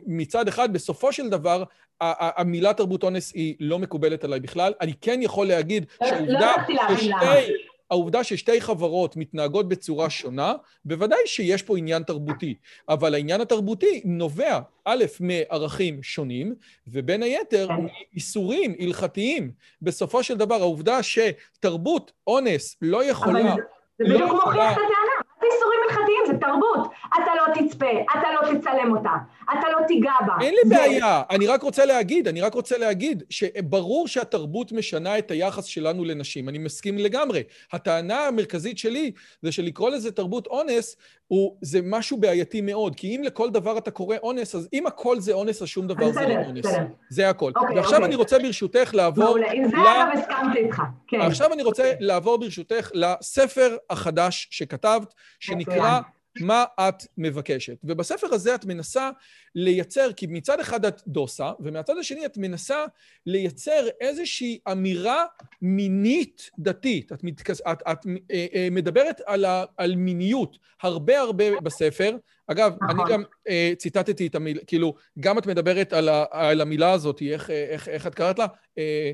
מצד 0.07 0.49
אחד, 0.49 0.73
בסופו 0.73 1.13
של 1.13 1.29
דבר, 1.29 1.65
המילה 2.01 2.75
תרבות 2.75 3.03
אונס 3.03 3.33
היא 3.35 3.57
לא 3.61 3.79
מקובלת 3.79 4.25
עליי 4.25 4.41
בכלל. 4.41 4.73
אני 4.81 4.93
כן 5.01 5.19
יכול 5.23 5.47
להגיד 5.47 5.87
לא, 6.01 6.09
שהעובדה 6.09 6.55
לא 6.69 6.97
ששתי... 6.97 7.53
העובדה 7.93 8.25
ששתי 8.25 8.61
חברות 8.61 9.17
מתנהגות 9.17 9.69
בצורה 9.69 10.11
שונה, 10.11 10.55
בוודאי 10.85 11.19
שיש 11.27 11.63
פה 11.63 11.79
עניין 11.79 12.03
תרבותי, 12.03 12.55
אבל 12.89 13.15
העניין 13.15 13.41
התרבותי 13.41 14.03
נובע, 14.05 14.61
א', 14.85 15.05
מערכים 15.21 16.03
שונים, 16.03 16.55
ובין 16.89 17.23
היתר. 17.23 17.69
מאיסורים 18.13 18.75
הלכתיים. 18.79 19.51
בסופו 19.83 20.23
של 20.23 20.37
דבר, 20.37 20.55
העובדה 20.55 20.99
שתרבות 21.03 22.13
אונס 22.27 22.77
לא 22.83 23.05
יכולה... 23.05 23.53
אבל 23.53 23.63
זה 23.99 24.05
בדיוק 24.05 24.31
מוכיח 24.31 24.73
את 24.73 24.79
הטענה. 24.79 25.23
איסורים 25.43 25.81
הלכתיים, 26.13 26.27
זה 26.27 26.47
תרבות. 26.47 26.93
אתה 27.15 27.31
לא 27.37 27.55
תצפה, 27.55 27.91
אתה 28.19 28.29
לא 28.33 28.59
תצלם 28.59 28.97
אותה, 28.97 29.11
אתה 29.45 29.71
לא 29.73 29.87
תיגע 29.87 30.13
בה. 30.27 30.35
אין 30.41 30.55
לי 30.55 30.77
בעיה, 30.77 31.23
אני 31.31 31.47
רק 31.47 31.63
רוצה 31.63 31.85
להגיד, 31.85 32.29
אני 32.29 32.41
רק 32.41 32.55
רוצה 32.55 32.79
להגיד, 32.79 33.23
שברור 33.31 34.09
שהתרבות 34.09 34.73
משנה 34.73 35.19
את 35.19 35.31
היחס 35.31 35.65
שלנו 35.65 36.05
לנשים, 36.05 36.49
אני 36.49 36.59
מסכים 36.59 36.99
לגמרי. 36.99 37.43
הטענה 37.73 38.27
המרכזית 38.27 38.79
שלי 38.79 39.13
זה 39.43 39.53
שלקרוא 39.53 39.91
לזה 39.91 40.13
תרבות 40.13 40.47
אונס, 40.47 40.97
הוא, 41.33 41.57
זה 41.61 41.81
משהו 41.85 42.17
בעייתי 42.17 42.61
מאוד, 42.61 42.97
כי 42.97 43.17
אם 43.17 43.23
לכל 43.23 43.51
דבר 43.51 43.79
אתה 43.79 43.91
קורא 43.91 44.17
אונס, 44.23 44.55
אז 44.55 44.69
אם 44.73 44.87
הכל 44.87 45.21
זה 45.21 45.33
אונס, 45.33 45.63
אז 45.63 45.69
שום 45.69 45.87
דבר 45.87 46.13
זה 46.13 46.27
לא 46.29 46.35
אונס. 46.47 46.67
זה 47.11 47.29
הכל. 47.29 47.53
אוקיי, 47.57 47.77
ועכשיו 47.77 47.95
אוקיי. 47.95 48.07
אני 48.07 48.15
רוצה 48.15 48.39
ברשותך 48.39 48.91
לעבור... 48.95 49.25
מעולה, 49.25 49.53
עם 49.53 49.69
זה 49.69 49.77
אגב 49.77 50.09
הסכמתי 50.19 50.59
איתך, 50.59 50.83
כן. 51.09 51.21
עכשיו 51.21 51.53
אני 51.53 51.63
רוצה 51.63 51.93
לעבור 52.01 52.39
ברשותך 52.39 52.91
לספר 52.95 53.77
החדש 53.91 54.49
שכתבת, 54.51 55.15
שנקרא 55.41 56.01
מה 56.41 56.65
את 56.81 57.03
מבקשת. 57.19 57.77
ובספר 57.85 58.27
הזה 58.35 58.55
את 58.55 58.65
מנסה 58.65 59.11
לייצר, 59.55 60.13
כי 60.13 60.27
מצד 60.27 60.61
אחד 60.61 60.85
את 60.85 61.03
דוסה, 61.07 61.53
ומהצד 61.61 61.99
השני 61.99 62.27
את 62.27 62.37
מנסה 62.37 62.85
לייצר 63.27 63.87
איזושהי 64.01 64.59
אמירה 64.73 65.25
מינית 65.63 66.51
דתית. 66.59 67.13
את, 67.13 67.25
מתכס, 67.25 67.61
את, 67.61 67.83
את 67.93 68.07
אה, 68.31 68.47
אה, 68.55 68.69
מדברת 68.71 69.21
על, 69.27 69.45
ה, 69.45 69.65
על 69.77 69.97
מיניות 69.97 70.59
הרבה 70.83 71.21
הרבה 71.21 71.61
בספר. 71.61 72.17
אגב, 72.47 72.73
נכון. 72.83 73.01
אני 73.01 73.13
גם 73.13 73.23
אה, 73.49 73.73
ציטטתי 73.79 74.27
את 74.27 74.35
המילה, 74.35 74.61
כאילו, 74.67 74.95
גם 75.21 75.39
את 75.39 75.47
מדברת 75.47 75.93
על, 75.93 76.09
ה, 76.09 76.25
על 76.31 76.61
המילה 76.61 76.93
הזאת, 76.93 77.23
איך, 77.23 77.51
איך, 77.51 77.89
איך 77.89 78.07
את 78.07 78.15
קראת 78.15 78.39
לה? 78.39 78.47
אה, 78.79 79.13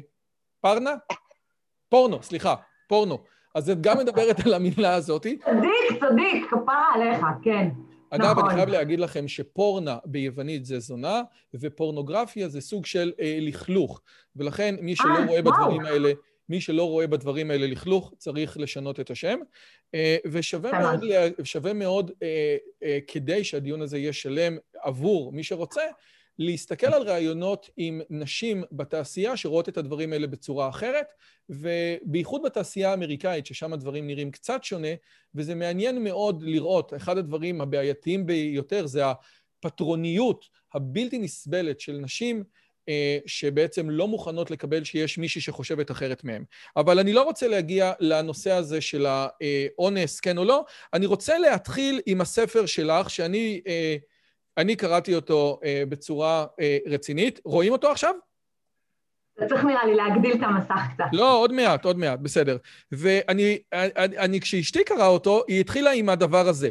פרנה? 0.61 0.95
פורנו, 1.89 2.23
סליחה, 2.23 2.55
פורנו. 2.89 3.25
אז 3.55 3.71
את 3.71 3.81
גם 3.81 3.99
מדברת 3.99 4.47
על 4.47 4.55
המילה 4.55 4.95
הזאת. 4.95 5.23
צדיק, 5.23 6.01
צדיק, 6.01 6.51
כפרה 6.51 6.95
עליך, 6.95 7.21
כן. 7.43 7.69
אגב, 8.11 8.31
נכון. 8.31 8.45
אני 8.45 8.55
חייב 8.55 8.69
להגיד 8.69 9.01
לכם 9.01 9.29
שפורנה 9.29 9.97
ביוונית 10.05 10.65
זה 10.65 10.79
זונה, 10.79 11.23
ופורנוגרפיה 11.55 12.49
זה 12.49 12.61
סוג 12.61 12.87
של 12.87 13.13
אה, 13.21 13.39
לכלוך. 13.41 14.01
ולכן 14.37 14.75
מי 14.81 14.97
שלא 14.97 15.19
אה, 15.19 15.27
רואה 15.27 15.41
וואו. 15.41 15.55
בדברים 15.55 15.87
האלה, 15.87 16.13
מי 16.49 16.61
שלא 16.61 16.89
רואה 16.89 17.07
בדברים 17.07 17.51
האלה 17.51 17.67
לכלוך, 17.67 18.13
צריך 18.19 18.59
לשנות 18.59 19.01
את 19.01 19.11
השם. 19.11 19.39
אה, 19.95 20.17
ושווה 20.27 20.81
מאוד, 20.81 21.05
שווה 21.45 21.73
מאוד 21.73 22.11
אה, 22.23 22.57
אה, 22.83 22.99
כדי 23.07 23.45
שהדיון 23.45 23.83
הזה 23.83 23.99
יהיה 23.99 24.13
שלם 24.13 24.57
עבור 24.83 25.33
מי 25.33 25.43
שרוצה, 25.43 25.83
להסתכל 26.39 26.87
על 26.87 27.03
רעיונות 27.03 27.71
עם 27.77 28.01
נשים 28.11 28.65
בתעשייה 28.73 29.37
שרואות 29.37 29.69
את 29.69 29.77
הדברים 29.77 30.13
האלה 30.13 30.27
בצורה 30.27 30.69
אחרת, 30.69 31.07
ובייחוד 31.49 32.43
בתעשייה 32.45 32.91
האמריקאית, 32.91 33.47
ששם 33.47 33.73
הדברים 33.73 34.07
נראים 34.07 34.31
קצת 34.31 34.65
שונה, 34.65 34.89
וזה 35.35 35.55
מעניין 35.55 36.05
מאוד 36.05 36.43
לראות, 36.43 36.95
אחד 36.95 37.19
הדברים 37.19 37.61
הבעייתיים 37.61 38.27
ביותר 38.27 38.87
זה 38.87 39.03
הפטרוניות 39.07 40.45
הבלתי 40.75 41.19
נסבלת 41.19 41.81
של 41.81 41.93
נשים, 41.93 42.45
אה, 42.89 43.19
שבעצם 43.27 43.91
לא 43.91 44.09
מוכנות 44.09 44.51
לקבל 44.51 44.85
שיש 44.85 45.19
מישהי 45.19 45.41
שחושבת 45.41 45.91
אחרת 45.91 46.25
מהם. 46.25 46.45
אבל 46.77 46.99
אני 46.99 47.13
לא 47.13 47.23
רוצה 47.23 47.49
להגיע 47.49 47.93
לנושא 48.01 48.51
הזה 48.51 48.81
של 48.81 49.07
האונס, 49.09 50.21
כן 50.21 50.39
או 50.39 50.45
לא, 50.45 50.65
אני 50.95 51.07
רוצה 51.07 51.39
להתחיל 51.39 52.01
עם 52.07 52.21
הספר 52.21 52.67
שלך, 52.67 53.11
שאני... 53.11 53.61
אה, 54.59 54.63
אני 54.63 54.77
קראתי 54.77 55.15
אותו 55.15 55.61
אה, 55.65 55.83
בצורה 55.89 56.47
אה, 56.61 56.79
רצינית. 56.87 57.41
רואים 57.45 57.73
אותו 57.73 57.91
עכשיו? 57.91 58.15
אתה 59.39 59.47
צריך 59.47 59.65
נראה 59.65 59.87
לי 59.87 59.95
להגדיל 59.95 60.33
את 60.33 60.43
המסך 60.43 60.81
קצת. 60.95 61.05
לא, 61.13 61.39
עוד 61.39 61.53
מעט, 61.53 61.85
עוד 61.85 61.99
מעט, 61.99 62.19
בסדר. 62.19 62.57
ואני, 62.93 63.59
אני, 63.73 64.19
אני, 64.19 64.41
כשאשתי 64.41 64.85
קראה 64.85 65.07
אותו, 65.07 65.43
היא 65.49 65.61
התחילה 65.61 65.91
עם 65.91 66.09
הדבר 66.09 66.49
הזה. 66.49 66.71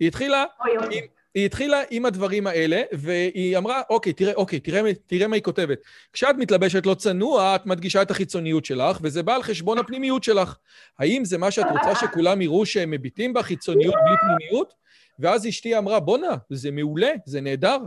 היא 0.00 0.08
התחילה, 0.08 0.44
אוי, 0.60 0.70
עם, 0.74 0.84
אוי. 0.84 1.08
היא 1.34 1.46
התחילה 1.46 1.82
עם 1.90 2.06
הדברים 2.06 2.46
האלה, 2.46 2.82
והיא 2.92 3.58
אמרה, 3.58 3.82
אוקיי, 3.90 4.12
תראה, 4.12 4.32
אוקיי, 4.34 4.60
תראה, 4.60 4.94
תראה 5.06 5.26
מה 5.26 5.36
היא 5.36 5.42
כותבת. 5.42 5.78
כשאת 6.12 6.36
מתלבשת 6.38 6.86
לא 6.86 6.94
צנוע, 6.94 7.56
את 7.56 7.66
מדגישה 7.66 8.02
את 8.02 8.10
החיצוניות 8.10 8.64
שלך, 8.64 8.98
וזה 9.02 9.22
בא 9.22 9.34
על 9.34 9.42
חשבון 9.42 9.78
הפנימיות 9.78 10.24
שלך. 10.24 10.56
האם 10.98 11.24
זה 11.24 11.38
מה 11.38 11.50
שאת 11.50 11.66
רוצה 11.70 11.94
שכולם 11.94 12.42
יראו 12.42 12.66
שהם 12.66 12.90
מביטים 12.90 13.32
בחיצוניות 13.32 13.94
בלי 14.06 14.16
פנימיות? 14.20 14.81
ואז 15.18 15.48
אשתי 15.48 15.78
אמרה, 15.78 16.00
בואנה, 16.00 16.34
זה 16.50 16.70
מעולה, 16.70 17.10
זה 17.24 17.40
נהדר. 17.40 17.78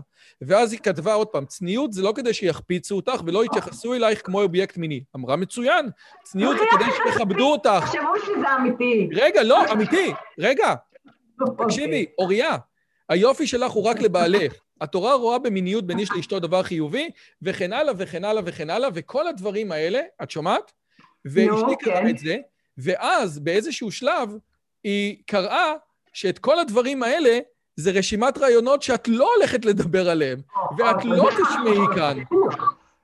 ואז 0.41 0.71
היא 0.71 0.79
כתבה 0.79 1.13
עוד 1.13 1.27
פעם, 1.27 1.45
צניעות 1.45 1.93
זה 1.93 2.01
לא 2.01 2.13
כדי 2.15 2.33
שיחפיצו 2.33 2.95
אותך 2.95 3.21
ולא 3.25 3.45
יתייחסו 3.45 3.93
אלייך 3.93 4.21
כמו 4.25 4.41
אובייקט 4.41 4.77
מיני. 4.77 5.03
אמרה, 5.15 5.35
מצוין, 5.35 5.89
צניעות 6.23 6.57
זה 6.57 6.63
כדי 6.71 6.91
שיכבדו 6.95 7.51
אותך. 7.51 7.83
תחשבו 7.85 8.25
שזה 8.25 8.55
אמיתי. 8.59 9.09
רגע, 9.13 9.43
לא, 9.43 9.71
אמיתי. 9.71 10.11
רגע, 10.39 10.73
אוקיי. 11.41 11.65
תקשיבי, 11.65 12.05
אוריה, 12.17 12.57
היופי 13.09 13.47
שלך 13.47 13.71
הוא 13.71 13.83
רק 13.83 14.01
לבעלך. 14.01 14.53
התורה 14.81 15.13
רואה 15.13 15.39
במיניות 15.39 15.87
בין 15.87 15.99
איש 15.99 16.11
לאשתו 16.11 16.39
דבר 16.39 16.63
חיובי, 16.63 17.09
וכן 17.41 17.73
הלאה 17.73 17.93
וכן 17.97 18.23
הלאה 18.23 18.43
וכן 18.45 18.69
הלאה, 18.69 18.89
וכל 18.93 19.27
הדברים 19.27 19.71
האלה, 19.71 20.01
את 20.23 20.31
שומעת? 20.31 20.71
ואשתי 21.25 21.75
קראה 21.79 22.01
כן. 22.01 22.09
את 22.09 22.17
זה, 22.17 22.37
ואז 22.77 23.39
באיזשהו 23.39 23.91
שלב 23.91 24.29
היא 24.83 25.17
קראה 25.25 25.73
שאת 26.15 26.39
כל 26.39 26.59
הדברים 26.59 27.03
האלה 27.03 27.39
זה 27.75 27.91
רשימת 27.91 28.37
רעיונות 28.37 28.81
שאת 28.81 29.07
לא 29.07 29.29
הולכת 29.35 29.65
לדבר 29.65 30.09
עליהם, 30.09 30.39
ואת 30.77 31.05
לא 31.05 31.29
תשמעי 31.31 31.95
כאן. 31.95 32.17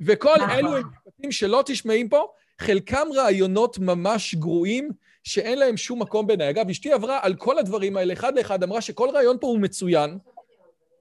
וכל 0.02 0.36
נכון. 0.38 0.50
אלו 0.50 0.78
הם 0.78 0.84
משפטים 1.08 1.32
שלא 1.32 1.64
תשמעים 1.66 2.10
פה, 2.10 2.28
חלקם 2.60 3.08
רעיונות 3.16 3.80
ממש 3.80 4.36
גרועים, 4.36 4.90
שאין 5.24 5.60
להם 5.60 5.78
שום 5.78 6.02
מקום 6.02 6.28
בעיניי. 6.28 6.50
אגב, 6.50 6.70
אשתי 6.70 6.92
עברה 6.92 7.20
על 7.22 7.36
כל 7.36 7.58
הדברים 7.58 7.98
האלה, 7.98 8.14
אחד 8.14 8.38
לאחד, 8.38 8.64
אמרה 8.64 8.82
שכל 8.82 9.10
רעיון 9.14 9.38
פה 9.42 9.48
הוא 9.48 9.60
מצוין. 9.60 10.18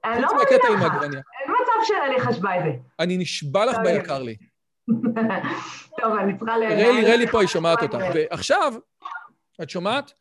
אני 0.04 0.22
לא 0.22 0.28
מאמינה 0.36 0.86
לך, 0.86 1.02
אין 1.02 1.12
מצב 1.62 1.86
שאלי 1.86 2.20
חשבה 2.20 2.58
את 2.58 2.62
זה. 2.64 2.70
אני 3.00 3.16
נשבע 3.16 3.66
לך 3.66 3.76
ביקר 3.78 4.22
לי. 4.22 4.36
טוב, 6.00 6.16
אני 6.22 6.38
צריכה 6.38 6.58
ל... 6.58 6.62
רלי, 6.64 7.12
רלי 7.12 7.26
פה, 7.26 7.40
היא 7.40 7.48
שומעת 7.48 7.82
אותך. 7.82 7.98
ועכשיו, 8.14 8.74
את 9.62 9.70
שומעת? 9.70 10.12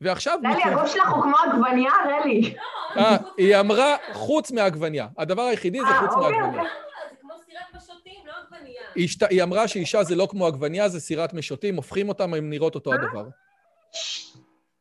ועכשיו... 0.00 0.38
רלי, 0.44 0.62
הגוף 0.64 0.86
שלך 0.86 1.08
הוא 1.08 1.22
כמו 1.22 1.36
עגבנייה, 1.46 1.90
רלי. 2.08 2.54
אה, 2.96 3.16
היא 3.36 3.56
אמרה 3.56 3.96
חוץ 4.12 4.50
מעגבנייה. 4.50 5.06
הדבר 5.18 5.42
היחידי 5.42 5.78
זה 5.80 5.86
אה, 5.86 5.98
חוץ 6.00 6.10
אוקיי, 6.14 6.30
מעגבנייה. 6.38 6.62
אוקיי. 6.62 6.64
זה 7.10 7.16
כמו 7.20 7.32
סירת 7.46 7.82
משוטים, 7.82 8.20
לא 8.26 8.32
עגבנייה. 8.42 8.82
היא 9.30 9.42
אמרה 9.42 9.68
שאישה 9.68 10.02
זה 10.04 10.16
לא 10.16 10.28
כמו 10.30 10.46
עגבנייה, 10.46 10.88
זה 10.88 11.00
סירת 11.00 11.34
משוטים, 11.34 11.76
הופכים 11.76 12.08
אותם, 12.08 12.34
הן 12.34 12.50
נראות 12.50 12.74
אותו 12.74 12.94
הדבר. 12.94 13.24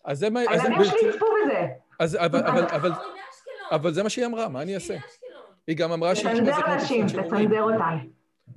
אז 0.06 0.20
זה 0.20 0.30
מה... 0.30 0.40
אז- 0.50 0.66
הילדים 0.66 0.84
שלי 0.86 1.10
יצפו 1.10 1.26
בזה. 1.46 1.66
אז 2.00 2.16
אבל- 2.16 2.46
אבל- 2.48 2.92
אבל- 3.72 3.94
זה 3.94 4.04
מה 4.04 4.10
שהיא 4.10 4.26
אמרה, 4.26 4.48
מה 4.50 4.62
אני 4.62 4.76
אעשה? 4.76 4.98
היא 5.68 5.78
גם 5.78 5.92
אמרה 5.92 6.16
שאישה 6.16 6.36
זה 6.36 6.42
תצנזר 6.42 6.62
כמו 6.62 6.76
נשים. 6.76 7.08
תצנזר 7.08 7.62
אותן. 7.62 7.98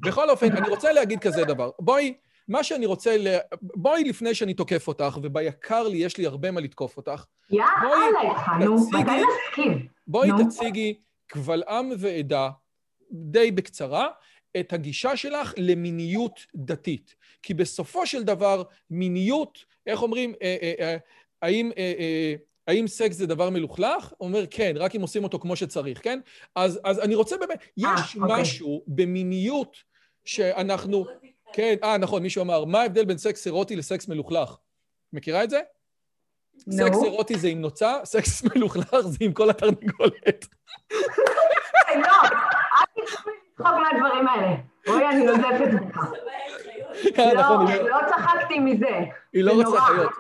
בכל 0.01 0.31
אופן, 0.31 0.57
אני 0.57 0.69
רוצה 0.69 0.93
להגיד 0.93 1.19
כזה 1.21 1.45
דבר. 1.45 1.71
בואי, 1.79 2.15
מה 2.51 2.65
שאני 2.65 2.87
רוצה 2.87 3.17
ל... 3.17 3.37
בואי 3.63 4.05
לפני 4.05 4.35
שאני 4.35 4.55
תוקף 4.55 4.89
אותך, 4.89 5.19
וביקר 5.23 5.89
לי, 5.89 5.97
יש 5.97 6.17
לי 6.19 6.27
הרבה 6.27 6.51
מה 6.51 6.61
לתקוף 6.61 6.97
אותך, 6.97 7.25
יא 7.51 7.63
בואי, 7.83 7.99
אללה 8.09 8.31
איתך, 8.31 8.49
נו. 8.65 8.77
מתי 8.77 9.11
נסכים? 9.11 9.87
בואי. 10.07 10.31
תציגי 10.49 10.95
קבל 11.27 11.63
עם 11.69 11.91
ועדה, 11.99 12.51
די 13.13 13.51
בקצרה, 13.51 14.09
את 14.61 14.73
הגישה 14.73 15.17
שלך 15.17 15.55
למיניות 15.57 16.41
דתית. 16.55 17.15
כי 17.43 17.55
בסופו 17.55 18.07
של 18.07 18.23
דבר, 18.23 18.63
מיניות, 18.91 19.65
איך 19.87 20.03
אומרים, 20.03 20.35
אה, 20.43 20.57
אה, 20.63 20.73
אה, 20.81 20.97
האם... 21.43 21.71
אה, 21.79 21.93
אה, 21.99 22.35
האם 22.67 22.87
סקס 22.87 23.17
זה 23.17 23.27
דבר 23.27 23.51
מלוכלך? 23.51 24.13
הוא 24.19 24.29
אומר, 24.29 24.45
כן, 24.51 24.73
רק 24.77 24.97
אם 24.97 25.01
עושים 25.01 25.25
אותו 25.25 25.39
כמו 25.39 25.57
שצריך, 25.57 26.05
כן? 26.05 26.21
אז, 26.55 26.81
אז 26.85 27.01
אני 27.01 27.15
רוצה 27.15 27.37
באמת, 27.37 27.65
יש 27.77 28.17
אוקיי. 28.17 28.41
משהו 28.41 28.83
במיניות 28.87 29.77
שאנחנו... 30.25 31.05
כן, 31.53 31.75
אה, 31.85 31.99
נכון, 31.99 32.23
מישהו 32.23 32.43
אמר, 32.43 32.65
מה 32.65 32.81
ההבדל 32.81 33.05
בין 33.05 33.19
סקס 33.19 33.47
אירוטי 33.47 33.77
לסקס 33.77 34.09
מלוכלך? 34.09 34.57
מכירה 35.13 35.45
את 35.45 35.51
זה? 35.51 35.61
סקס 36.71 37.03
אירוטי 37.05 37.39
זה 37.39 37.49
עם 37.49 37.61
נוצה, 37.61 37.97
סקס 38.05 38.43
מלוכלך 38.55 38.97
זה 39.01 39.19
עם 39.21 39.33
כל 39.33 39.51
התרנגולת. 39.51 40.47
לא, 41.95 42.13
אל 42.23 43.05
תצחק 43.05 43.73
מהדברים 43.83 44.29
האלה. 44.29 44.57
רועי, 44.87 45.09
אני 45.09 45.25
נוזפת 45.27 45.81
בך. 45.89 46.05
אה, 47.19 47.35
לא, 47.35 47.41
נכון, 47.41 47.67
היא 47.67 47.77
לא- 47.77 47.89
לא 47.91 47.97
צחקתי 48.09 48.59
מזה. 48.59 48.87
היא 49.33 49.45
לא 49.45 49.57
זה 49.57 49.65
רוצה. 49.65 49.81
חיות. 49.81 50.13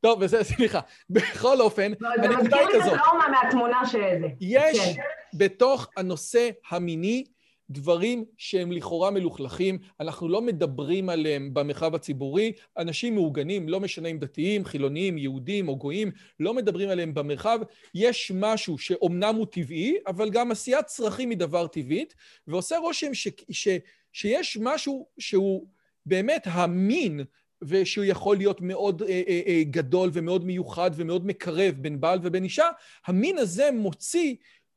טוב, 0.00 0.24
בסדר, 0.24 0.44
סליחה. 0.44 0.80
בכל 1.10 1.60
אופן, 1.60 1.92
לא, 2.00 2.10
זה 2.16 2.22
הנקודה 2.22 2.42
מזכיר 2.42 2.58
היא 2.58 2.66
לי 2.68 2.78
את 2.78 2.82
כזאת. 2.82 2.92
הטראומה 2.98 3.28
מהתמונה 3.28 3.86
שזה. 3.86 4.26
יש 4.40 4.78
כן. 4.96 5.02
בתוך 5.34 5.88
הנושא 5.96 6.50
המיני 6.70 7.24
דברים 7.70 8.24
שהם 8.38 8.72
לכאורה 8.72 9.10
מלוכלכים, 9.10 9.78
אנחנו 10.00 10.28
לא 10.28 10.42
מדברים 10.42 11.08
עליהם 11.08 11.54
במרחב 11.54 11.94
הציבורי, 11.94 12.52
אנשים 12.78 13.14
מעוגנים, 13.14 13.68
לא 13.68 13.80
משנה 13.80 14.08
אם 14.08 14.18
דתיים, 14.18 14.64
חילוניים, 14.64 15.18
יהודים 15.18 15.68
או 15.68 15.76
גויים, 15.76 16.10
לא 16.40 16.54
מדברים 16.54 16.88
עליהם 16.88 17.14
במרחב. 17.14 17.58
יש 17.94 18.32
משהו 18.34 18.78
שאומנם 18.78 19.34
הוא 19.34 19.46
טבעי, 19.46 19.96
אבל 20.06 20.30
גם 20.30 20.50
עשיית 20.50 20.86
צרכים 20.86 21.30
היא 21.30 21.38
דבר 21.38 21.66
טבעית, 21.66 22.14
ועושה 22.46 22.78
רושם 22.78 23.14
ש, 23.14 23.28
ש, 23.50 23.68
שיש 24.12 24.58
משהו 24.60 25.06
שהוא 25.18 25.66
באמת 26.06 26.42
המין, 26.44 27.20
ושהוא 27.62 28.04
יכול 28.04 28.36
להיות 28.36 28.60
מאוד 28.60 29.02
אה, 29.02 29.22
אה, 29.28 29.40
אה, 29.46 29.62
גדול 29.64 30.10
ומאוד 30.12 30.44
מיוחד 30.44 30.90
ומאוד 30.94 31.26
מקרב 31.26 31.74
בין 31.78 32.00
בעל 32.00 32.18
ובין 32.22 32.44
אישה, 32.44 32.68
המין 33.06 33.38
הזה 33.38 33.70
מוציא 33.72 34.34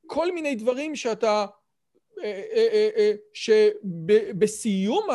כל 0.07 0.33
מיני 0.33 0.55
דברים 0.55 0.95
שאתה... 0.95 1.45
אה, 2.23 2.43
אה, 2.53 2.89
אה, 2.97 3.11
שבסיום 3.33 5.07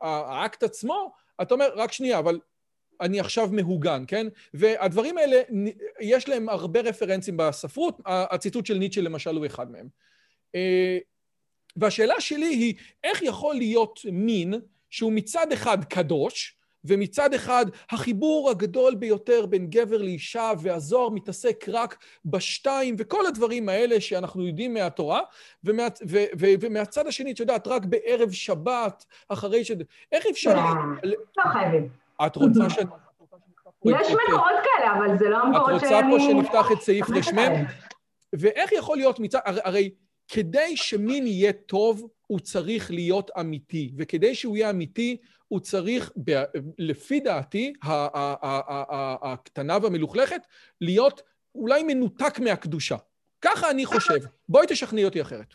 האקט 0.00 0.62
עצמו, 0.62 1.12
אתה 1.42 1.54
אומר, 1.54 1.68
רק 1.74 1.92
שנייה, 1.92 2.18
אבל 2.18 2.40
אני 3.00 3.20
עכשיו 3.20 3.48
מהוגן, 3.52 4.04
כן? 4.08 4.26
והדברים 4.54 5.18
האלה, 5.18 5.42
יש 6.00 6.28
להם 6.28 6.48
הרבה 6.48 6.80
רפרנסים 6.80 7.36
בספרות, 7.36 8.00
הציטוט 8.06 8.66
של 8.66 8.78
ניטשה 8.78 9.00
למשל 9.00 9.36
הוא 9.36 9.46
אחד 9.46 9.66
מהם. 9.70 9.88
והשאלה 11.76 12.20
שלי 12.20 12.46
היא, 12.46 12.74
איך 13.04 13.22
יכול 13.22 13.54
להיות 13.54 14.00
מין 14.12 14.54
שהוא 14.90 15.12
מצד 15.12 15.52
אחד 15.52 15.84
קדוש, 15.84 16.56
ומצד 16.84 17.34
אחד 17.34 17.66
החיבור 17.90 18.50
הגדול 18.50 18.94
ביותר 18.94 19.46
בין 19.46 19.66
גבר 19.70 20.02
לאישה, 20.02 20.50
והזוהר 20.62 21.08
מתעסק 21.08 21.64
רק 21.68 21.98
בשתיים, 22.24 22.96
וכל 22.98 23.26
הדברים 23.26 23.68
האלה 23.68 24.00
שאנחנו 24.00 24.46
יודעים 24.46 24.74
מהתורה, 24.74 25.20
ומה, 25.64 25.86
ו, 26.08 26.18
ו, 26.40 26.46
ומהצד 26.60 27.06
השני, 27.06 27.32
את 27.32 27.40
יודעת, 27.40 27.66
רק 27.66 27.84
בערב 27.84 28.30
שבת, 28.30 29.04
אחרי 29.28 29.64
ש... 29.64 29.72
איך 30.12 30.26
אפשר... 30.30 30.54
לא, 31.02 31.14
לא 31.38 31.52
חייבים. 31.52 31.88
את 32.26 32.36
רוצה 32.36 32.70
ש... 32.70 32.78
יש 33.84 34.08
מקורות 34.10 34.52
כאלה, 34.64 34.96
אבל 34.96 35.18
זה 35.18 35.28
לא 35.28 35.38
את 35.38 35.42
המקורות 35.44 35.70
רוצה 35.70 35.88
שאני... 35.88 36.12
פה 36.12 36.20
שנפתח 36.20 36.72
את 36.72 36.80
סעיף 36.80 37.10
רשמם? 37.10 37.52
ואיך 38.32 38.72
יכול 38.72 38.96
להיות 38.96 39.20
מצד... 39.20 39.40
הרי 39.44 39.90
כדי 40.28 40.76
שמין 40.76 41.26
יהיה 41.26 41.52
טוב, 41.52 42.08
הוא 42.26 42.40
צריך 42.40 42.90
להיות 42.90 43.30
אמיתי, 43.40 43.92
וכדי 43.98 44.34
שהוא 44.34 44.56
יהיה 44.56 44.70
אמיתי, 44.70 45.16
הוא 45.52 45.60
צריך, 45.60 46.12
ב- 46.24 46.42
לפי 46.78 47.20
דעתי, 47.20 47.72
הקטנה 49.22 49.76
והמלוכלכת, 49.82 50.46
להיות 50.80 51.22
אולי 51.54 51.82
מנותק 51.82 52.38
מהקדושה. 52.38 52.96
ככה 53.42 53.70
אני 53.70 53.86
חושב. 53.86 54.18
בואי 54.48 54.66
תשכנעי 54.68 55.04
אותי 55.04 55.22
אחרת. 55.22 55.54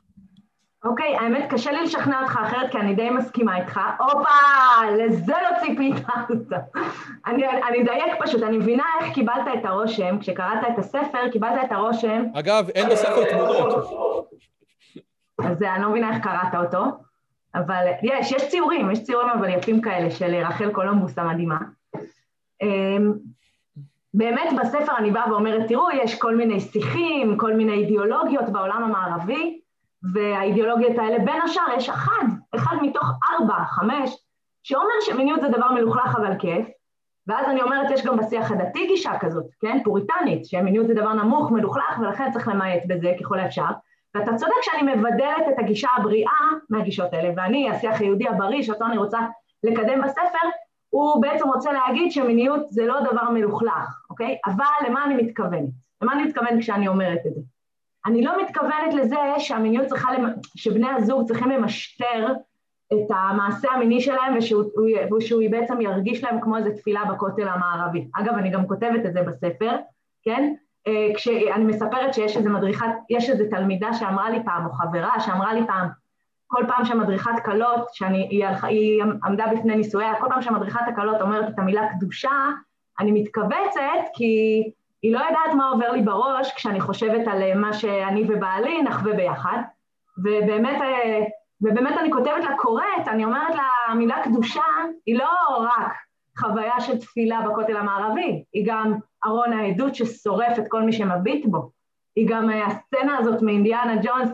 אוקיי, 0.85 1.15
האמת, 1.15 1.51
קשה 1.51 1.71
לי 1.71 1.83
לשכנע 1.83 2.21
אותך 2.21 2.39
אחרת, 2.43 2.71
כי 2.71 2.77
אני 2.77 2.95
די 2.95 3.09
מסכימה 3.09 3.57
איתך. 3.57 3.79
הופה, 3.99 4.29
לזה 4.97 5.33
לא 5.43 5.59
ציפית. 5.61 5.95
אני 7.25 7.43
אני 7.67 7.83
אדייק 7.83 8.13
פשוט, 8.19 8.43
אני 8.43 8.57
מבינה 8.57 8.83
איך 9.01 9.13
קיבלת 9.13 9.47
את 9.59 9.65
הרושם, 9.65 10.17
כשקראת 10.19 10.59
את 10.73 10.79
הספר, 10.79 11.29
קיבלת 11.31 11.65
את 11.65 11.71
הרושם, 11.71 12.23
אגב, 12.33 12.69
אין 12.69 12.89
בספר 12.89 13.29
תמונות. 13.29 13.87
אז 15.39 15.63
אני 15.63 15.81
לא 15.81 15.89
מבינה 15.89 16.15
איך 16.15 16.23
קראת 16.23 16.65
אותו, 16.65 17.06
אבל 17.57 17.85
יש, 18.03 18.31
יש 18.31 18.49
ציורים, 18.49 18.91
יש 18.91 19.03
ציורים 19.03 19.29
אבל 19.29 19.49
יפים 19.49 19.81
כאלה 19.81 20.11
של 20.11 20.35
רחל 20.35 20.71
קולומבוס 20.71 21.17
המדהימה. 21.17 21.57
אמ, 22.61 23.13
באמת 24.13 24.49
בספר 24.61 24.97
אני 24.97 25.11
באה 25.11 25.31
ואומרת, 25.31 25.67
תראו, 25.67 25.91
יש 25.91 26.19
כל 26.19 26.35
מיני 26.35 26.59
שיחים, 26.59 27.37
כל 27.37 27.53
מיני 27.53 27.71
אידיאולוגיות 27.71 28.49
בעולם 28.49 28.83
המערבי, 28.83 29.59
והאידיאולוגיות 30.13 30.97
האלה, 30.97 31.19
בין 31.19 31.41
השאר 31.41 31.63
יש 31.77 31.89
אחד, 31.89 32.25
אחד 32.55 32.75
מתוך 32.81 33.05
ארבע, 33.31 33.65
חמש, 33.65 34.15
שאומר 34.63 35.01
שמיניות 35.01 35.41
זה 35.41 35.47
דבר 35.47 35.71
מלוכלך 35.71 36.15
אבל 36.15 36.39
כיף, 36.39 36.67
ואז 37.27 37.45
אני 37.49 37.61
אומרת, 37.61 37.91
יש 37.91 38.05
גם 38.05 38.17
בשיח 38.17 38.51
הדתי 38.51 38.87
גישה 38.87 39.11
כזאת, 39.19 39.45
כן, 39.59 39.77
פוריטנית, 39.83 40.45
שמיניות 40.45 40.87
זה 40.87 40.93
דבר 40.93 41.13
נמוך, 41.13 41.51
מלוכלך, 41.51 41.99
ולכן 42.01 42.31
צריך 42.31 42.47
למעט 42.47 42.79
בזה 42.87 43.13
ככל 43.19 43.39
האפשר. 43.39 43.63
ואתה 44.15 44.35
צודק 44.35 44.61
שאני 44.61 44.95
מבדלת 44.95 45.47
את 45.49 45.59
הגישה 45.59 45.87
הבריאה 45.97 46.31
מהגישות 46.69 47.13
האלה, 47.13 47.33
ואני, 47.37 47.69
השיח 47.69 48.01
היהודי 48.01 48.27
הבריא, 48.27 48.63
שאותו 48.63 48.85
אני 48.85 48.97
רוצה 48.97 49.19
לקדם 49.63 50.01
בספר, 50.01 50.47
הוא 50.89 51.21
בעצם 51.21 51.47
רוצה 51.47 51.71
להגיד 51.71 52.11
שמיניות 52.11 52.67
זה 52.69 52.85
לא 52.85 53.01
דבר 53.01 53.29
מלוכלך, 53.29 54.01
אוקיי? 54.09 54.37
אבל 54.45 54.89
למה 54.89 55.05
אני 55.05 55.23
מתכוונת? 55.23 55.69
למה 56.01 56.13
אני 56.13 56.23
מתכוונת 56.23 56.59
כשאני 56.59 56.87
אומרת 56.87 57.19
את 57.27 57.33
זה? 57.35 57.41
אני 58.05 58.21
לא 58.21 58.41
מתכוונת 58.43 58.93
לזה 58.93 59.15
שהמיניות 59.37 59.87
צריכה, 59.87 60.13
למ... 60.13 60.29
שבני 60.55 60.89
הזוג 60.89 61.27
צריכים 61.27 61.49
למשטר 61.49 62.33
את 62.93 63.07
המעשה 63.09 63.71
המיני 63.71 64.01
שלהם 64.01 64.37
ושהוא, 64.37 64.63
ושהוא 65.17 65.41
בעצם 65.51 65.81
ירגיש 65.81 66.23
להם 66.23 66.41
כמו 66.41 66.57
איזו 66.57 66.69
תפילה 66.77 67.05
בכותל 67.05 67.47
המערבי. 67.47 68.07
אגב, 68.13 68.33
אני 68.33 68.49
גם 68.49 68.67
כותבת 68.67 69.05
את 69.05 69.13
זה 69.13 69.21
בספר, 69.21 69.77
כן? 70.23 70.53
כשאני 71.15 71.65
מספרת 71.65 72.13
שיש 72.13 72.37
איזו 72.37 72.49
מדריכת, 72.49 72.87
יש 73.09 73.29
איזו 73.29 73.43
תלמידה 73.49 73.93
שאמרה 73.93 74.29
לי 74.29 74.43
פעם, 74.45 74.65
או 74.65 74.71
חברה 74.71 75.19
שאמרה 75.19 75.53
לי 75.53 75.67
פעם, 75.67 75.87
כל 76.47 76.63
פעם 76.67 76.85
שמדריכת 76.85 77.31
כלות, 77.45 77.87
שהיא 77.93 78.45
היא 78.63 79.03
עמדה 79.23 79.45
בפני 79.47 79.75
נישואיה, 79.75 80.19
כל 80.19 80.27
פעם 80.29 80.41
שמדריכת 80.41 80.81
הכלות 80.87 81.21
אומרת 81.21 81.49
את 81.49 81.59
המילה 81.59 81.89
קדושה, 81.89 82.31
אני 82.99 83.11
מתכווצת 83.11 84.03
כי 84.13 84.63
היא 85.01 85.13
לא 85.13 85.19
יודעת 85.19 85.53
מה 85.53 85.69
עובר 85.69 85.91
לי 85.91 86.01
בראש 86.01 86.53
כשאני 86.53 86.81
חושבת 86.81 87.27
על 87.27 87.53
מה 87.59 87.73
שאני 87.73 88.23
ובעלי 88.27 88.81
נחווה 88.81 89.13
ביחד, 89.13 89.57
ובאמת, 90.17 90.77
ובאמת 91.61 91.97
אני 91.97 92.11
כותבת 92.11 92.43
לה 92.43 92.57
קוראת, 92.57 93.07
אני 93.07 93.25
אומרת 93.25 93.55
לה, 93.55 93.63
המילה 93.87 94.23
קדושה 94.23 94.63
היא 95.05 95.19
לא 95.19 95.29
רק 95.59 95.91
חוויה 96.37 96.79
של 96.79 96.97
תפילה 96.97 97.41
בכותל 97.41 97.77
המערבי, 97.77 98.43
היא 98.53 98.63
גם 98.67 98.93
ארון 99.27 99.53
העדות 99.53 99.95
ששורף 99.95 100.59
את 100.59 100.63
כל 100.67 100.81
מי 100.81 100.93
שמביט 100.93 101.45
בו. 101.45 101.69
היא 102.15 102.27
גם 102.29 102.49
הסצנה 102.49 103.17
הזאת 103.17 103.41
מאינדיאנה 103.41 103.95
ג'ונס, 104.03 104.29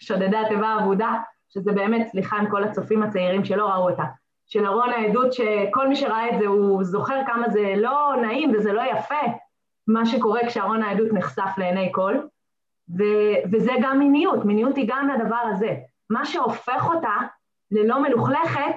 שודדי 0.00 0.36
התיבה 0.36 0.68
האבודה, 0.68 1.14
שזה 1.48 1.72
באמת, 1.72 2.06
סליחה 2.06 2.36
עם 2.36 2.50
כל 2.50 2.64
הצופים 2.64 3.02
הצעירים 3.02 3.44
שלא 3.44 3.68
ראו 3.68 3.90
אותה, 3.90 4.04
של 4.46 4.66
ארון 4.66 4.90
העדות 4.90 5.32
שכל 5.32 5.88
מי 5.88 5.96
שראה 5.96 6.30
את 6.30 6.38
זה 6.38 6.46
הוא 6.46 6.84
זוכר 6.84 7.20
כמה 7.26 7.48
זה 7.48 7.74
לא 7.76 8.14
נעים 8.22 8.52
וזה 8.54 8.72
לא 8.72 8.82
יפה, 8.92 9.20
מה 9.86 10.06
שקורה 10.06 10.40
כשארון 10.46 10.82
העדות 10.82 11.12
נחשף 11.12 11.50
לעיני 11.58 11.88
כל, 11.92 12.14
ו- 12.98 13.52
וזה 13.52 13.72
גם 13.82 13.98
מיניות, 13.98 14.44
מיניות 14.44 14.76
היא 14.76 14.88
גם 14.88 15.08
לדבר 15.08 15.42
הזה. 15.52 15.74
מה 16.10 16.24
שהופך 16.24 16.88
אותה 16.94 17.16
ללא 17.70 18.02
מלוכלכת, 18.02 18.76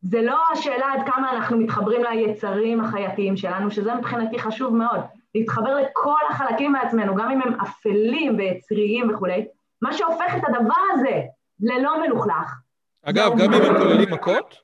זה 0.00 0.22
לא 0.22 0.38
השאלה 0.52 0.92
עד 0.92 1.06
כמה 1.06 1.32
אנחנו 1.32 1.56
מתחברים 1.58 2.02
ליצרים 2.04 2.80
החייתיים 2.80 3.36
שלנו, 3.36 3.70
שזה 3.70 3.94
מבחינתי 3.94 4.38
חשוב 4.38 4.76
מאוד, 4.76 5.00
להתחבר 5.34 5.74
לכל 5.74 6.20
החלקים 6.30 6.72
מעצמנו, 6.72 7.14
גם 7.14 7.30
אם 7.30 7.42
הם 7.42 7.60
אפלים 7.60 8.36
ויצריים 8.36 9.10
וכולי, 9.10 9.46
מה 9.82 9.92
שהופך 9.92 10.34
את 10.36 10.42
הדבר 10.48 10.80
הזה 10.92 11.20
ללא 11.60 12.00
מלוכלך. 12.00 12.54
אגב, 13.02 13.32
גם 13.38 13.54
אם 13.54 13.62
הם 13.62 13.78
כוללים 13.78 14.12
מכות? 14.12 14.54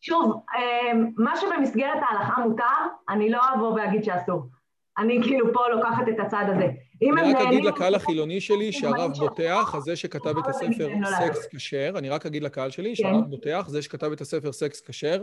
שוב, 0.00 0.42
אה, 0.54 0.92
מה 1.16 1.36
שבמסגרת 1.36 1.98
ההלכה 2.02 2.40
מותר, 2.40 2.64
אני 3.08 3.30
לא 3.30 3.40
אבוא 3.54 3.72
ואגיד 3.74 4.04
שאסור. 4.04 4.46
אני 4.98 5.18
כאילו 5.22 5.52
פה 5.52 5.60
לוקחת 5.68 6.08
את 6.08 6.20
הצד 6.26 6.44
הזה. 6.48 6.68
אני 7.02 7.34
רק 7.34 7.46
אגיד 7.46 7.64
לקהל 7.64 7.94
החילוני 7.94 8.40
שלי 8.40 8.72
שהרב 8.72 9.12
בוטח, 9.18 9.74
זה 9.78 9.96
שכתב 9.96 10.38
את 10.38 10.46
הספר 10.46 10.88
סקס 11.18 11.48
כשר, 11.50 11.92
אני 11.96 12.08
רק 12.08 12.26
אגיד 12.26 12.42
לקהל 12.42 12.70
שלי 12.70 12.96
שהרב 12.96 13.24
כן. 13.24 13.30
בוטח, 13.30 13.64
זה 13.68 13.82
שכתב 13.82 14.12
את 14.12 14.20
הספר 14.20 14.52
סקס 14.52 14.80
כשר, 14.80 15.22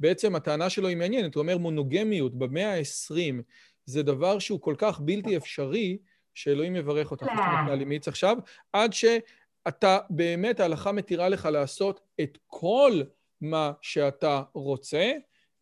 בעצם 0.00 0.34
הטענה 0.34 0.70
שלו 0.70 0.88
היא 0.88 0.96
מעניינת, 0.96 1.34
הוא 1.34 1.42
אומר 1.42 1.58
מונוגמיות 1.58 2.38
במאה 2.38 2.74
ה-20 2.74 3.42
זה 3.86 4.02
דבר 4.02 4.38
שהוא 4.38 4.60
כל 4.60 4.74
כך 4.78 5.00
בלתי 5.00 5.36
אפשרי, 5.36 5.98
שאלוהים 6.34 6.76
יברך 6.76 7.10
אותך, 7.10 7.26
אני 7.68 7.84
מיץ 7.84 8.08
עכשיו, 8.08 8.36
עד 8.72 8.92
שאתה 8.92 9.98
באמת, 10.10 10.60
ההלכה 10.60 10.92
מתירה 10.92 11.28
לך 11.28 11.48
לעשות 11.52 12.00
את 12.20 12.38
כל 12.46 12.92
מה 13.40 13.72
שאתה 13.80 14.42
רוצה, 14.54 15.12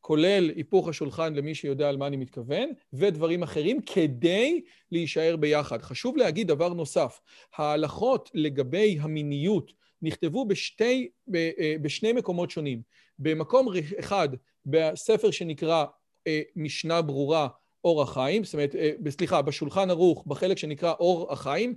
כולל 0.02 0.50
היפוך 0.56 0.88
השולחן 0.88 1.34
למי 1.34 1.54
שיודע 1.54 1.88
על 1.88 1.96
מה 1.96 2.06
אני 2.06 2.16
מתכוון, 2.16 2.68
ודברים 2.92 3.42
אחרים, 3.42 3.80
כדי 3.82 4.60
להישאר 4.92 5.36
ביחד. 5.36 5.82
חשוב 5.82 6.16
להגיד 6.16 6.48
דבר 6.48 6.68
נוסף, 6.68 7.20
ההלכות 7.56 8.30
לגבי 8.34 8.98
המיניות 9.00 9.72
נכתבו 10.02 10.44
בשתי, 10.44 11.08
אה, 11.34 11.74
בשני 11.82 12.12
מקומות 12.12 12.50
שונים. 12.50 12.82
במקום 13.18 13.68
אחד, 14.00 14.28
בספר 14.66 15.30
שנקרא 15.30 15.84
אה, 16.26 16.40
משנה 16.56 17.02
ברורה, 17.02 17.48
אור 17.84 18.02
החיים, 18.02 18.44
זאת 18.44 18.54
אומרת, 18.54 18.74
אה, 18.74 18.90
סליחה, 19.10 19.42
בשולחן 19.42 19.90
ערוך, 19.90 20.26
בחלק 20.26 20.58
שנקרא 20.58 20.92
אור 21.00 21.32
החיים, 21.32 21.74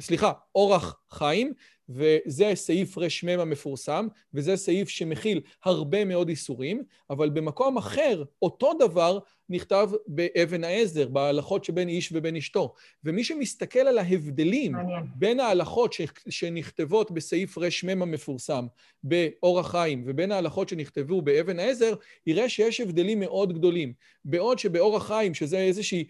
סליחה, 0.00 0.32
אורח 0.54 1.00
חיים, 1.10 1.52
וזה 1.88 2.52
סעיף 2.54 2.98
רמ 2.98 3.40
המפורסם, 3.40 4.08
וזה 4.34 4.56
סעיף 4.56 4.88
שמכיל 4.88 5.40
הרבה 5.64 6.04
מאוד 6.04 6.28
איסורים, 6.28 6.82
אבל 7.10 7.30
במקום 7.30 7.76
אחר, 7.76 8.24
אותו 8.42 8.72
דבר 8.78 9.18
נכתב 9.48 9.90
באבן 10.06 10.64
העזר, 10.64 11.08
בהלכות 11.08 11.64
שבין 11.64 11.88
איש 11.88 12.12
ובין 12.12 12.36
אשתו. 12.36 12.74
ומי 13.04 13.24
שמסתכל 13.24 13.78
על 13.78 13.98
ההבדלים. 13.98 14.72
בין 15.14 15.40
ההלכות 15.40 15.92
ש... 15.92 16.00
שנכתבות 16.28 17.10
בסעיף 17.10 17.58
רמ 17.58 18.02
המפורסם 18.02 18.66
באור 19.04 19.60
החיים, 19.60 20.04
ובין 20.06 20.32
ההלכות 20.32 20.68
שנכתבו 20.68 21.22
באבן 21.22 21.58
העזר, 21.58 21.94
יראה 22.26 22.48
שיש 22.48 22.80
הבדלים 22.80 23.20
מאוד 23.20 23.52
גדולים. 23.52 23.92
בעוד 24.24 24.58
שבאור 24.58 24.96
החיים, 24.96 25.34
שזה 25.34 25.58
איזושהי 25.58 26.00
אה, 26.00 26.06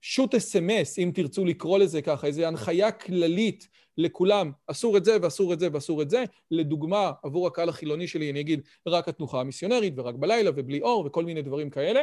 שוט 0.00 0.34
אס.אם.אס, 0.34 0.98
אם 0.98 1.10
תרצו 1.14 1.44
לקרוא 1.44 1.78
לזה 1.78 2.02
ככה, 2.02 2.26
איזו 2.26 2.44
הנחיה 2.44 2.92
כללית 2.92 3.68
לכולם, 3.98 4.50
אסור 4.66 4.96
את 4.96 5.04
זה 5.04 5.16
ואסור 5.22 5.52
את 5.52 5.60
זה 5.60 5.68
ואסור 5.72 6.02
את 6.02 6.10
זה. 6.10 6.24
לדוגמה, 6.50 7.12
עבור 7.22 7.46
הקהל 7.46 7.68
החילוני 7.68 8.06
שלי, 8.06 8.30
אני 8.30 8.40
אגיד 8.40 8.60
רק 8.86 9.08
התנוחה 9.08 9.40
המיסיונרית 9.40 9.94
ורק 9.96 10.14
בלילה 10.14 10.50
ובלי 10.56 10.80
אור 10.80 11.06
וכל 11.06 11.24
מיני 11.24 11.42
דברים 11.42 11.70
כאלה. 11.70 12.00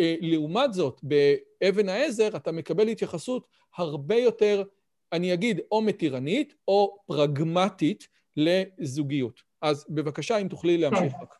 אה, 0.00 0.14
לעומת 0.20 0.72
זאת, 0.72 1.00
באבן 1.02 1.88
העזר 1.88 2.36
אתה 2.36 2.52
מקבל 2.52 2.88
התייחסות 2.88 3.46
הרבה 3.76 4.14
יותר, 4.14 4.62
אני 5.12 5.34
אגיד, 5.34 5.60
או 5.72 5.82
מתירנית 5.82 6.54
או 6.68 6.98
פרגמטית 7.06 8.08
לזוגיות. 8.36 9.40
אז 9.62 9.86
בבקשה, 9.90 10.36
אם 10.36 10.48
תוכלי 10.48 10.78
להמשיך 10.78 11.12
רק. 11.22 11.34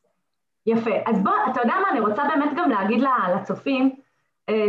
יפה. 0.66 0.90
אז 1.07 1.16
בוא, 1.22 1.32
אתה 1.53 1.61
יודע 1.61 1.74
מה, 1.82 1.90
אני 1.90 2.01
רוצה 2.01 2.22
באמת 2.28 2.51
גם 2.57 2.70
להגיד 2.70 2.99
לצופים, 3.36 3.84
אה, 3.84 4.08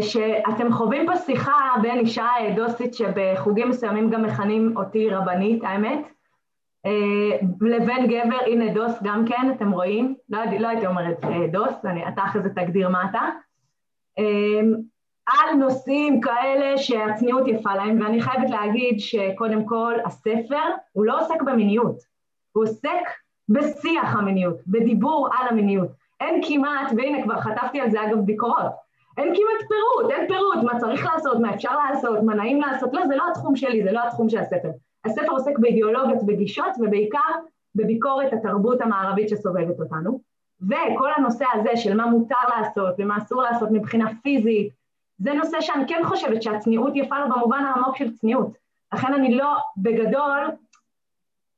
שאתם 0.02 0.72
חווים 0.72 1.06
פה 1.06 1.16
שיחה 1.16 1.76
בין 1.82 2.00
אישה 2.00 2.28
דוסית 2.56 2.94
שבחוגים 2.94 3.70
מסוימים 3.70 4.10
גם 4.10 4.24
מכנים 4.24 4.78
אותי 4.78 5.10
רבנית, 5.10 5.64
האמת, 5.64 6.00
אה, 6.86 7.48
לבין 7.62 8.08
גבר, 8.08 8.38
הנה 8.48 8.74
דוס 8.74 9.00
גם 9.04 9.26
כן, 9.26 9.52
אתם 9.56 9.72
רואים? 9.72 10.16
לא, 10.30 10.40
לא 10.60 10.68
הייתי 10.68 10.88
אומרת 10.88 11.24
אה, 11.24 11.48
דוס, 11.52 11.86
אני, 11.86 12.08
אתה 12.08 12.24
אחרי 12.24 12.42
זה 12.42 12.50
תגדיר 12.50 12.90
מה 12.90 13.06
אתה. 13.10 13.22
על 15.38 15.56
נושאים 15.56 16.22
כאלה 16.22 16.78
שהצניעות 16.78 17.48
יפה 17.48 17.76
להם, 17.76 18.02
ואני 18.02 18.22
חייבת 18.22 18.50
להגיד 18.50 19.00
שקודם 19.00 19.66
כל 19.66 19.94
הספר 20.06 20.64
הוא 20.92 21.06
לא 21.06 21.20
עוסק 21.22 21.42
במיניות, 21.42 21.96
הוא 22.52 22.64
עוסק 22.64 23.10
בשיח 23.50 24.16
המיניות, 24.16 24.56
בדיבור 24.68 25.30
על 25.38 25.48
המיניות. 25.48 25.90
אין 26.20 26.42
כמעט, 26.48 26.92
והנה 26.98 27.24
כבר 27.24 27.42
חטפתי 27.42 27.82
על 27.82 27.92
זה 27.92 28.04
אגב 28.04 28.20
ביקורות, 28.20 28.72
אין 29.20 29.36
כמעט 29.36 29.68
פירוט, 29.68 30.12
אין 30.12 30.28
פירוט, 30.28 30.74
מה 30.74 30.80
צריך 30.80 31.06
לעשות, 31.06 31.40
מה 31.40 31.56
אפשר 31.56 31.76
לעשות, 31.78 32.24
מה 32.24 32.36
נעים 32.36 32.62
לעשות, 32.62 32.94
לא, 32.94 33.08
זה 33.08 33.16
לא 33.16 33.24
התחום 33.32 33.56
שלי, 33.56 33.84
זה 33.84 33.92
לא 33.92 34.00
התחום 34.08 34.30
של 34.30 34.38
הספר. 34.38 34.70
הספר 35.06 35.32
עוסק 35.32 35.60
באידיאולוגיות 35.60 36.20
וגישות, 36.28 36.72
ובעיקר 36.80 37.30
בביקורת 37.76 38.34
התרבות 38.34 38.82
המערבית 38.82 39.30
שסובבת 39.30 39.80
אותנו. 39.80 40.20
וכל 40.62 41.10
הנושא 41.18 41.46
הזה 41.54 41.78
של 41.78 41.98
מה 41.98 42.06
מותר 42.06 42.36
לעשות 42.58 42.96
ומה 42.98 43.18
אסור 43.18 43.42
לעשות 43.42 43.70
מבחינה 43.72 44.10
פיזית, 44.24 44.74
זה 45.18 45.34
נושא 45.34 45.62
שאני 45.62 45.88
כן 45.88 46.02
חושבת 46.04 46.44
שהצניעות 46.44 46.96
יפה 46.96 47.20
לו 47.20 47.36
במובן 47.36 47.64
העמוק 47.66 47.98
של 47.98 48.12
צניעות. 48.14 48.58
לכן 48.94 49.14
אני 49.14 49.36
לא, 49.36 49.56
בגדול, 49.78 50.48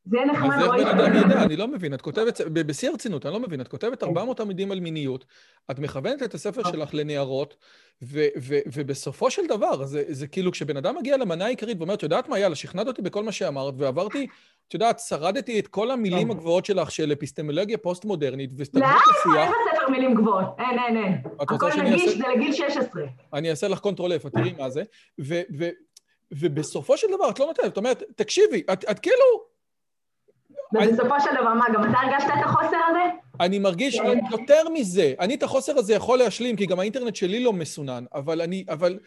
זה 0.05 0.17
נחמד 0.31 0.55
אז 0.55 0.63
איך 0.63 0.93
בן 0.93 0.99
אדם 0.99 1.15
ידע? 1.15 1.43
אני 1.43 1.55
לא 1.55 1.67
מבין. 1.67 1.93
את 1.93 2.01
כותבת, 2.01 2.41
בשיא 2.41 2.89
הרצינות, 2.89 3.25
אני 3.25 3.33
לא 3.33 3.39
מבין. 3.39 3.61
את 3.61 3.67
כותבת 3.67 4.03
400 4.03 4.37
כן. 4.37 4.43
עמידים 4.43 4.71
על 4.71 4.79
מיניות, 4.79 5.25
את 5.71 5.79
מכוונת 5.79 6.23
את 6.23 6.33
הספר 6.33 6.61
אה. 6.65 6.71
שלך 6.71 6.93
לנערות, 6.93 7.55
ובסופו 8.73 9.31
של 9.31 9.47
דבר, 9.47 9.85
זה 9.85 10.27
כאילו 10.27 10.51
כשבן 10.51 10.77
אדם 10.77 10.95
מגיע 10.95 11.17
למנה 11.17 11.45
העיקרית 11.45 11.77
ואומר, 11.77 11.93
את 11.93 12.03
יודעת 12.03 12.29
מה, 12.29 12.39
יאללה, 12.39 12.55
שכנעת 12.55 12.87
אותי 12.87 13.01
בכל 13.01 13.23
מה 13.23 13.31
שאמרת, 13.31 13.73
ועברתי, 13.77 14.27
את 14.67 14.73
יודעת, 14.73 14.99
שרדתי 14.99 15.59
את 15.59 15.67
כל 15.67 15.91
המילים 15.91 16.27
כן. 16.27 16.31
הגבוהות 16.31 16.65
שלך 16.65 16.91
של 16.91 17.11
אפיסטמולוגיה 17.11 17.77
פוסט-מודרנית, 17.77 18.49
והסתגלות 18.57 18.85
השיח... 18.85 19.25
לא, 19.25 19.41
אין 19.41 19.51
בספר 19.73 19.89
מילים 19.89 20.15
גבוהות. 20.15 20.45
אין, 20.59 20.79
אין, 20.79 20.97
אין. 20.97 21.21
הכל 21.39 21.69
נגיש, 21.83 22.17
זה 22.17 22.23
לגיל 22.35 22.53
16. 22.53 23.03
אני 23.33 23.49
אעשה 23.49 23.67
לך 23.67 23.79
control 23.79 24.11
F, 24.13 24.29
תראי 24.29 24.53
מה 24.57 24.69
זה. 24.69 24.83
ובסופו 26.31 26.97
של 26.97 27.07
דבר, 27.15 27.29
את 27.29 27.39
לא 27.39 27.45
נותנת, 27.45 27.65
את 27.65 27.77
אומרת, 27.77 28.03
תקשיבי, 28.15 28.63
את 28.71 28.99
כאילו... 28.99 29.50
ובסופו 30.73 31.15
של 31.19 31.29
דבר, 31.41 31.53
מה, 31.53 31.65
גם 31.73 31.89
אתה 31.89 31.97
הרגשת 31.99 32.27
את 32.39 32.45
החוסר 32.45 32.77
הזה? 32.89 33.15
אני 33.39 33.59
מרגיש 33.59 33.99
כן. 33.99 34.19
יותר 34.31 34.69
מזה. 34.73 35.13
אני 35.19 35.35
את 35.35 35.43
החוסר 35.43 35.77
הזה 35.77 35.93
יכול 35.93 36.19
להשלים, 36.19 36.55
כי 36.55 36.65
גם 36.65 36.79
האינטרנט 36.79 37.15
שלי 37.15 37.43
לא 37.43 37.53
מסונן, 37.53 38.03
אבל 38.13 38.41
אני, 38.41 38.65
אבל, 38.69 38.99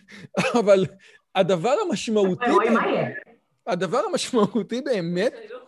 אבל 0.60 0.86
הדבר 1.34 1.74
המשמעותי... 1.86 2.50
רואים 2.50 2.74
מה 2.74 2.86
יהיה. 2.86 3.08
הדבר 3.66 4.00
המשמעותי 4.10 4.80
באמת... 4.80 5.32
לא 5.50 5.58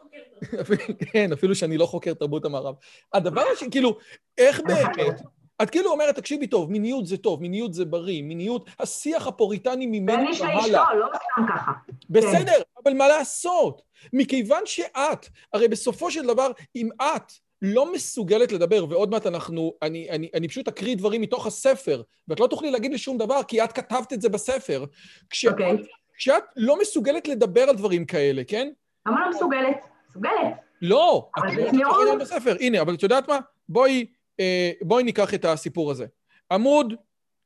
כן, 1.13 1.33
אפילו 1.33 1.55
שאני 1.55 1.79
לא 1.79 1.87
חוקר 1.87 2.15
תרבות 2.15 2.45
המערב. 2.45 2.75
הדבר 3.13 3.43
השני, 3.53 3.71
כאילו, 3.71 3.99
איך 4.39 4.61
באמת... 4.67 5.21
את 5.63 5.71
כאילו 5.71 5.91
אומרת, 5.91 6.15
תקשיבי 6.15 6.47
טוב, 6.47 6.71
מיניות 6.71 7.07
זה 7.07 7.17
טוב, 7.17 7.43
מיניות 7.43 7.75
זה 7.75 7.85
בריא, 7.85 8.23
מיניות, 8.23 8.71
השיח 8.81 9.27
הפוריטני 9.27 9.87
ממנו 9.87 10.09
והלאה. 10.09 10.25
ואני 10.25 10.35
של 10.35 10.45
אשתו, 10.47 10.95
לא 10.95 11.07
סתם 11.15 11.55
ככה. 11.55 11.73
בסדר, 12.11 12.53
כן. 12.53 12.74
אבל 12.85 12.95
מה 12.95 13.09
לעשות? 13.09 13.83
מכיוון 14.13 14.63
שאת, 14.67 15.27
הרי 15.53 15.69
בסופו 15.69 16.11
של 16.11 16.27
דבר, 16.27 16.51
אם 16.77 16.89
את 17.03 17.33
לא 17.63 17.93
מסוגלת 17.93 18.53
לדבר, 18.53 18.87
ועוד 18.89 19.11
מעט 19.11 19.27
אנחנו, 19.27 19.75
אני, 19.83 20.11
אני, 20.11 20.29
אני 20.35 20.49
פשוט 20.49 20.69
אקריא 20.69 20.97
דברים 20.97 21.21
מתוך 21.21 21.47
הספר, 21.47 22.03
ואת 22.29 22.41
לא 22.41 22.47
תוכלי 22.47 22.71
להגיד 22.71 22.93
לי 22.93 22.99
שום 22.99 23.19
דבר, 23.19 23.43
כי 23.43 23.65
את 23.65 23.73
כתבת 23.73 24.13
את 24.13 24.21
זה 24.21 24.29
בספר. 24.29 24.85
כשאת, 25.31 25.51
okay. 25.51 25.53
אוקיי. 25.53 25.77
כשאת 26.17 26.45
לא 26.57 26.81
מסוגלת 26.81 27.29
לדבר 27.29 27.63
על 27.63 27.77
דברים 27.77 28.05
כאלה, 28.05 28.43
כן? 28.45 28.71
למה 29.07 29.21
לא 29.21 29.31
מסוגלת? 29.31 29.77
מסוגלת. 30.11 30.55
לא, 30.83 31.31
את 31.39 31.43
לא 31.73 31.93
כותבת 31.95 32.21
בספר. 32.21 32.57
הנה, 32.61 32.81
אבל 32.81 32.95
את 32.95 33.03
יודעת 33.03 33.29
מה? 33.29 33.39
בואי, 33.69 34.07
אה, 34.41 34.71
בואי 34.83 35.05
ניקח 35.05 35.35
את 35.35 35.45
הסיפור 35.45 35.91
הזה. 35.91 36.07
עמוד, 36.53 36.95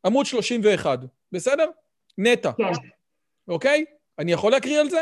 עמוד 0.07 0.27
31, 0.27 0.99
בסדר? 1.33 1.67
נטע. 2.19 2.51
כן. 2.57 2.65
אוקיי? 3.49 3.85
אני 4.19 4.33
יכול 4.33 4.53
להקריא 4.53 4.81
על 4.81 4.91
זה? 4.91 5.01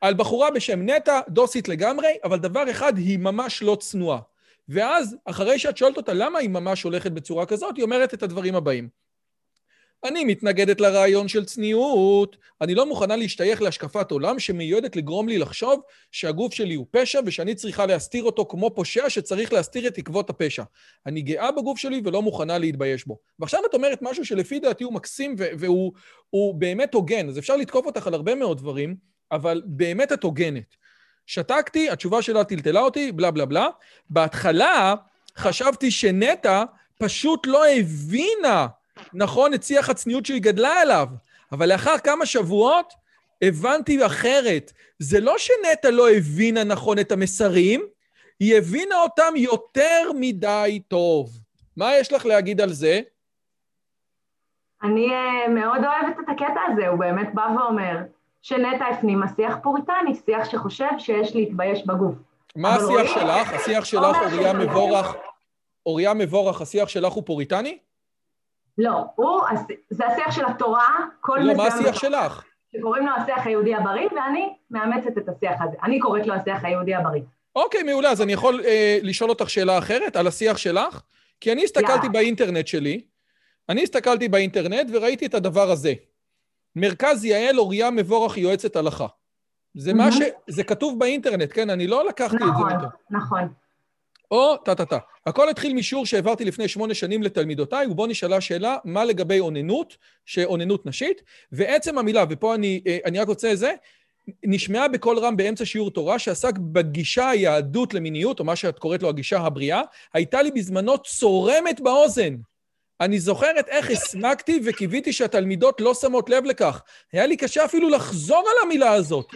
על 0.00 0.14
בחורה 0.14 0.50
בשם 0.50 0.90
נטע, 0.90 1.20
דוסית 1.28 1.68
לגמרי, 1.68 2.08
אבל 2.24 2.38
דבר 2.38 2.70
אחד, 2.70 2.98
היא 2.98 3.18
ממש 3.18 3.62
לא 3.62 3.76
צנועה. 3.80 4.20
ואז, 4.68 5.16
אחרי 5.24 5.58
שאת 5.58 5.76
שואלת 5.76 5.96
אותה 5.96 6.12
למה 6.12 6.38
היא 6.38 6.50
ממש 6.50 6.82
הולכת 6.82 7.12
בצורה 7.12 7.46
כזאת, 7.46 7.76
היא 7.76 7.84
אומרת 7.84 8.14
את 8.14 8.22
הדברים 8.22 8.54
הבאים. 8.54 8.88
אני 10.04 10.24
מתנגדת 10.24 10.80
לרעיון 10.80 11.28
של 11.28 11.44
צניעות. 11.44 12.36
אני 12.60 12.74
לא 12.74 12.86
מוכנה 12.86 13.16
להשתייך 13.16 13.62
להשקפת 13.62 14.10
עולם 14.10 14.38
שמיועדת 14.38 14.96
לגרום 14.96 15.28
לי 15.28 15.38
לחשוב 15.38 15.80
שהגוף 16.12 16.54
שלי 16.54 16.74
הוא 16.74 16.86
פשע 16.90 17.20
ושאני 17.26 17.54
צריכה 17.54 17.86
להסתיר 17.86 18.24
אותו 18.24 18.46
כמו 18.46 18.74
פושע 18.74 19.10
שצריך 19.10 19.52
להסתיר 19.52 19.88
את 19.88 19.98
עקבות 19.98 20.30
הפשע. 20.30 20.62
אני 21.06 21.22
גאה 21.22 21.52
בגוף 21.52 21.78
שלי 21.78 22.00
ולא 22.04 22.22
מוכנה 22.22 22.58
להתבייש 22.58 23.06
בו. 23.06 23.18
ועכשיו 23.38 23.60
את 23.70 23.74
אומרת 23.74 23.98
משהו 24.02 24.24
שלפי 24.24 24.58
דעתי 24.58 24.84
הוא 24.84 24.92
מקסים 24.92 25.36
והוא 25.38 26.54
באמת 26.54 26.94
הוגן, 26.94 27.28
אז 27.28 27.38
אפשר 27.38 27.56
לתקוף 27.56 27.86
אותך 27.86 28.06
על 28.06 28.14
הרבה 28.14 28.34
מאוד 28.34 28.58
דברים, 28.58 29.11
אבל 29.32 29.62
באמת 29.64 30.12
את 30.12 30.22
הוגנת. 30.22 30.76
שתקתי, 31.26 31.90
התשובה 31.90 32.22
שלה 32.22 32.44
טלטלה 32.44 32.80
אותי, 32.80 33.12
בלה 33.12 33.30
בלה 33.30 33.44
בלה. 33.44 33.68
בהתחלה 34.10 34.94
חשבתי 35.36 35.90
שנטע 35.90 36.64
פשוט 36.98 37.46
לא 37.46 37.66
הבינה, 37.68 38.66
נכון, 39.14 39.54
את 39.54 39.62
שיח 39.62 39.90
הצניעות 39.90 40.26
שהיא 40.26 40.42
גדלה 40.42 40.82
אליו, 40.82 41.08
אבל 41.52 41.68
לאחר 41.72 41.98
כמה 41.98 42.26
שבועות 42.26 42.92
הבנתי 43.42 44.06
אחרת. 44.06 44.72
זה 44.98 45.20
לא 45.20 45.34
שנטע 45.38 45.90
לא 45.90 46.10
הבינה 46.10 46.64
נכון 46.64 46.98
את 46.98 47.12
המסרים, 47.12 47.82
היא 48.40 48.56
הבינה 48.56 48.96
אותם 48.96 49.32
יותר 49.36 50.10
מדי 50.20 50.82
טוב. 50.88 51.30
מה 51.76 51.96
יש 51.96 52.12
לך 52.12 52.26
להגיד 52.26 52.60
על 52.60 52.72
זה? 52.72 53.00
אני 54.82 55.06
uh, 55.06 55.50
מאוד 55.50 55.80
אוהבת 55.84 56.16
את 56.20 56.28
הקטע 56.28 56.60
הזה, 56.72 56.88
הוא 56.88 56.98
באמת 56.98 57.34
בא 57.34 57.46
ואומר 57.56 57.96
שנטע 58.42 58.84
הפנימה 58.86 59.26
שיח 59.36 59.56
פוריטני, 59.62 60.14
שיח 60.26 60.50
שחושב 60.50 60.90
שיש 60.98 61.36
להתבייש 61.36 61.86
בגוף. 61.86 62.14
מה 62.56 62.74
השיח 62.74 62.88
רואי... 62.88 63.08
שלך? 63.08 63.52
השיח 63.52 63.84
שלך, 63.84 64.16
אוריה 64.32 64.52
מבורך, 64.52 65.14
אוריה 65.86 66.14
מבורך, 66.14 66.60
השיח 66.60 66.88
שלך 66.88 67.12
הוא 67.12 67.22
פוריטני? 67.26 67.78
לא, 68.78 69.04
הוא, 69.14 69.40
זה 69.90 70.06
השיח 70.06 70.30
של 70.30 70.44
התורה, 70.44 70.88
כל 71.20 71.38
לא, 71.42 71.54
מה 71.54 71.66
השיח 71.66 71.98
שלך? 71.98 72.44
שקוראים 72.76 73.06
לו 73.06 73.12
השיח 73.16 73.46
היהודי 73.46 73.74
הבריא, 73.74 74.08
ואני 74.16 74.54
מאמצת 74.70 75.18
את 75.18 75.28
השיח 75.28 75.60
הזה. 75.60 75.76
אני 75.82 76.00
קוראת 76.00 76.26
לו 76.26 76.34
השיח 76.34 76.64
היהודי 76.64 76.94
הבריא. 76.94 77.22
אוקיי, 77.56 77.82
מעולה. 77.82 78.10
אז 78.10 78.22
אני 78.22 78.32
יכול 78.32 78.60
אה, 78.64 78.98
לשאול 79.02 79.30
אותך 79.30 79.50
שאלה 79.50 79.78
אחרת 79.78 80.16
על 80.16 80.26
השיח 80.26 80.56
שלך? 80.56 81.02
כי 81.40 81.52
אני 81.52 81.64
הסתכלתי 81.64 82.06
yeah. 82.06 82.10
באינטרנט 82.10 82.66
שלי, 82.66 83.00
אני 83.68 83.82
הסתכלתי 83.82 84.28
באינטרנט 84.28 84.90
וראיתי 84.92 85.26
את 85.26 85.34
הדבר 85.34 85.70
הזה. 85.70 85.92
מרכז 86.76 87.24
יעל 87.24 87.58
אוריה 87.58 87.90
מבורך 87.90 88.38
יועצת 88.38 88.76
הלכה. 88.76 89.06
זה. 89.74 89.94
מה 89.94 90.12
ש... 90.12 90.16
זה 90.48 90.64
כתוב 90.64 90.98
באינטרנט, 90.98 91.50
כן? 91.52 91.70
אני 91.70 91.86
לא 91.86 92.06
לקחתי 92.08 92.36
את 92.36 92.40
זה. 92.40 92.46
נכון, 92.46 92.88
נכון. 93.10 93.48
או 94.30 94.56
טה-טה-טה. 94.56 94.98
הכל 95.26 95.48
התחיל 95.48 95.74
משיעור 95.74 96.06
שהעברתי 96.06 96.44
לפני 96.44 96.68
שמונה 96.68 96.94
שנים 96.94 97.22
לתלמידותיי, 97.22 97.86
ובו 97.86 98.06
נשאלה 98.06 98.40
שאלה, 98.40 98.76
מה 98.84 99.04
לגבי 99.04 99.40
אוננות, 99.40 99.96
שאוננות 100.26 100.86
נשית, 100.86 101.22
ועצם 101.52 101.98
המילה, 101.98 102.24
ופה 102.30 102.54
אני, 102.54 102.80
אה, 102.86 102.98
אני 103.04 103.18
רק 103.18 103.28
רוצה 103.28 103.56
זה, 103.56 103.72
נשמעה 104.44 104.88
בקול 104.88 105.18
רם 105.18 105.36
באמצע 105.36 105.64
שיעור 105.64 105.90
תורה 105.90 106.18
שעסק 106.18 106.58
בגישה 106.58 107.28
היהדות 107.28 107.94
למיניות, 107.94 108.40
או 108.40 108.44
מה 108.44 108.56
שאת 108.56 108.78
קוראת 108.78 109.02
לו 109.02 109.08
הגישה 109.08 109.40
הבריאה, 109.40 109.82
הייתה 110.14 110.42
לי 110.42 110.50
בזמנו 110.50 110.98
צורמת 110.98 111.80
באוזן. 111.80 112.36
אני 113.02 113.18
זוכרת 113.18 113.68
איך 113.68 113.90
הסמקתי 113.90 114.60
וקיוויתי 114.64 115.12
שהתלמידות 115.12 115.80
לא 115.80 115.94
שמות 115.94 116.30
לב 116.30 116.44
לכך. 116.44 116.82
היה 117.12 117.26
לי 117.26 117.36
קשה 117.36 117.64
אפילו 117.64 117.88
לחזור 117.88 118.38
על 118.38 118.56
המילה 118.62 118.92
הזאת. 118.92 119.26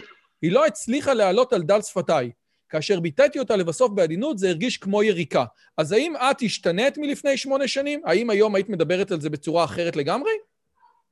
היא 0.41 0.51
לא 0.51 0.65
הצליחה 0.65 1.13
להעלות 1.13 1.53
על 1.53 1.61
דל 1.61 1.81
שפתיי. 1.81 2.31
כאשר 2.69 2.99
ביטאתי 2.99 3.39
אותה 3.39 3.55
לבסוף 3.55 3.91
בעדינות, 3.91 4.37
זה 4.37 4.49
הרגיש 4.49 4.77
כמו 4.77 5.03
יריקה. 5.03 5.45
אז 5.77 5.91
האם 5.91 6.13
את 6.15 6.41
השתנית 6.41 6.97
מלפני 6.97 7.37
שמונה 7.37 7.67
שנים? 7.67 8.01
האם 8.05 8.29
היום 8.29 8.55
היית 8.55 8.69
מדברת 8.69 9.11
על 9.11 9.21
זה 9.21 9.29
בצורה 9.29 9.63
אחרת 9.63 9.95
לגמרי? 9.95 10.31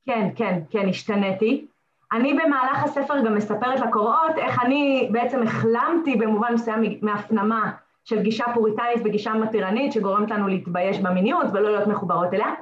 כן, 0.05 0.27
כן, 0.35 0.59
כן, 0.71 0.89
השתניתי. 0.89 1.65
אני 2.11 2.33
במהלך 2.33 2.83
הספר 2.83 3.25
גם 3.25 3.35
מספרת 3.35 3.79
לקוראות 3.79 4.37
איך 4.37 4.63
אני 4.63 5.09
בעצם 5.11 5.43
החלמתי 5.43 6.15
במובן 6.15 6.53
מסוים 6.53 6.99
מהפנמה 7.01 7.71
של 8.05 8.21
גישה 8.21 8.45
פוריטנית 8.53 9.01
וגישה 9.05 9.33
מתירנית 9.33 9.91
שגורמת 9.91 10.31
לנו 10.31 10.47
להתבייש 10.47 10.99
במיניות 10.99 11.47
ולא 11.53 11.71
להיות 11.71 11.87
מחוברות 11.87 12.33
אליה. 12.33 12.53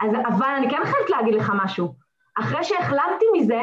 אז, 0.00 0.10
אבל 0.28 0.46
אני 0.56 0.70
כן 0.70 0.84
חייבת 0.84 1.10
להגיד 1.10 1.34
לך 1.34 1.52
משהו. 1.64 1.94
אחרי 2.38 2.64
שהחלמתי 2.64 3.24
מזה, 3.34 3.60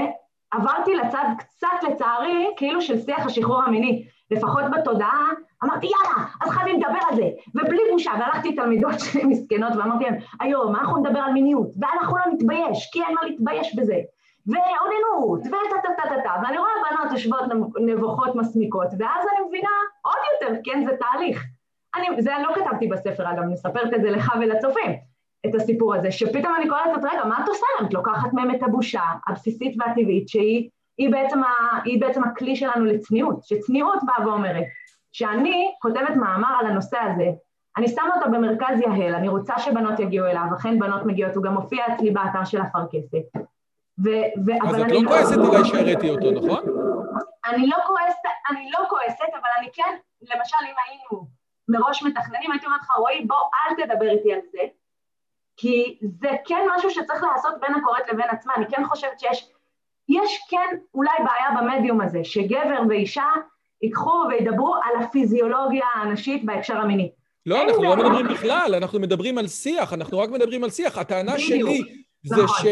עברתי 0.52 0.96
לצד 0.96 1.26
קצת 1.40 1.84
לצערי, 1.90 2.48
כאילו 2.58 2.82
של 2.82 3.00
שיח 3.00 3.26
השחרור 3.26 3.64
המיני. 3.64 4.06
לפחות 4.32 4.64
בתודעה, 4.72 5.30
אמרתי 5.64 5.88
יאללה, 5.88 6.28
אז 6.42 6.50
חייבים 6.50 6.82
לדבר 6.82 7.00
על 7.10 7.16
זה, 7.16 7.30
ובלי 7.56 7.82
בושה, 7.92 8.12
והלכתי 8.20 8.56
תלמידות 8.56 9.00
שלי 9.04 9.24
מסכנות 9.24 9.74
ואמרתי 9.78 10.04
להן, 10.04 10.20
היום 10.40 10.76
אנחנו 10.76 10.98
נדבר 10.98 11.20
על 11.20 11.32
מיניות, 11.32 11.68
ואנחנו 11.80 12.18
לא 12.18 12.24
נתבייש, 12.34 12.90
כי 12.94 13.04
אין 13.04 13.16
מה 13.16 13.22
להתבייש 13.24 13.76
בזה, 13.76 13.98
ואוננות, 14.48 15.40
וטה-טה-טה-טה, 15.40 16.32
ואני 16.44 16.58
רואה 16.58 16.72
בנות 16.92 17.12
יושבות 17.12 17.42
נבוכות 17.86 18.36
מסמיקות, 18.36 18.88
ואז 19.00 19.26
אני 19.32 19.48
מבינה 19.48 19.70
עוד 20.06 20.18
יותר, 20.34 20.62
כן, 20.64 20.86
זה 20.86 20.98
תהליך. 20.98 21.44
אני, 21.96 22.22
זה 22.22 22.32
לא 22.44 22.56
כתבתי 22.56 22.88
בספר, 22.88 23.32
אגב, 23.32 23.40
אני 23.40 23.54
מספרת 23.54 23.94
את 23.94 24.02
זה 24.02 24.12
לך 24.12 24.32
ולצופים, 24.40 24.92
את 25.46 25.56
הסיפור 25.56 25.96
הזה, 25.96 26.12
שפתאום 26.12 26.56
אני 26.56 26.70
קוראת 26.70 26.98
את, 27.00 27.04
רגע, 27.12 27.26
מה 27.26 27.44
את 27.44 27.48
עושה 27.48 27.66
להם? 27.76 27.88
את 27.88 27.94
לוקחת 27.94 28.34
מהם 28.34 28.56
את 28.56 28.64
הבושה 28.64 29.02
הבסיסית 29.28 29.76
והטבעית, 29.80 30.30
שהיא 30.30 30.70
היא 30.98 31.12
בעצם, 31.12 31.44
ה, 31.44 31.50
היא 31.84 32.02
בעצם 32.02 32.24
הכלי 32.24 32.56
שלנו 32.56 32.86
לצניעות, 32.86 33.44
שצניעות 33.44 34.00
באה 34.06 34.28
ואומרת, 34.28 34.66
שאני 35.12 35.72
כותבת 35.82 36.16
מאמר 36.16 36.58
על 36.60 36.66
הנושא 36.66 36.98
הזה, 36.98 37.32
אני 37.78 37.88
שמה 37.88 38.16
אותו 38.16 38.32
במרכז 38.32 38.80
יהל, 38.80 39.16
אני 39.16 39.28
רוצה 39.28 39.60
שבנות 39.60 40.00
יגיעו 40.00 40.28
אליו, 40.28 40.46
אכן 40.56 40.80
בנות 40.80 41.06
מגיעות, 41.06 41.36
הוא 41.36 41.44
גם 41.44 41.54
מופיע 41.54 41.84
אצלי 41.94 42.12
באתר 42.12 42.46
של 42.46 42.62
אפרכסת. 42.62 43.53
ו- 44.00 44.68
אז 44.68 44.80
את 44.80 44.92
לא 44.92 45.00
כועסת 45.08 45.38
אולי 45.38 45.66
שהראיתי 45.66 46.10
אותו, 46.10 46.32
נכון? 46.32 46.64
אני 47.46 47.68
לא 47.68 47.78
כועסת, 47.88 48.26
אני 48.50 48.72
לא 48.72 48.86
כועסת, 48.90 49.30
אבל 49.34 49.50
אני 49.60 49.70
כן, 49.74 49.96
למשל 50.22 50.58
אם 50.62 50.76
היינו 50.88 51.28
מראש 51.68 52.04
מתכננים, 52.04 52.52
הייתי 52.52 52.66
אומרת 52.66 52.82
לך, 52.82 52.98
רועי, 52.98 53.26
בוא 53.26 53.36
אל 53.36 53.86
תדבר 53.86 54.10
איתי 54.10 54.34
על 54.34 54.40
זה, 54.52 54.60
כי 55.58 56.00
זה 56.02 56.30
כן 56.46 56.66
משהו 56.78 56.90
שצריך 56.90 57.24
לעשות 57.24 57.54
בין 57.62 57.76
הקוראת 57.76 58.10
לבין 58.14 58.30
עצמה, 58.30 58.54
אני 58.58 58.66
כן 58.70 58.84
חושבת 58.86 59.20
שיש 59.20 59.50
יש 60.10 60.40
כן 60.50 60.78
אולי 60.94 61.12
בעיה 61.18 61.62
במדיום 61.62 62.02
הזה, 62.02 62.20
שגבר 62.24 62.80
ואישה 62.90 63.26
ייקחו 63.82 64.24
וידברו 64.30 64.76
על 64.76 65.04
הפיזיולוגיה 65.04 65.86
הנשית 65.96 66.46
בהקשר 66.46 66.78
המיני. 66.78 67.12
לא, 67.46 67.64
אנחנו 67.64 67.84
לא 67.84 67.96
מדברים 67.96 68.28
בכלל, 68.28 68.76
אנחנו 68.78 69.00
מדברים 69.00 69.38
על 69.38 69.48
שיח, 69.48 69.94
אנחנו 69.94 70.20
רק 70.20 70.30
מדברים 70.30 70.64
על 70.64 70.70
שיח. 70.70 70.98
הטענה 70.98 71.40
שלי 71.40 72.03
זה, 72.24 72.36
נכון. 72.44 72.66
ש... 72.66 72.68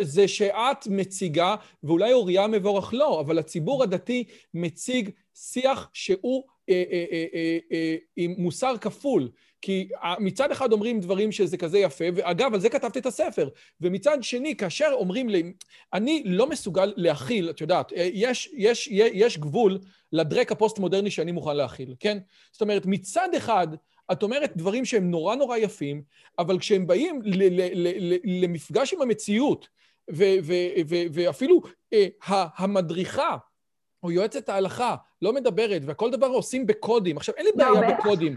זה 0.00 0.28
שאת 0.28 0.86
מציגה, 0.86 1.54
ואולי 1.82 2.12
אוריה 2.12 2.46
מבורך 2.46 2.94
לא, 2.94 3.20
אבל 3.20 3.38
הציבור 3.38 3.82
הדתי 3.82 4.24
מציג 4.54 5.10
שיח 5.34 5.90
שהוא 5.92 6.44
אה, 6.68 6.84
אה, 6.92 7.04
אה, 7.12 7.26
אה, 7.34 7.58
אה, 7.72 7.96
עם 8.16 8.34
מוסר 8.38 8.76
כפול. 8.80 9.28
כי 9.64 9.88
מצד 10.18 10.50
אחד 10.50 10.72
אומרים 10.72 11.00
דברים 11.00 11.32
שזה 11.32 11.56
כזה 11.56 11.78
יפה, 11.78 12.04
ואגב, 12.14 12.54
על 12.54 12.60
זה 12.60 12.68
כתבתי 12.68 12.98
את 12.98 13.06
הספר. 13.06 13.48
ומצד 13.80 14.18
שני, 14.22 14.56
כאשר 14.56 14.90
אומרים 14.92 15.28
לי, 15.28 15.52
אני 15.92 16.22
לא 16.26 16.46
מסוגל 16.48 16.92
להכיל, 16.96 17.50
את 17.50 17.60
יודעת, 17.60 17.92
אה, 17.92 18.08
יש, 18.12 18.50
יש, 18.56 18.88
יש 18.90 19.38
גבול 19.38 19.78
לדרק 20.12 20.52
הפוסט-מודרני 20.52 21.10
שאני 21.10 21.32
מוכן 21.32 21.56
להכיל, 21.56 21.94
כן? 22.00 22.18
זאת 22.52 22.62
אומרת, 22.62 22.86
מצד 22.86 23.28
אחד, 23.36 23.68
את 24.12 24.22
אומרת 24.22 24.56
דברים 24.56 24.84
שהם 24.84 25.10
נורא 25.10 25.34
נורא 25.36 25.56
יפים, 25.56 26.02
אבל 26.38 26.58
כשהם 26.58 26.86
באים 26.86 27.20
ל- 27.24 27.60
ל- 27.60 27.88
ל- 27.88 28.44
למפגש 28.44 28.92
עם 28.92 29.02
המציאות, 29.02 29.68
ו- 30.10 30.36
ו- 30.42 30.80
ו- 30.88 31.06
ואפילו 31.12 31.60
אה, 31.92 32.06
המדריכה, 32.56 33.36
או 34.04 34.12
יועצת 34.12 34.48
ההלכה 34.48 34.94
לא 35.22 35.32
מדברת, 35.32 35.82
וכל 35.86 36.10
דבר 36.10 36.26
עושים 36.26 36.66
בקודים. 36.66 37.16
עכשיו, 37.16 37.34
אין 37.34 37.46
לי 37.46 37.52
לא, 37.56 37.80
בעיה 37.80 37.94
בקודים. 37.94 38.36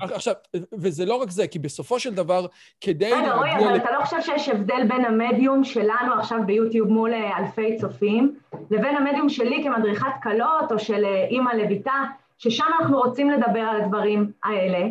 עכשיו, 0.00 0.34
וזה 0.72 1.06
לא 1.06 1.14
רק 1.14 1.30
זה, 1.30 1.46
כי 1.46 1.58
בסופו 1.58 2.00
של 2.00 2.14
דבר, 2.14 2.46
כדי... 2.80 3.12
רגע, 3.12 3.34
רועי, 3.34 3.56
אבל 3.56 3.76
אתה 3.76 3.90
לא 3.98 4.04
חושב 4.04 4.20
שיש 4.20 4.48
הבדל 4.48 4.86
בין 4.88 5.04
המדיום 5.04 5.64
שלנו 5.64 6.14
עכשיו 6.18 6.38
ביוטיוב 6.46 6.88
מול 6.88 7.14
אה, 7.14 7.38
אלפי 7.38 7.76
צופים, 7.76 8.34
לבין 8.70 8.96
המדיום 8.96 9.28
שלי 9.28 9.64
כמדריכת 9.64 10.12
כלות, 10.22 10.72
או 10.72 10.78
של 10.78 11.04
אה, 11.04 11.26
אימא 11.30 11.50
לביתה, 11.50 12.04
ששם 12.38 12.64
אנחנו 12.80 12.98
רוצים 12.98 13.30
לדבר 13.30 13.60
על 13.60 13.80
הדברים 13.80 14.32
האלה. 14.44 14.88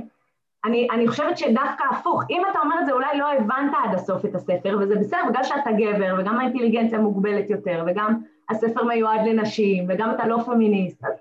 אני, 0.66 0.88
אני 0.91 1.07
חושבת 1.07 1.38
שדווקא 1.38 1.84
הפוך, 1.91 2.24
אם 2.30 2.41
אתה 2.51 2.60
אומר 2.60 2.76
את 2.82 2.86
זה 2.86 2.91
אולי 2.91 3.18
לא 3.18 3.32
הבנת 3.34 3.72
עד 3.84 3.95
הסוף 3.95 4.26
את 4.26 4.36
הספר, 4.36 4.78
וזה 4.82 4.95
בסדר, 4.95 5.20
בגלל 5.30 5.43
שאתה 5.43 5.72
גבר, 5.72 6.16
וגם 6.20 6.39
האינטליגנציה 6.39 6.99
מוגבלת 6.99 7.49
יותר, 7.49 7.84
וגם 7.88 8.20
הספר 8.49 8.84
מיועד 8.84 9.22
לנשים, 9.26 9.86
וגם 9.89 10.12
אתה 10.12 10.28
לא 10.28 10.38
פמיניסט, 10.45 11.05
אז 11.05 11.14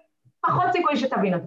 פחות 0.46 0.72
סיכוי 0.72 0.96
שתבין 0.96 1.34
אותו. 1.34 1.46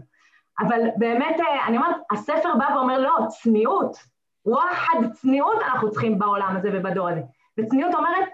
אבל 0.60 0.82
באמת, 0.96 1.40
אה, 1.40 1.68
אני 1.68 1.78
אומרת, 1.78 1.96
הספר 2.12 2.50
בא 2.60 2.76
ואומר, 2.76 3.00
לא, 3.00 3.14
צניעות, 3.28 3.98
וואחד 4.46 4.98
צניעות 5.12 5.62
אנחנו 5.62 5.92
צריכים 5.92 6.20
בעולם 6.20 6.56
הזה 6.58 6.70
ובדור 6.74 7.10
הזה. 7.10 7.22
וצניעות 7.58 7.96
אומרת, 7.96 8.30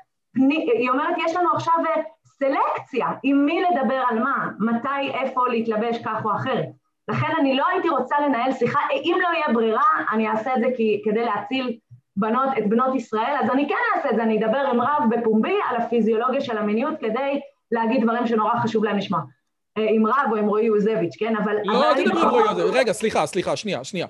היא 0.78 0.90
אומרת, 0.90 1.16
יש 1.26 1.36
לנו 1.36 1.50
עכשיו 1.54 1.74
אה, 1.88 2.02
סלקציה 2.24 3.08
עם 3.24 3.46
מי 3.46 3.64
לדבר 3.64 4.04
על 4.10 4.20
מה, 4.20 4.50
מתי, 4.60 5.12
איפה 5.14 5.48
להתלבש 5.48 5.98
כך 6.06 6.26
או 6.26 6.32
אחרת. 6.36 6.70
לכן 7.08 7.28
אני 7.40 7.56
לא 7.56 7.64
הייתי 7.72 7.90
רוצה 7.90 8.16
לנהל 8.20 8.54
שיחה, 8.54 8.80
אם 8.94 9.18
לא 9.22 9.28
יהיה 9.34 9.54
ברירה, 9.54 9.84
אני 10.12 10.30
אעשה 10.30 10.56
את 10.56 10.60
זה 10.60 10.68
כי, 10.78 11.02
כדי 11.06 11.26
להציל 11.26 11.78
בנות, 12.16 12.50
את 12.58 12.70
בנות 12.70 12.96
ישראל, 12.96 13.36
אז 13.44 13.50
אני 13.50 13.70
כן 13.70 13.76
אעשה 13.96 14.10
את 14.10 14.16
זה, 14.16 14.24
אני 14.24 14.46
אדבר 14.46 14.58
עם 14.58 14.82
רב 14.82 15.04
בפומבי 15.10 15.56
על 15.70 15.76
הפיזיולוגיה 15.76 16.42
של 16.42 16.58
המיניות 16.58 16.94
כדי 17.00 17.40
להגיד 17.72 18.04
דברים 18.04 18.28
שנורא 18.28 18.60
חשוב 18.60 18.84
להם 18.84 18.98
לשמוע. 18.98 19.22
אה, 19.78 19.88
עם 19.90 20.08
רב 20.08 20.32
או 20.32 20.36
עם 20.36 20.48
רועי 20.48 20.66
יוזביץ', 20.66 21.16
כן? 21.20 21.36
אבל... 21.36 21.56
לא, 21.64 21.92
אל 21.92 22.04
תדברי 22.04 22.22
עם 22.22 22.30
רועי 22.30 22.44
יוזביץ'. 22.44 22.74
רגע, 22.74 22.94
סליחה, 22.94 23.26
סליחה, 23.26 23.56
שנייה, 23.56 23.84
שנייה. 23.84 24.08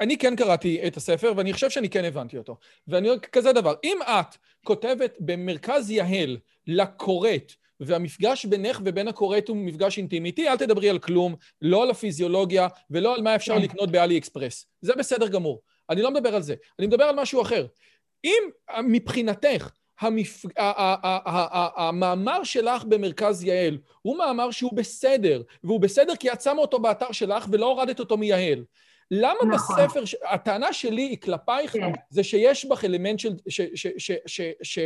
אני 0.00 0.18
כן 0.18 0.36
קראתי 0.36 0.80
את 0.86 0.96
הספר, 0.96 1.32
ואני 1.36 1.52
חושב 1.52 1.70
שאני 1.70 1.90
כן 1.90 2.04
הבנתי 2.04 2.38
אותו. 2.38 2.56
ואני 2.88 3.08
אומר 3.08 3.20
כזה 3.20 3.52
דבר, 3.52 3.74
אם 3.84 3.98
את 4.02 4.36
כותבת 4.64 5.16
במרכז 5.20 5.90
יהל 5.90 6.36
לקוראת, 6.66 7.52
והמפגש 7.80 8.46
בינך 8.46 8.80
ובין 8.84 9.08
הכורת 9.08 9.48
הוא 9.48 9.56
מפגש 9.56 9.98
אינטימי, 9.98 10.28
איתי 10.28 10.48
אל 10.48 10.56
תדברי 10.56 10.90
על 10.90 10.98
כלום, 10.98 11.34
לא 11.62 11.82
על 11.82 11.90
הפיזיולוגיה 11.90 12.68
ולא 12.90 13.14
על 13.14 13.22
מה 13.22 13.34
אפשר 13.34 13.54
כן. 13.54 13.62
לקנות 13.62 13.90
באלי 13.90 14.18
אקספרס. 14.18 14.66
זה 14.80 14.92
בסדר 14.96 15.28
גמור. 15.28 15.62
אני 15.90 16.02
לא 16.02 16.10
מדבר 16.10 16.34
על 16.34 16.42
זה, 16.42 16.54
אני 16.78 16.86
מדבר 16.86 17.04
על 17.04 17.14
משהו 17.14 17.42
אחר. 17.42 17.66
אם 18.24 18.42
מבחינתך 18.84 19.70
המפ... 20.00 20.44
המאמר 21.76 22.44
שלך 22.44 22.84
במרכז 22.84 23.44
יעל 23.44 23.78
הוא 24.02 24.18
מאמר 24.18 24.50
שהוא 24.50 24.74
בסדר, 24.74 25.42
והוא 25.64 25.80
בסדר 25.80 26.16
כי 26.16 26.32
את 26.32 26.40
שמה 26.40 26.60
אותו 26.60 26.78
באתר 26.78 27.12
שלך 27.12 27.46
ולא 27.50 27.66
הורדת 27.66 28.00
אותו 28.00 28.16
מיעל. 28.16 28.64
למה 29.10 29.38
נכון. 29.54 29.76
בספר, 29.76 30.04
ש- 30.04 30.16
הטענה 30.30 30.72
שלי 30.72 31.02
היא 31.02 31.18
כלפייך, 31.20 31.72
כן. 31.72 31.80
זה 32.10 32.24
שיש 32.24 32.64
בך 32.64 32.84
אלמנט 32.84 33.18
של... 33.18 33.32
ש- 33.48 33.60
ש- 33.74 34.12
ש- 34.26 34.52
ש- 34.62 34.78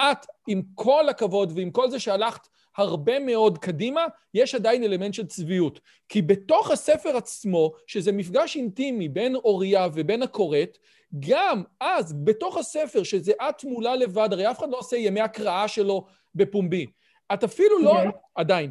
שאת, 0.00 0.26
עם 0.46 0.62
כל 0.74 1.08
הכבוד 1.08 1.52
ועם 1.54 1.70
כל 1.70 1.90
זה 1.90 1.98
שהלכת 1.98 2.48
הרבה 2.76 3.18
מאוד 3.18 3.58
קדימה, 3.58 4.04
יש 4.34 4.54
עדיין 4.54 4.82
אלמנט 4.82 5.14
של 5.14 5.26
צביעות. 5.26 5.80
כי 6.08 6.22
בתוך 6.22 6.70
הספר 6.70 7.16
עצמו, 7.16 7.72
שזה 7.86 8.12
מפגש 8.12 8.56
אינטימי 8.56 9.08
בין 9.08 9.34
אוריה 9.34 9.88
ובין 9.94 10.22
הכורת, 10.22 10.78
גם 11.20 11.62
אז, 11.80 12.14
בתוך 12.24 12.56
הספר, 12.56 13.02
שזה 13.02 13.32
את 13.48 13.64
מולה 13.64 13.96
לבד, 13.96 14.28
הרי 14.32 14.50
אף 14.50 14.58
אחד 14.58 14.70
לא 14.70 14.78
עושה 14.78 14.96
ימי 14.96 15.20
הקראה 15.20 15.68
שלו 15.68 16.06
בפומבי. 16.34 16.86
את 17.34 17.44
אפילו 17.44 17.78
לא, 17.78 17.90
אוקיי. 17.90 18.10
עדיין, 18.34 18.70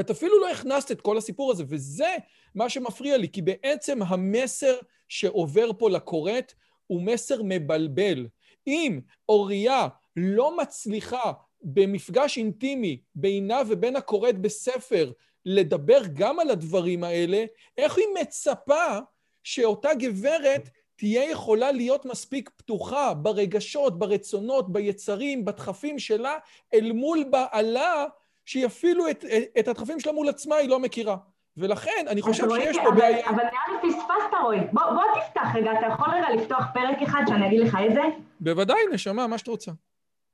את 0.00 0.10
אפילו 0.10 0.40
לא 0.40 0.50
הכנסת 0.50 0.92
את 0.92 1.00
כל 1.00 1.18
הסיפור 1.18 1.50
הזה, 1.50 1.64
וזה 1.68 2.16
מה 2.54 2.68
שמפריע 2.68 3.16
לי, 3.16 3.28
כי 3.28 3.42
בעצם 3.42 4.02
המסר 4.02 4.74
שעובר 5.08 5.70
פה 5.78 5.90
לכורת 5.90 6.54
הוא 6.86 7.02
מסר 7.02 7.40
מבלבל. 7.44 8.26
אם 8.66 9.00
אוריה 9.28 9.88
לא 10.18 10.56
מצליחה 10.56 11.32
במפגש 11.62 12.38
אינטימי 12.38 13.00
בינה 13.14 13.62
ובין 13.68 13.96
הכורת 13.96 14.40
בספר 14.40 15.12
לדבר 15.44 16.00
גם 16.12 16.40
על 16.40 16.50
הדברים 16.50 17.04
האלה, 17.04 17.44
איך 17.78 17.98
היא 17.98 18.06
מצפה 18.20 18.98
שאותה 19.42 19.94
גברת 19.94 20.68
תהיה 20.96 21.30
יכולה 21.30 21.72
להיות 21.72 22.04
מספיק 22.04 22.50
פתוחה 22.56 23.14
ברגשות, 23.14 23.98
ברצונות, 23.98 24.72
ביצרים, 24.72 25.44
בדחפים 25.44 25.98
שלה, 25.98 26.34
אל 26.74 26.92
מול 26.92 27.24
בעלה, 27.30 28.04
שהיא 28.44 28.66
אפילו 28.66 29.10
את, 29.10 29.24
את 29.58 29.68
הדחפים 29.68 30.00
שלה 30.00 30.12
מול 30.12 30.28
עצמה 30.28 30.56
היא 30.56 30.68
לא 30.68 30.78
מכירה. 30.78 31.16
ולכן, 31.56 32.06
אני 32.08 32.22
חושב 32.22 32.48
שיש 32.50 32.76
פה 32.84 32.90
בעיה... 32.90 33.28
אבל 33.28 33.36
נראה 33.36 33.82
לי 33.82 33.92
פספסת, 33.92 34.34
רועי. 34.42 34.60
בוא 34.72 34.82
בוא 34.82 35.02
תפתח 35.14 35.54
רגע, 35.54 35.72
אתה 35.72 35.86
יכול 35.86 36.08
רגע 36.14 36.42
לפתוח 36.42 36.64
פרק 36.74 37.02
אחד 37.02 37.20
שאני 37.28 37.46
אגיד 37.46 37.60
לך 37.60 37.76
איזה? 37.82 38.00
בוודאי, 38.40 38.78
נשמה, 38.92 39.26
מה 39.26 39.38
שאת 39.38 39.48
רוצה. 39.48 39.72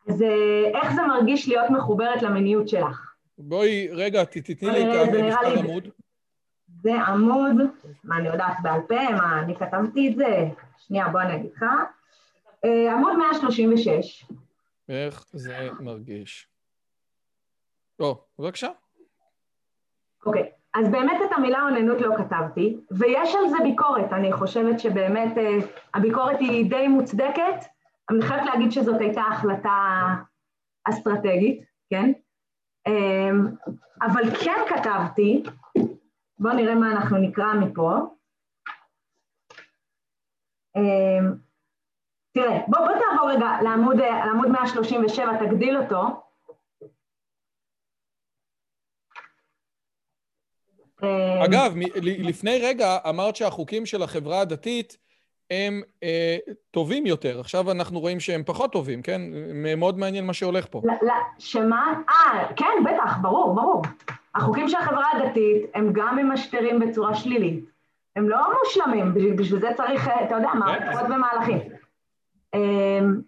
אז 0.08 0.22
אה, 0.22 0.70
איך 0.82 0.94
זה 0.94 1.02
מרגיש 1.02 1.48
להיות 1.48 1.70
מחוברת 1.70 2.22
למיניות 2.22 2.68
שלך? 2.68 3.14
בואי, 3.38 3.88
רגע, 3.92 4.24
תתני 4.24 4.70
לי 4.70 4.82
את 5.02 5.08
המספר 5.08 5.48
לי- 5.48 5.58
עמוד. 5.60 5.88
זה 6.82 6.94
עמוד, 7.02 7.52
מה 8.04 8.18
אני 8.18 8.28
יודעת 8.28 8.56
בעל 8.62 8.80
פה, 8.88 8.94
מה 9.12 9.40
אני 9.42 9.56
כתבתי 9.56 10.08
את 10.10 10.16
זה? 10.16 10.44
שנייה, 10.78 11.08
בוא 11.08 11.20
אני 11.20 11.36
אגיד 11.36 11.50
לך. 11.56 11.64
אה, 12.64 12.92
עמוד 12.92 13.12
136. 13.18 14.26
איך 14.88 15.24
זה 15.32 15.68
מרגיש. 15.80 16.48
או, 18.00 18.24
בבקשה. 18.38 18.68
אוקיי, 20.26 20.50
אז 20.74 20.88
באמת 20.88 21.20
את 21.26 21.32
המילה 21.36 21.62
אוננות 21.62 22.00
לא 22.00 22.16
כתבתי, 22.18 22.76
ויש 22.90 23.34
על 23.34 23.48
זה 23.50 23.56
ביקורת, 23.62 24.12
אני 24.12 24.32
חושבת 24.32 24.80
שבאמת 24.80 25.38
אה, 25.38 25.58
הביקורת 25.94 26.36
היא 26.40 26.70
די 26.70 26.88
מוצדקת, 26.88 27.64
אני 28.10 28.22
חייבת 28.22 28.46
להגיד 28.46 28.72
שזאת 28.72 29.00
הייתה 29.00 29.22
החלטה 29.32 30.06
אסטרטגית, 30.84 31.64
כן? 31.90 32.12
אה, 32.86 33.30
אבל 34.02 34.22
כן 34.44 34.60
כתבתי, 34.68 35.42
בואו 36.38 36.54
נראה 36.54 36.74
מה 36.74 36.92
אנחנו 36.92 37.18
נקרא 37.18 37.54
מפה. 37.54 37.90
אה, 40.76 41.30
תראה, 42.32 42.58
בוא, 42.68 42.78
בוא 42.78 42.88
תעבור 42.88 43.30
רגע 43.30 43.46
לעמוד, 43.62 44.00
אה, 44.00 44.26
לעמוד 44.26 44.48
137, 44.48 45.26
תגדיל 45.46 45.76
אותו. 45.76 46.24
אה, 51.02 51.44
אגב, 51.44 51.74
לפני 52.02 52.58
רגע 52.62 52.98
אמרת 53.08 53.36
שהחוקים 53.36 53.86
של 53.86 54.02
החברה 54.02 54.40
הדתית 54.40 54.96
הם 55.50 55.82
אה, 56.02 56.36
טובים 56.70 57.06
יותר. 57.06 57.40
עכשיו 57.40 57.70
אנחנו 57.70 58.00
רואים 58.00 58.20
שהם 58.20 58.42
פחות 58.46 58.72
טובים, 58.72 59.02
כן? 59.02 59.20
מאוד 59.76 59.98
מעניין 59.98 60.26
מה 60.26 60.32
שהולך 60.32 60.66
פה. 60.70 60.82
ל- 60.84 61.06
ל- 61.06 61.10
שמה? 61.38 61.92
אה, 62.10 62.46
כן, 62.56 62.84
בטח, 62.84 63.16
ברור, 63.22 63.54
ברור. 63.54 63.82
החוקים 64.34 64.68
של 64.68 64.76
החברה 64.76 65.06
הדתית 65.12 65.62
הם 65.74 65.92
גם 65.92 66.16
ממשטרים 66.16 66.80
בצורה 66.80 67.14
שלילית. 67.14 67.64
הם 68.16 68.28
לא 68.28 68.38
מושלמים, 68.64 69.14
בשביל, 69.14 69.32
בשביל 69.36 69.60
זה 69.60 69.68
צריך, 69.76 70.08
אה, 70.08 70.24
אתה 70.24 70.34
יודע, 70.34 70.48
מערכות 70.54 71.04
ומהלכים. 71.10 71.58
אמ, 72.54 73.20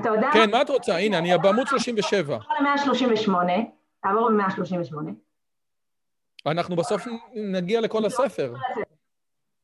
אתה 0.00 0.08
יודע... 0.08 0.30
כן, 0.32 0.50
מה 0.50 0.62
את 0.62 0.70
רוצה? 0.70 0.96
הנה, 0.96 1.18
אני 1.18 1.38
בעמוד 1.42 1.66
37. 1.66 2.38
תעבור 2.38 2.54
ל-138, 2.60 3.32
תעבור 4.02 4.30
ב-138. 4.30 4.96
אנחנו 6.46 6.76
בסוף 6.76 7.06
נגיע 7.34 7.80
לכל 7.80 8.04
הספר. 8.06 8.54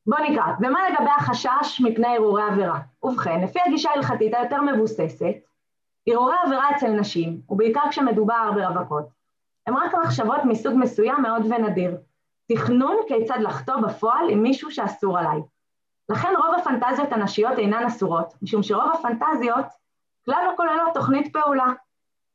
בוא 0.07 0.17
נקרא, 0.19 0.43
ומה 0.59 0.79
לגבי 0.89 1.09
החשש 1.17 1.81
מפני 1.81 2.07
הרהורי 2.07 2.43
עבירה? 2.43 2.79
ובכן, 3.03 3.41
לפי 3.43 3.59
הגישה 3.65 3.89
ההלכתית 3.89 4.33
היותר 4.33 4.61
מבוססת, 4.61 5.35
הרהורי 6.07 6.35
עבירה 6.45 6.71
אצל 6.75 6.91
נשים, 6.91 7.41
ובעיקר 7.49 7.81
כשמדובר 7.89 8.51
ברווקות, 8.55 9.05
הם 9.67 9.77
רק 9.77 9.91
מחשבות 10.03 10.39
מסוג 10.45 10.73
מסוים 10.77 11.21
מאוד 11.21 11.45
ונדיר. 11.45 11.97
תכנון 12.51 12.95
כיצד 13.07 13.37
לחטוא 13.39 13.75
בפועל 13.75 14.29
עם 14.29 14.43
מישהו 14.43 14.71
שאסור 14.71 15.19
עליי. 15.19 15.41
לכן 16.09 16.33
רוב 16.37 16.55
הפנטזיות 16.57 17.11
הנשיות 17.11 17.59
אינן 17.59 17.85
אסורות, 17.85 18.33
משום 18.41 18.63
שרוב 18.63 18.91
הפנטזיות 18.93 19.65
כלל 20.25 20.43
לא 20.45 20.57
כוללות 20.57 20.93
תוכנית 20.93 21.33
פעולה. 21.33 21.73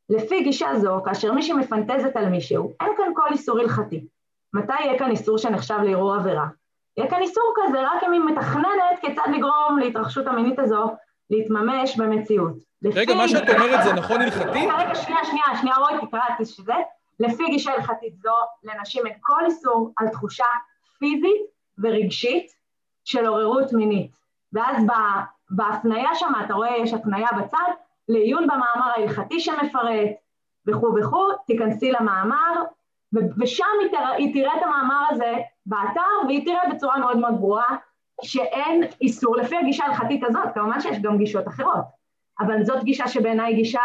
לפי 0.09 0.43
גישה 0.43 0.79
זו, 0.79 1.03
כאשר 1.05 1.33
מישהי 1.33 1.53
מפנטזת 1.55 2.16
על 2.16 2.29
מישהו, 2.29 2.73
אין 2.81 2.89
כאן 2.97 3.12
כל 3.14 3.29
איסור 3.33 3.59
הלכתי. 3.59 4.07
מתי 4.55 4.73
יהיה 4.81 4.99
כאן 4.99 5.11
איסור 5.11 5.39
שנחשב 5.39 5.79
לערעור 5.83 6.14
עבירה? 6.14 6.47
יהיה 7.01 7.11
כאן 7.11 7.22
איסור 7.22 7.55
כזה 7.57 7.80
רק 7.80 8.05
אם 8.07 8.12
היא 8.12 8.20
מתכננת 8.20 8.98
כיצד 9.01 9.22
לגרום 9.36 9.78
להתרחשות 9.78 10.26
המינית 10.26 10.59
הזו 10.59 10.90
להתממש 11.30 11.96
במציאות. 11.96 12.55
רגע, 12.94 13.14
מה 13.14 13.28
שאת 13.28 13.48
אומרת 13.48 13.84
זה 13.84 13.92
נכון 13.92 14.20
הלכתי? 14.20 14.59
רגע, 14.78 14.94
שנייה, 14.94 15.24
שנייה, 15.24 15.61
שנייה, 15.61 15.76
רועי, 15.76 15.94
תקרא 16.07 16.20
את 16.40 16.46
זה. 16.46 16.72
לפי 17.20 17.46
גישה 17.46 17.72
הלכתית 17.72 18.16
זו, 18.16 18.32
לנשים 18.64 19.07
אין 19.07 19.14
כל 19.20 19.44
איסור 19.44 19.92
על 19.96 20.09
תחושה 20.09 20.44
פיזית 20.98 21.42
ורגשית 21.78 22.46
של 23.05 23.26
עוררות 23.26 23.72
מינית. 23.72 24.11
ואז 24.53 24.84
בהפניה 25.51 26.14
שם, 26.14 26.32
אתה 26.44 26.55
רואה, 26.55 26.76
יש 26.76 26.92
הפניה 26.92 27.28
בצד, 27.38 27.72
לעיון 28.09 28.46
במאמר 28.46 28.90
ההלכתי 28.96 29.40
שמפרט, 29.40 30.11
וכו' 30.66 30.94
וכו', 31.01 31.32
תיכנסי 31.46 31.92
למאמר, 31.92 32.62
ושם 33.12 33.64
היא, 33.80 33.90
תרא, 33.90 34.08
היא 34.08 34.34
תראה 34.34 34.56
את 34.58 34.62
המאמר 34.62 35.04
הזה 35.11 35.34
באתר, 35.66 36.26
והיא 36.26 36.44
תראה 36.44 36.74
בצורה 36.74 36.98
מאוד 36.98 37.18
מאוד 37.18 37.34
ברורה 37.40 37.76
שאין 38.22 38.82
איסור, 39.00 39.36
לפי 39.36 39.56
הגישה 39.56 39.84
ההלכתית 39.84 40.24
הזאת, 40.24 40.42
כמובן 40.54 40.80
שיש 40.80 40.98
גם 40.98 41.18
גישות 41.18 41.48
אחרות, 41.48 41.84
אבל 42.40 42.64
זאת 42.64 42.84
גישה 42.84 43.08
שבעיניי 43.08 43.54
גישה 43.54 43.80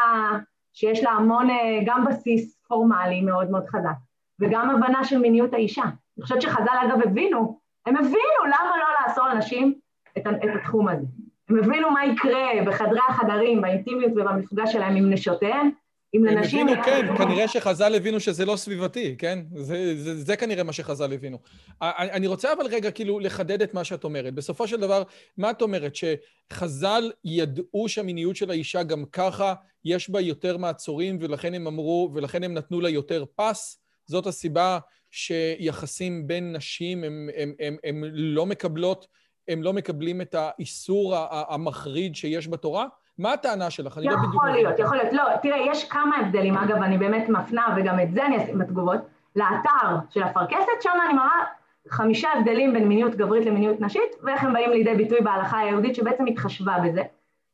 שיש 0.74 1.04
לה 1.04 1.12
המון, 1.12 1.50
אה, 1.50 1.80
גם 1.86 2.06
בסיס 2.06 2.58
פורמלי 2.68 3.22
מאוד 3.22 3.52
מאוד 3.52 3.66
חזק, 3.68 3.96
וגם 4.40 4.70
הבנה 4.70 5.04
של 5.04 5.18
מיניות 5.18 5.54
האישה. 5.54 5.84
אני 5.84 6.24
חושבת 6.24 6.42
שחז"ל 6.42 6.88
אגב 6.88 7.02
הבינו, 7.04 7.60
הם 7.86 7.98
הבינו 7.98 8.46
למה 8.46 8.78
לא 8.78 8.86
לאסור 9.08 9.28
לנשים 9.28 9.74
את, 10.18 10.28
את 10.28 10.50
התחום 10.56 10.88
הזה. 10.88 11.06
הם 11.50 11.60
הבינו 11.60 11.92
מה 11.92 12.06
יקרה 12.06 12.48
בחדרי 12.66 13.00
החדרים, 13.10 13.62
באינטימיות 13.62 14.12
ובמפגש 14.12 14.74
שלהם 14.74 14.96
עם 14.96 15.10
נשותיהם, 15.10 15.70
אם 16.16 16.28
הם 16.28 16.38
לנשים... 16.38 16.68
הבינו, 16.68 16.84
כן, 16.86 17.18
כנראה 17.18 17.48
שחז"ל 17.48 17.96
הבינו 17.96 18.20
שזה 18.20 18.46
לא 18.46 18.56
סביבתי, 18.56 19.16
כן? 19.18 19.40
זה, 19.56 20.04
זה, 20.04 20.24
זה 20.24 20.36
כנראה 20.36 20.64
מה 20.64 20.74
שחז"ל 20.74 21.14
הבינו. 21.14 21.38
אני 21.82 22.28
רוצה 22.28 22.54
אבל 22.54 22.66
רגע 22.66 22.92
כאילו 22.92 23.20
לחדד 23.20 23.62
את 23.62 23.74
מה 23.74 23.84
שאת 23.84 24.04
אומרת. 24.04 24.34
בסופו 24.34 24.68
של 24.68 24.80
דבר, 24.80 25.04
מה 25.38 25.52
את 25.52 25.62
אומרת? 25.62 25.94
שחז"ל 25.96 27.12
ידעו 27.24 27.90
שהמיניות 27.90 28.36
של 28.36 28.52
האישה 28.52 28.84
גם 28.84 29.06
ככה, 29.12 29.54
יש 29.86 30.10
בה 30.10 30.22
יותר 30.22 30.58
מעצורים, 30.58 31.18
ולכן 31.22 31.54
הם 31.54 31.68
אמרו, 31.68 32.12
ולכן 32.14 32.44
הם 32.44 32.54
נתנו 32.54 32.82
לה 32.82 32.90
יותר 32.90 33.26
פס. 33.36 33.82
זאת 34.06 34.28
הסיבה 34.28 34.80
שיחסים 35.12 36.28
בין 36.28 36.56
נשים 36.56 37.04
הם, 37.04 37.30
הם, 37.36 37.54
הם, 37.60 37.78
הם 37.84 38.04
לא 38.14 38.46
מקבלות, 38.46 39.08
הם 39.48 39.64
לא 39.64 39.74
מקבלים 39.74 40.22
את 40.22 40.36
האיסור 40.38 41.16
המחריד 41.32 42.16
שיש 42.16 42.48
בתורה? 42.48 42.86
מה 43.20 43.34
הטענה 43.34 43.70
שלך? 43.70 43.98
אני 43.98 44.06
לא 44.06 44.16
בדיוק... 44.16 44.34
יכול. 44.34 44.50
להיות, 44.52 44.80
יכול 44.80 44.98
להיות. 44.98 45.14
לא, 45.14 45.24
תראה, 45.42 45.58
יש 45.58 45.90
כמה 45.90 46.18
הבדלים, 46.18 46.58
אגב, 46.58 46.82
אני 46.82 46.98
באמת 46.98 47.30
מפנה, 47.30 47.76
וגם 47.78 48.00
את 48.00 48.12
זה 48.12 48.26
אני 48.26 48.44
אשים 48.44 48.60
בתגובות, 48.60 49.00
לאתר 49.36 49.96
של 50.10 50.24
אפרכסת, 50.24 50.82
שם 50.82 50.90
אני 51.06 51.14
מראה 51.14 51.44
חמישה 51.90 52.30
הבדלים 52.34 52.74
בין 52.74 52.88
מיניות 52.88 53.16
גברית 53.16 53.46
למיניות 53.46 53.82
נשית, 53.82 54.16
ואיך 54.24 54.44
הם 54.44 54.54
באים 54.54 54.72
לידי 54.72 54.96
ביטוי 54.96 55.22
בהלכה 55.22 55.60
היהודית, 55.60 55.96
שבעצם 55.96 56.26
התחשבה 56.26 56.78
בזה, 56.86 57.04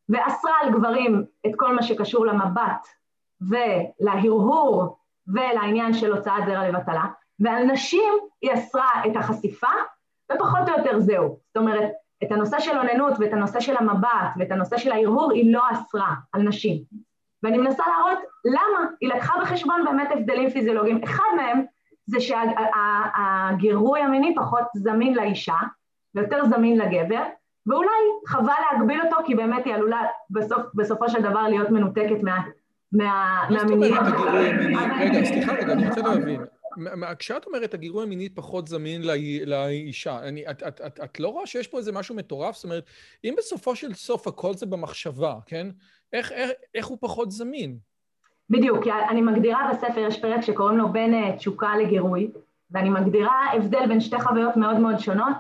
ואסרה 0.09 0.53
על 0.61 0.71
גברים 0.71 1.25
את 1.45 1.51
כל 1.55 1.75
מה 1.75 1.83
שקשור 1.83 2.25
למבט 2.25 2.87
ולהרהור 3.41 4.97
ולעניין 5.27 5.93
של 5.93 6.11
הוצאת 6.11 6.45
זרע 6.45 6.69
לבטלה, 6.69 7.05
ועל 7.39 7.63
נשים 7.63 8.13
היא 8.41 8.53
אסרה 8.53 8.89
את 9.07 9.15
החשיפה, 9.15 9.67
ופחות 10.31 10.69
או 10.69 10.77
יותר 10.77 10.99
זהו. 10.99 11.37
זאת 11.47 11.57
אומרת, 11.57 11.91
את 12.23 12.31
הנושא 12.31 12.59
של 12.59 12.77
אוננות 12.77 13.13
ואת 13.19 13.33
הנושא 13.33 13.59
של 13.59 13.77
המבט 13.77 14.31
ואת 14.37 14.51
הנושא 14.51 14.77
של 14.77 14.91
ההרהור 14.91 15.31
היא 15.31 15.53
לא 15.53 15.61
אסרה 15.71 16.13
על 16.33 16.41
נשים. 16.41 16.77
ואני 17.43 17.57
מנסה 17.57 17.83
להראות 17.87 18.19
למה, 18.45 18.89
היא 19.01 19.09
לקחה 19.09 19.33
בחשבון 19.41 19.85
באמת 19.85 20.09
הבדלים 20.11 20.49
פיזיולוגיים. 20.49 21.03
אחד 21.03 21.23
מהם 21.35 21.61
זה 22.05 22.17
שהגירוי 22.21 23.99
המיני 23.99 24.35
פחות 24.35 24.63
זמין 24.73 25.13
לאישה 25.13 25.57
ויותר 26.15 26.45
זמין 26.45 26.77
לגבר, 26.77 27.23
ואולי 27.67 27.89
חבל 28.27 28.53
להגביל 28.71 29.01
אותו 29.01 29.15
כי 29.25 29.35
באמת 29.35 29.65
היא 29.65 29.73
עלולה 29.73 30.01
בסוף, 30.29 30.61
בסופו 30.75 31.09
של 31.09 31.21
דבר 31.21 31.41
להיות 31.41 31.69
מנותקת 31.69 32.23
מה... 32.23 32.39
מה... 32.91 33.41
מה 33.49 33.59
זאת 33.59 33.71
אומרת 33.71 34.07
הגירוי 34.07 34.49
המיני? 34.49 34.75
רגע, 34.99 35.25
סליחה 35.25 35.53
רגע, 35.53 35.73
אני 35.73 35.89
רוצה 35.89 36.01
להבין. 36.01 36.41
כשאת 37.19 37.45
אומרת 37.45 37.73
הגירוי 37.73 38.03
המיני 38.03 38.29
פחות 38.29 38.67
זמין 38.67 39.01
לאישה, 39.45 40.19
אני, 40.19 40.49
את, 40.49 40.63
את, 40.63 40.81
את, 40.85 40.99
את 41.03 41.19
לא 41.19 41.27
רואה 41.27 41.47
שיש 41.47 41.67
פה 41.67 41.77
איזה 41.77 41.91
משהו 41.91 42.15
מטורף? 42.15 42.55
זאת 42.55 42.63
אומרת, 42.63 42.85
אם 43.23 43.33
בסופו 43.37 43.75
של 43.75 43.93
סוף 43.93 44.27
הכל 44.27 44.53
זה 44.53 44.65
במחשבה, 44.65 45.35
כן? 45.45 45.67
איך, 46.13 46.31
איך, 46.31 46.51
איך 46.75 46.85
הוא 46.85 46.97
פחות 47.01 47.31
זמין? 47.31 47.77
בדיוק, 48.49 48.87
אני 49.09 49.21
מגדירה 49.21 49.71
בספר, 49.71 49.99
יש 49.99 50.19
פרק 50.19 50.41
שקוראים 50.41 50.77
לו 50.77 50.89
בין 50.89 51.13
אה, 51.13 51.37
תשוקה 51.37 51.77
לגירוי, 51.77 52.31
ואני 52.71 52.89
מגדירה 52.89 53.53
הבדל 53.53 53.87
בין 53.87 54.01
שתי 54.01 54.21
חוויות 54.21 54.57
מאוד 54.57 54.79
מאוד 54.79 54.99
שונות 54.99 55.37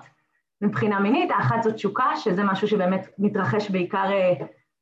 מבחינה 0.61 0.99
מינית, 0.99 1.31
האחת 1.31 1.63
זאת 1.63 1.73
תשוקה, 1.73 2.15
שזה 2.15 2.43
משהו 2.43 2.67
שבאמת 2.67 3.07
מתרחש 3.19 3.69
בעיקר 3.69 4.11
אה, 4.11 4.33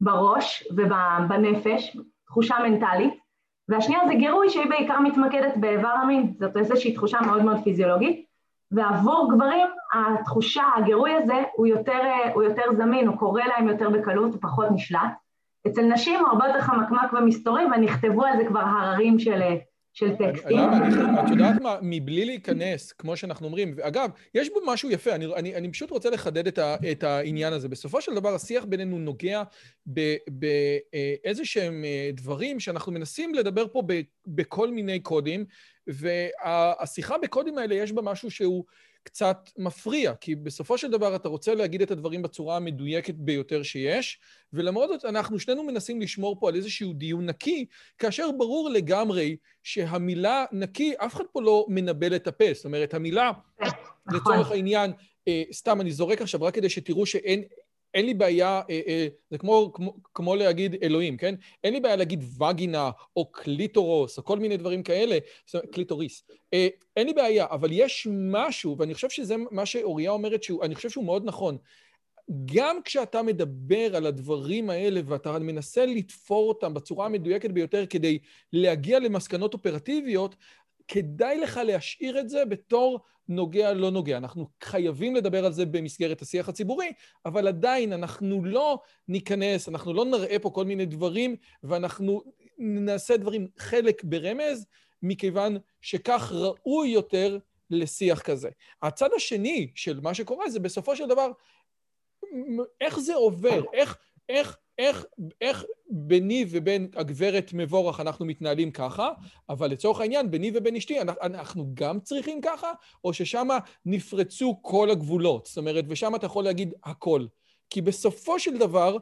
בראש 0.02 0.68
ובנפש, 0.72 1.98
תחושה 2.26 2.56
מנטלית, 2.64 3.19
והשנייה 3.70 4.08
זה 4.08 4.14
גירוי 4.14 4.50
שהיא 4.50 4.70
בעיקר 4.70 5.00
מתמקדת 5.00 5.58
באיבר 5.58 5.88
המין, 5.88 6.34
זאת 6.40 6.58
איזושהי 6.58 6.94
תחושה 6.94 7.18
מאוד 7.26 7.44
מאוד 7.44 7.58
פיזיולוגית, 7.64 8.26
ועבור 8.72 9.30
גברים 9.34 9.68
התחושה, 9.94 10.64
הגירוי 10.78 11.12
הזה 11.14 11.44
הוא 11.56 11.68
יותר, 11.68 12.00
אה, 12.02 12.34
הוא 12.34 12.44
יותר 12.44 12.64
זמין, 12.78 13.08
הוא 13.08 13.18
קורא 13.18 13.42
להם 13.44 13.68
יותר 13.68 13.90
בקלות, 13.90 14.34
הוא 14.34 14.42
פחות 14.42 14.68
נשלט. 14.72 15.12
אצל 15.68 15.82
נשים 15.82 16.20
הוא 16.20 16.28
הרבה 16.28 16.48
יותר 16.48 16.62
חמקמק 16.62 17.14
ומסתורי, 17.14 17.64
ונכתבו 17.66 18.26
על 18.26 18.38
זה 18.38 18.46
כבר 18.46 18.60
הררים 18.60 19.20
של, 19.20 19.42
של 20.00 20.16
טקסטים. 20.16 20.58
למה? 20.58 20.90
את 21.26 21.30
יודעת 21.30 21.62
מה? 21.62 21.78
מבלי 21.82 22.26
להיכנס, 22.26 22.92
כמו 22.92 23.18
שאנחנו 23.18 23.46
אומרים, 23.46 23.74
ואגב, 23.76 24.10
יש 24.34 24.50
בו 24.50 24.60
משהו 24.68 24.92
יפה, 24.92 25.16
אני, 25.16 25.26
אני, 25.26 25.56
אני 25.56 25.72
פשוט 25.72 25.92
רוצה 25.92 26.10
לחדד 26.10 26.48
את, 26.48 26.58
ה, 26.58 26.76
את 26.92 27.04
העניין 27.04 27.54
הזה. 27.54 27.70
בסופו 27.70 28.02
של 28.02 28.16
דבר, 28.16 28.36
השיח 28.36 28.66
בינינו 28.66 29.00
נוגע 29.00 29.44
באיזה 30.28 31.46
שהם 31.46 31.86
אה, 31.86 32.10
דברים 32.14 32.60
שאנחנו 32.60 32.92
מנסים 32.92 33.34
לדבר 33.34 33.68
פה 33.68 33.82
ב, 33.86 34.02
בכל 34.28 34.72
מיני 34.72 35.00
קודים, 35.00 35.46
והשיחה 35.88 37.18
בקודים 37.18 37.58
האלה 37.58 37.76
יש 37.76 37.92
בה 37.92 38.02
משהו 38.02 38.32
שהוא... 38.32 38.66
קצת 39.10 39.50
מפריע, 39.58 40.14
כי 40.16 40.36
בסופו 40.36 40.78
של 40.78 40.92
דבר 40.92 41.16
אתה 41.16 41.28
רוצה 41.28 41.56
להגיד 41.56 41.82
את 41.82 41.92
הדברים 41.92 42.22
בצורה 42.22 42.56
המדויקת 42.56 43.16
ביותר 43.16 43.64
שיש, 43.64 44.20
ולמרות 44.54 44.90
זאת 44.90 45.06
אנחנו 45.06 45.40
שנינו 45.40 45.64
מנסים 45.64 46.02
לשמור 46.02 46.40
פה 46.40 46.50
על 46.50 46.56
איזשהו 46.56 46.94
דיון 46.94 47.26
נקי, 47.26 47.66
כאשר 47.98 48.30
ברור 48.38 48.70
לגמרי 48.70 49.38
שהמילה 49.64 50.46
נקי, 50.52 50.94
אף 50.98 51.16
אחד 51.16 51.24
פה 51.32 51.42
לא 51.42 51.66
מנבל 51.70 52.16
את 52.16 52.28
הפה, 52.28 52.46
זאת 52.54 52.66
אומרת, 52.66 52.94
המילה. 52.94 53.32
לצורך 54.14 54.52
העניין, 54.52 54.92
אה, 55.28 55.44
סתם 55.54 55.82
אני 55.82 55.92
זורק 55.92 56.22
עכשיו 56.22 56.42
רק 56.42 56.54
כדי 56.54 56.70
שתראו 56.70 57.06
שאין 57.06 57.44
אין 57.94 58.06
לי 58.06 58.14
בעיה, 58.14 58.62
אה, 58.70 58.82
אה, 58.88 59.08
זה 59.30 59.38
כמו, 59.38 59.72
כמו, 59.74 59.96
כמו 60.14 60.36
להגיד 60.36 60.76
אלוהים, 60.84 61.18
כן? 61.18 61.36
אין 61.64 61.74
לי 61.74 61.80
בעיה 61.80 61.96
להגיד 61.96 62.24
וגינה 62.42 62.92
או 63.16 63.32
קליטורוס 63.32 64.18
או 64.18 64.24
כל 64.24 64.40
מיני 64.40 64.58
דברים 64.58 64.84
כאלה, 64.84 65.18
קליטוריס. 65.72 66.24
אה, 66.54 66.68
אין 66.98 67.08
לי 67.08 67.14
בעיה, 67.14 67.46
אבל 67.52 67.70
יש 67.72 68.08
משהו, 68.12 68.78
ואני 68.78 68.94
חושב 68.94 69.10
שזה 69.10 69.36
מה 69.52 69.66
שאוריה 69.66 70.12
אומרת, 70.12 70.44
שהוא, 70.44 70.64
אני 70.64 70.76
חושב 70.76 70.90
שהוא 70.90 71.06
מאוד 71.06 71.26
נכון. 71.26 71.58
גם 72.46 72.82
כשאתה 72.86 73.22
מדבר 73.22 73.96
על 73.96 74.06
הדברים 74.06 74.70
האלה 74.70 75.02
ואתה 75.06 75.40
מנסה 75.40 75.86
לתפור 75.86 76.50
אותם 76.50 76.74
בצורה 76.74 77.06
המדויקת 77.06 77.52
ביותר 77.52 77.86
כדי 77.86 78.20
להגיע 78.54 79.00
למסקנות 79.00 79.54
אופרטיביות, 79.54 80.36
כדאי 80.88 81.40
לך 81.40 81.60
להשאיר 81.66 82.20
את 82.20 82.30
זה 82.30 82.46
בתור 82.46 83.00
נוגע, 83.30 83.74
לא 83.74 83.92
נוגע. 83.92 84.18
אנחנו 84.18 84.48
חייבים 84.64 85.16
לדבר 85.16 85.46
על 85.46 85.52
זה 85.52 85.66
במסגרת 85.66 86.22
השיח 86.22 86.50
הציבורי, 86.50 86.92
אבל 87.26 87.48
עדיין 87.48 87.94
אנחנו 87.94 88.46
לא 88.46 88.80
ניכנס, 89.08 89.70
אנחנו 89.70 89.94
לא 89.94 90.06
נראה 90.06 90.40
פה 90.40 90.50
כל 90.50 90.66
מיני 90.66 90.86
דברים, 90.86 91.36
ואנחנו 91.64 92.24
נעשה 92.58 93.18
דברים 93.18 93.48
חלק 93.58 94.04
ברמז, 94.04 94.66
מכיוון 95.04 95.58
שכך 95.82 96.32
ראוי 96.36 96.90
יותר 96.90 97.38
לשיח 97.70 98.22
כזה. 98.22 98.50
הצד 98.82 99.10
השני 99.16 99.72
של 99.76 100.00
מה 100.04 100.14
שקורה 100.14 100.50
זה 100.50 100.60
בסופו 100.60 100.96
של 100.96 101.08
דבר, 101.08 101.32
איך 102.82 103.00
זה 103.00 103.16
עובר? 103.16 103.62
איך, 103.74 103.98
איך 104.30 104.58
איך, 104.80 105.06
איך 105.42 105.66
ביני 105.90 106.46
ובין 106.50 106.90
הגברת 106.96 107.52
מבורך 107.54 108.00
אנחנו 108.00 108.26
מתנהלים 108.26 108.72
ככה, 108.72 109.12
אבל 109.50 109.68
לצורך 109.72 110.00
העניין, 110.00 110.32
ביני 110.32 110.52
ובין 110.54 110.76
אשתי, 110.76 111.02
אנחנו 111.02 111.72
גם 111.74 112.00
צריכים 112.00 112.42
ככה, 112.42 112.72
או 113.04 113.14
ששם 113.14 113.48
נפרצו 113.86 114.60
כל 114.62 114.90
הגבולות? 114.92 115.46
זאת 115.46 115.58
אומרת, 115.58 115.86
ושם 115.88 116.16
אתה 116.16 116.26
יכול 116.26 116.44
להגיד 116.44 116.74
הכל. 116.84 117.26
כי 117.70 117.82
בסופו 117.82 118.40
של 118.40 118.58
דבר, 118.58 118.98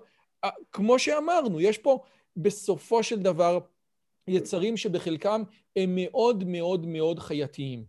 כמו 0.71 0.99
שאמרנו, 0.99 1.61
יש 1.61 1.77
פה 1.77 1.99
בסופו 2.37 3.03
של 3.03 3.19
דבר 3.19 3.59
יצרים 4.27 4.77
שבחלקם 4.77 5.43
הם 5.75 5.93
מאוד 5.95 6.43
מאוד 6.43 6.85
מאוד 6.85 7.19
חייתיים. 7.19 7.83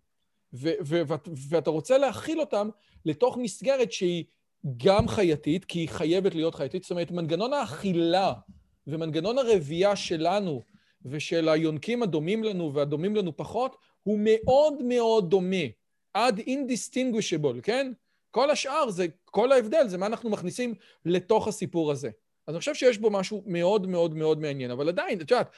ואתה 1.50 1.70
רוצה 1.70 1.98
להכיל 1.98 2.40
אותם 2.40 2.68
לתוך 3.04 3.36
מסגרת 3.36 3.92
שהיא 3.92 4.24
גם 4.76 5.08
חייתית, 5.08 5.64
כי 5.64 5.78
היא 5.78 5.88
חייבת 5.88 6.34
להיות 6.34 6.54
חייתית, 6.54 6.82
זאת 6.82 6.90
אומרת, 6.90 7.10
מנגנון 7.10 7.52
האכילה 7.52 8.32
ומנגנון 8.86 9.38
הרבייה 9.38 9.96
שלנו 9.96 10.62
ושל 11.04 11.48
היונקים 11.48 12.02
הדומים 12.02 12.44
לנו 12.44 12.74
והדומים 12.74 13.16
לנו 13.16 13.36
פחות, 13.36 13.76
הוא 14.02 14.18
מאוד 14.22 14.82
מאוד 14.82 15.30
דומה, 15.30 15.66
עד 16.14 16.38
אינדיסטינגווישבול, 16.38 17.60
כן? 17.62 17.92
כל 18.30 18.50
השאר 18.50 18.90
זה, 18.90 19.06
כל 19.24 19.52
ההבדל 19.52 19.88
זה 19.88 19.98
מה 19.98 20.06
אנחנו 20.06 20.30
מכניסים 20.30 20.74
לתוך 21.04 21.48
הסיפור 21.48 21.90
הזה. 21.90 22.10
אז 22.46 22.54
אני 22.54 22.58
חושב 22.58 22.74
שיש 22.74 22.98
בו 22.98 23.10
משהו 23.10 23.42
מאוד 23.46 23.86
מאוד 23.86 24.14
מאוד 24.14 24.40
מעניין, 24.40 24.70
אבל 24.70 24.88
עדיין, 24.88 25.20
את 25.20 25.30
יודעת, 25.30 25.50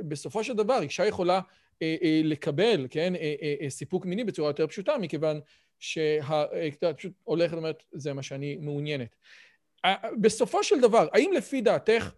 בסופו 0.00 0.44
של 0.44 0.52
דבר 0.54 0.82
אישה 0.82 1.06
יכולה 1.06 1.40
אה, 1.82 1.96
אה, 2.02 2.20
לקבל, 2.24 2.86
כן, 2.90 3.14
אה, 3.16 3.34
אה, 3.42 3.54
אה, 3.60 3.70
סיפוק 3.70 4.06
מיני 4.06 4.24
בצורה 4.24 4.48
יותר 4.48 4.66
פשוטה, 4.66 4.98
מכיוון 4.98 5.40
שאתה 5.84 6.94
פשוט 6.96 7.12
הולכת 7.24 7.52
ואומרת, 7.52 7.82
זה 7.92 8.12
מה 8.12 8.22
שאני 8.22 8.56
מעוניינת. 8.56 9.16
בסופו 10.20 10.64
של 10.64 10.80
דבר, 10.80 11.08
האם 11.12 11.30
לפי 11.36 11.60
דעתך 11.60 12.12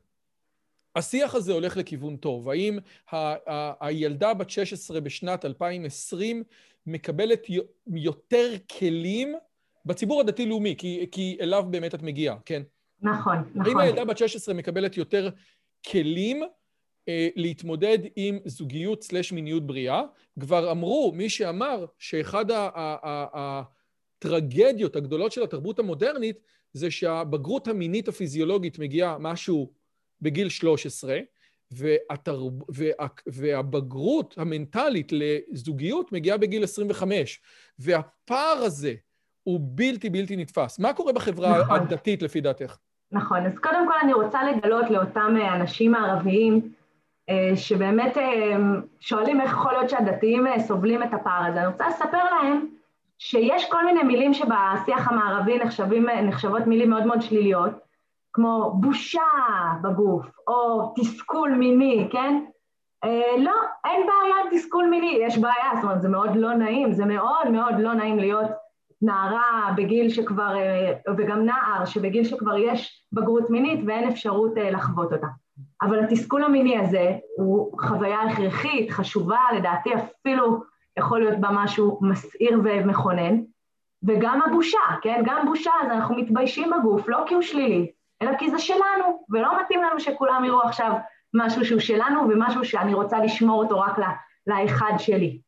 השיח 0.96 1.34
הזה 1.34 1.52
הולך 1.52 1.76
לכיוון 1.76 2.16
טוב? 2.16 2.48
האם 2.48 2.78
ה- 3.12 3.16
ה- 3.50 3.86
הילדה 3.86 4.34
בת 4.34 4.50
16 4.50 5.00
בשנת 5.00 5.44
2020 5.44 6.44
מקבלת 6.86 7.46
יותר 7.86 8.52
כלים 8.78 9.34
בציבור 9.86 10.20
הדתי-לאומי, 10.20 10.74
כי, 10.78 11.06
כי 11.12 11.36
אליו 11.40 11.64
באמת 11.70 11.94
את 11.94 12.02
מגיעה, 12.02 12.36
כן? 12.44 12.62
נכון, 13.02 13.36
נכון. 13.54 13.66
האם 13.66 13.78
הילדה 13.78 14.04
בת 14.04 14.18
16 14.18 14.54
מקבלת 14.54 14.96
יותר 14.96 15.30
כלים 15.90 16.42
אה, 16.42 16.48
להתמודד 17.36 17.98
עם 18.16 18.38
זוגיות 18.44 19.02
סלש 19.02 19.32
מיניות 19.32 19.66
בריאה. 19.66 20.02
כבר 20.40 20.70
אמרו, 20.70 21.12
מי 21.16 21.30
שאמר 21.30 21.86
שאחד 21.98 22.44
הטרגדיות 24.18 24.96
הגדולות 24.96 25.32
של 25.32 25.42
התרבות 25.42 25.78
המודרנית 25.78 26.38
זה 26.72 26.90
שהבגרות 26.90 27.68
המינית 27.68 28.08
הפיזיולוגית 28.08 28.78
מגיעה 28.78 29.16
משהו 29.18 29.72
בגיל 30.20 30.48
13, 30.48 31.18
והתרב... 31.70 32.52
וה... 32.68 33.06
והבגרות 33.26 34.34
המנטלית 34.38 35.12
לזוגיות 35.12 36.12
מגיעה 36.12 36.36
בגיל 36.38 36.64
25. 36.64 37.40
והפער 37.78 38.58
הזה 38.64 38.94
הוא 39.42 39.60
בלתי 39.62 40.10
בלתי 40.10 40.36
נתפס. 40.36 40.78
מה 40.78 40.92
קורה 40.92 41.12
בחברה 41.12 41.60
נכון. 41.60 41.80
הדתית 41.80 42.22
לפי 42.22 42.40
דעתך? 42.40 42.76
נכון, 43.12 43.46
אז 43.46 43.58
קודם 43.58 43.88
כל 43.88 43.94
אני 44.02 44.12
רוצה 44.12 44.38
לגלות 44.44 44.90
לאותם 44.90 45.36
אנשים 45.54 45.94
הערביים 45.94 46.54
אה, 46.54 46.68
שבאמת 47.54 48.18
אה, 48.18 48.56
שואלים 49.00 49.40
איך 49.40 49.52
יכול 49.52 49.72
להיות 49.72 49.90
שהדתיים 49.90 50.46
אה, 50.46 50.60
סובלים 50.60 51.02
את 51.02 51.14
הפער 51.14 51.44
הזה. 51.46 51.58
אני 51.58 51.66
רוצה 51.66 51.88
לספר 51.88 52.24
להם 52.24 52.66
שיש 53.18 53.70
כל 53.70 53.84
מיני 53.84 54.02
מילים 54.02 54.34
שבשיח 54.34 55.08
המערבי 55.08 55.58
נחשבים, 55.58 56.06
נחשבות 56.08 56.66
מילים 56.66 56.90
מאוד 56.90 57.06
מאוד 57.06 57.22
שליליות, 57.22 57.70
כמו 58.32 58.72
בושה 58.80 59.20
בגוף, 59.82 60.26
או 60.48 60.92
תסכול 60.96 61.50
מיני, 61.50 62.08
כן? 62.12 62.44
לא, 63.38 63.52
אין 63.84 64.06
בעיה 64.06 64.50
תסכול 64.50 64.86
מיני, 64.86 65.18
יש 65.20 65.38
בעיה, 65.38 65.70
זאת 65.74 65.84
אומרת, 65.84 66.02
זה 66.02 66.08
מאוד 66.08 66.36
לא 66.36 66.54
נעים, 66.54 66.92
זה 66.92 67.04
מאוד 67.04 67.50
מאוד 67.50 67.74
לא 67.78 67.94
נעים 67.94 68.18
להיות 68.18 68.50
נערה 69.02 69.72
בגיל 69.76 70.08
שכבר, 70.08 70.54
וגם 71.16 71.44
נער 71.44 71.84
שבגיל 71.84 72.24
שכבר 72.24 72.56
יש 72.56 73.04
בגרות 73.12 73.50
מינית 73.50 73.80
ואין 73.86 74.08
אפשרות 74.08 74.52
לחוות 74.56 75.12
אותה. 75.12 75.26
אבל 75.82 76.04
התסכול 76.04 76.44
המיני 76.44 76.78
הזה 76.78 77.12
הוא 77.36 77.80
חוויה 77.80 78.22
הכרחית, 78.22 78.90
חשובה, 78.90 79.40
לדעתי 79.56 79.90
אפילו 79.94 80.62
יכול 80.98 81.20
להיות 81.20 81.38
בה 81.40 81.48
משהו 81.52 81.98
מסעיר 82.02 82.60
ומכונן, 82.64 83.40
וגם 84.08 84.40
הבושה, 84.46 84.78
כן? 85.02 85.22
גם 85.26 85.46
בושה, 85.46 85.70
אז 85.82 85.90
אנחנו 85.90 86.16
מתביישים 86.16 86.70
בגוף, 86.70 87.08
לא 87.08 87.24
כי 87.26 87.34
הוא 87.34 87.42
שלילי, 87.42 87.90
אלא 88.22 88.36
כי 88.38 88.50
זה 88.50 88.58
שלנו, 88.58 89.24
ולא 89.30 89.60
מתאים 89.60 89.82
לנו 89.82 90.00
שכולם 90.00 90.44
יראו 90.44 90.62
עכשיו 90.62 90.92
משהו 91.34 91.64
שהוא 91.64 91.80
שלנו 91.80 92.20
ומשהו 92.28 92.64
שאני 92.64 92.94
רוצה 92.94 93.18
לשמור 93.18 93.62
אותו 93.62 93.80
רק 93.80 93.98
לאחד 94.46 94.92
שלי. 94.98 95.40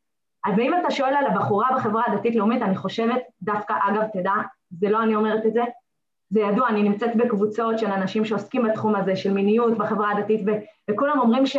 אז 0.46 0.58
אם 0.58 0.72
אתה 0.80 0.90
שואל 0.90 1.14
על 1.14 1.26
הבחורה 1.26 1.68
בחברה 1.76 2.02
הדתית-לאומית, 2.06 2.62
אני 2.62 2.76
חושבת, 2.76 3.22
דווקא, 3.42 3.74
אגב, 3.88 4.02
תדע, 4.12 4.32
זה 4.70 4.88
לא 4.88 5.02
אני 5.02 5.14
אומרת 5.14 5.46
את 5.46 5.52
זה, 5.52 5.62
זה 6.30 6.40
ידוע, 6.40 6.68
אני 6.68 6.82
נמצאת 6.82 7.16
בקבוצות 7.16 7.78
של 7.78 7.86
אנשים 7.86 8.24
שעוסקים 8.24 8.62
בתחום 8.62 8.96
הזה, 8.96 9.16
של 9.16 9.32
מיניות 9.32 9.78
בחברה 9.78 10.10
הדתית, 10.10 10.40
ו- 10.46 10.90
וכולם 10.90 11.20
אומרים 11.20 11.46
ש- 11.46 11.56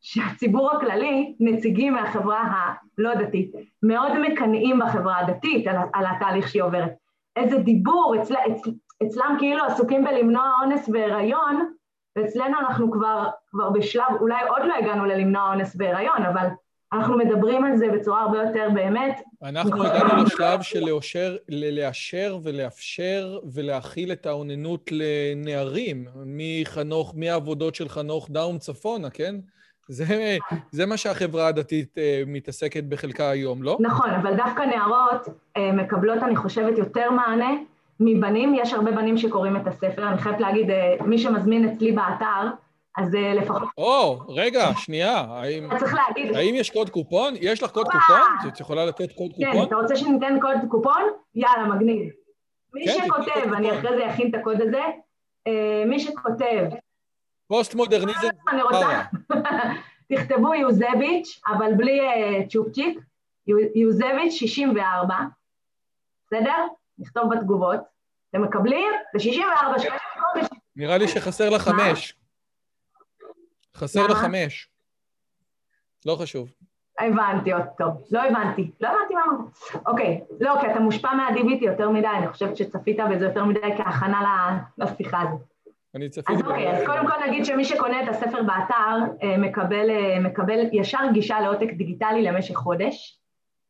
שהציבור 0.00 0.70
הכללי, 0.72 1.34
נציגים 1.40 1.92
מהחברה 1.92 2.40
הלא 2.40 3.14
דתית, 3.14 3.52
מאוד 3.82 4.12
מקנאים 4.18 4.78
בחברה 4.78 5.18
הדתית 5.18 5.66
על, 5.66 5.76
על 5.92 6.04
התהליך 6.06 6.48
שהיא 6.48 6.62
עוברת. 6.62 6.92
איזה 7.36 7.58
דיבור, 7.58 8.14
אצל, 8.22 8.34
אצל, 8.52 8.70
אצלם 9.02 9.36
כאילו 9.38 9.64
עסוקים 9.64 10.04
בלמנוע 10.04 10.52
אונס 10.60 10.88
בהיריון, 10.88 11.72
ואצלנו 12.16 12.58
אנחנו 12.58 12.90
כבר, 12.90 13.28
כבר 13.50 13.70
בשלב, 13.70 14.04
אולי 14.20 14.48
עוד 14.48 14.62
לא 14.64 14.74
הגענו 14.74 15.04
ללמנוע 15.04 15.48
אונס 15.52 15.76
בהיריון, 15.76 16.22
אבל 16.22 16.46
אנחנו 16.92 17.18
מדברים 17.18 17.64
על 17.64 17.76
זה 17.76 17.86
בצורה 17.94 18.22
הרבה 18.22 18.38
יותר 18.38 18.68
באמת. 18.74 19.20
אנחנו 19.42 19.84
הגענו 19.84 20.24
לשלב 20.24 20.62
של 20.62 20.80
לאשר, 20.80 21.36
לאשר 21.48 22.38
ולאפשר 22.42 23.38
ולהכיל 23.52 24.12
את 24.12 24.26
האוננות 24.26 24.90
לנערים, 24.92 26.04
מחנוך, 26.26 27.14
מהעבודות 27.16 27.74
של 27.74 27.88
חנוך 27.88 28.30
דאום 28.30 28.58
צפונה, 28.58 29.10
כן? 29.10 29.34
זה, 29.88 30.36
זה 30.70 30.86
מה 30.86 30.96
שהחברה 30.96 31.46
הדתית 31.46 31.94
uh, 31.94 32.00
מתעסקת 32.26 32.84
בחלקה 32.84 33.30
היום, 33.30 33.62
לא? 33.62 33.76
נכון, 33.80 34.10
אבל 34.10 34.36
דווקא 34.36 34.62
נערות 34.62 35.26
uh, 35.26 35.60
מקבלות, 35.72 36.22
אני 36.22 36.36
חושבת, 36.36 36.78
יותר 36.78 37.10
מענה 37.10 37.50
מבנים. 38.00 38.54
יש 38.54 38.72
הרבה 38.72 38.90
בנים 38.90 39.18
שקוראים 39.18 39.56
את 39.56 39.66
הספר. 39.66 40.08
אני 40.08 40.18
חייבת 40.18 40.40
להגיד, 40.40 40.70
uh, 40.70 41.02
מי 41.04 41.18
שמזמין 41.18 41.68
אצלי 41.68 41.92
באתר, 41.92 42.48
אז 42.98 43.14
לפחות... 43.14 43.62
או, 43.78 44.18
oh, 44.18 44.24
רגע, 44.28 44.70
שנייה. 44.76 45.20
האם, 45.28 45.78
צריך 45.78 45.94
להגיד... 45.94 46.36
האם 46.36 46.54
יש 46.54 46.70
קוד 46.70 46.90
קופון? 46.90 47.34
יש 47.40 47.62
לך 47.62 47.70
קוד 47.70 47.86
קופון? 47.86 48.48
את 48.48 48.60
יכולה 48.60 48.86
לתת 48.86 49.12
קוד 49.12 49.30
כן, 49.38 49.46
קופון? 49.46 49.60
כן, 49.60 49.66
אתה 49.66 49.76
רוצה 49.76 49.96
שניתן 49.96 50.38
קוד 50.40 50.56
קופון? 50.68 51.02
יאללה, 51.34 51.64
מגניב. 51.64 52.10
מי 52.74 52.86
כן, 52.86 53.06
שכותב, 53.06 53.52
אני 53.52 53.78
אחרי 53.78 53.96
זה 53.96 54.10
אכין 54.10 54.30
את 54.30 54.34
הקוד 54.34 54.60
הזה, 54.60 54.82
מי 55.86 56.00
שכותב... 56.00 56.64
פוסט-מודרניזם 57.46 58.28
אני 58.48 58.62
רוצה... 58.62 59.02
תכתבו 60.14 60.54
יוזביץ', 60.54 61.40
אבל 61.46 61.74
בלי 61.76 62.00
צ'ופצ'יק, 62.48 62.98
יוזביץ' 63.74 64.32
64, 64.32 65.14
בסדר? 66.26 66.66
נכתוב 66.98 67.34
בתגובות. 67.34 67.80
אתם 68.30 68.42
מקבלים? 68.42 68.90
זה 69.12 69.20
64 69.20 69.78
שקלים. 69.78 69.98
נראה 70.76 70.98
לי 70.98 71.08
שחסר 71.08 71.50
לך 71.50 71.62
חמש. 71.62 72.14
חסר 73.76 74.06
לך 74.06 74.18
חמש. 74.18 74.68
לא 76.06 76.16
חשוב. 76.16 76.52
הבנתי 76.98 77.52
עוד 77.52 77.62
טוב. 77.78 78.04
לא 78.10 78.20
הבנתי. 78.22 78.70
לא 78.80 78.88
הבנתי 78.88 79.14
מה 79.14 79.20
אמרת. 79.24 79.86
אוקיי. 79.86 80.20
לא, 80.40 80.54
כי 80.60 80.66
אתה 80.70 80.80
מושפע 80.80 81.14
מהדיביטי 81.14 81.64
יותר 81.64 81.90
מדי, 81.90 82.06
אני 82.18 82.28
חושבת 82.28 82.56
שצפית 82.56 82.98
בזה 83.10 83.24
יותר 83.24 83.44
מדי 83.44 83.76
כהכנה 83.76 84.58
לשיחה 84.78 85.20
הזאת. 85.20 85.40
אני 85.94 86.08
צפיתי... 86.08 86.32
אז 86.32 86.42
אוקיי, 86.42 86.72
אז 86.72 86.86
קודם 86.86 87.06
כל 87.06 87.26
נגיד 87.28 87.44
שמי 87.44 87.64
שקונה 87.64 88.02
את 88.02 88.08
הספר 88.08 88.42
באתר 88.42 89.26
מקבל, 89.38 89.90
מקבל 90.20 90.58
ישר 90.72 90.98
גישה 91.12 91.40
לעותק 91.40 91.72
דיגיטלי 91.72 92.22
למשך 92.22 92.54
חודש. 92.54 93.18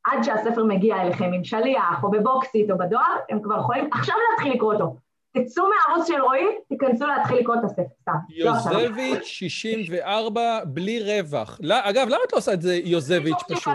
עד 0.05 0.23
שהספר 0.23 0.65
מגיע 0.65 1.03
אליכם 1.03 1.33
עם 1.33 1.45
שליח 1.45 2.03
או 2.03 2.11
בבוקסית 2.11 2.71
או 2.71 2.79
בדואר, 2.79 3.17
הם 3.31 3.43
כבר 3.43 3.59
יכולים 3.59 3.89
עכשיו 3.93 4.15
להתחיל 4.31 4.53
לקרוא 4.53 4.75
אותו. 4.75 4.97
תצאו 5.33 5.65
מהערוץ 5.69 6.07
של 6.09 6.23
רועי, 6.23 6.45
תיכנסו 6.69 7.07
להתחיל 7.07 7.39
לקרוא 7.39 7.55
את 7.55 7.65
הספר, 7.65 7.83
סתם. 8.01 8.13
יוזביץ' 8.29 9.25
64 9.25 10.61
בלי 10.65 11.21
רווח. 11.21 11.61
אגב, 11.71 12.07
למה 12.09 12.21
את 12.27 12.33
לא 12.33 12.39
עושה 12.39 12.53
את 12.53 12.63
זה 12.63 12.75
יוזביץ' 12.75 13.43
פשוט? 13.49 13.75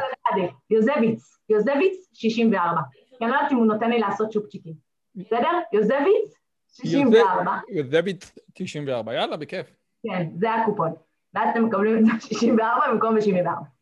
יוזביץ, 0.70 1.38
יוזביץ 1.50 2.10
64. 2.14 2.82
כי 3.18 3.26
אני 3.26 3.32
לא 3.32 3.36
יודעת 3.36 3.52
אם 3.52 3.58
הוא 3.58 3.66
נותן 3.66 3.90
לי 3.90 4.00
לעשות 4.00 4.30
צ'ופצ'יקים. 4.30 4.74
בסדר? 5.16 5.50
יוזביץ 5.74 6.34
64. 6.68 7.52
יוזביץ 7.70 8.32
94, 8.54 9.14
יאללה, 9.14 9.38
בכיף. 9.38 9.68
כן, 10.08 10.28
זה 10.40 10.54
הקופון. 10.54 10.94
ואז 11.34 11.50
אתם 11.50 11.66
מקבלים 11.66 11.98
את 11.98 12.06
זה 12.06 12.12
64 12.22 12.92
במקום 12.92 13.16
ב-74. 13.16 13.77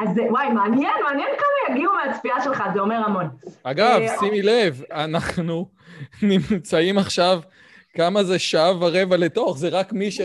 אז 0.00 0.08
וואי, 0.30 0.52
מעניין, 0.52 0.92
מעניין 1.04 1.28
כמה 1.38 1.74
יגיעו 1.74 1.92
מהצפייה 1.92 2.40
שלך, 2.44 2.62
זה 2.74 2.80
אומר 2.80 2.96
המון. 2.96 3.28
אגב, 3.62 4.00
שימי 4.20 4.42
לב, 4.42 4.82
אנחנו 4.92 5.66
נמצאים 6.22 6.98
עכשיו, 6.98 7.40
כמה 7.94 8.24
זה 8.24 8.38
שעה 8.38 8.76
ורבע 8.80 9.16
לתוך, 9.16 9.58
זה 9.58 9.68
רק 9.68 9.92
מי 9.92 10.10
ש... 10.10 10.20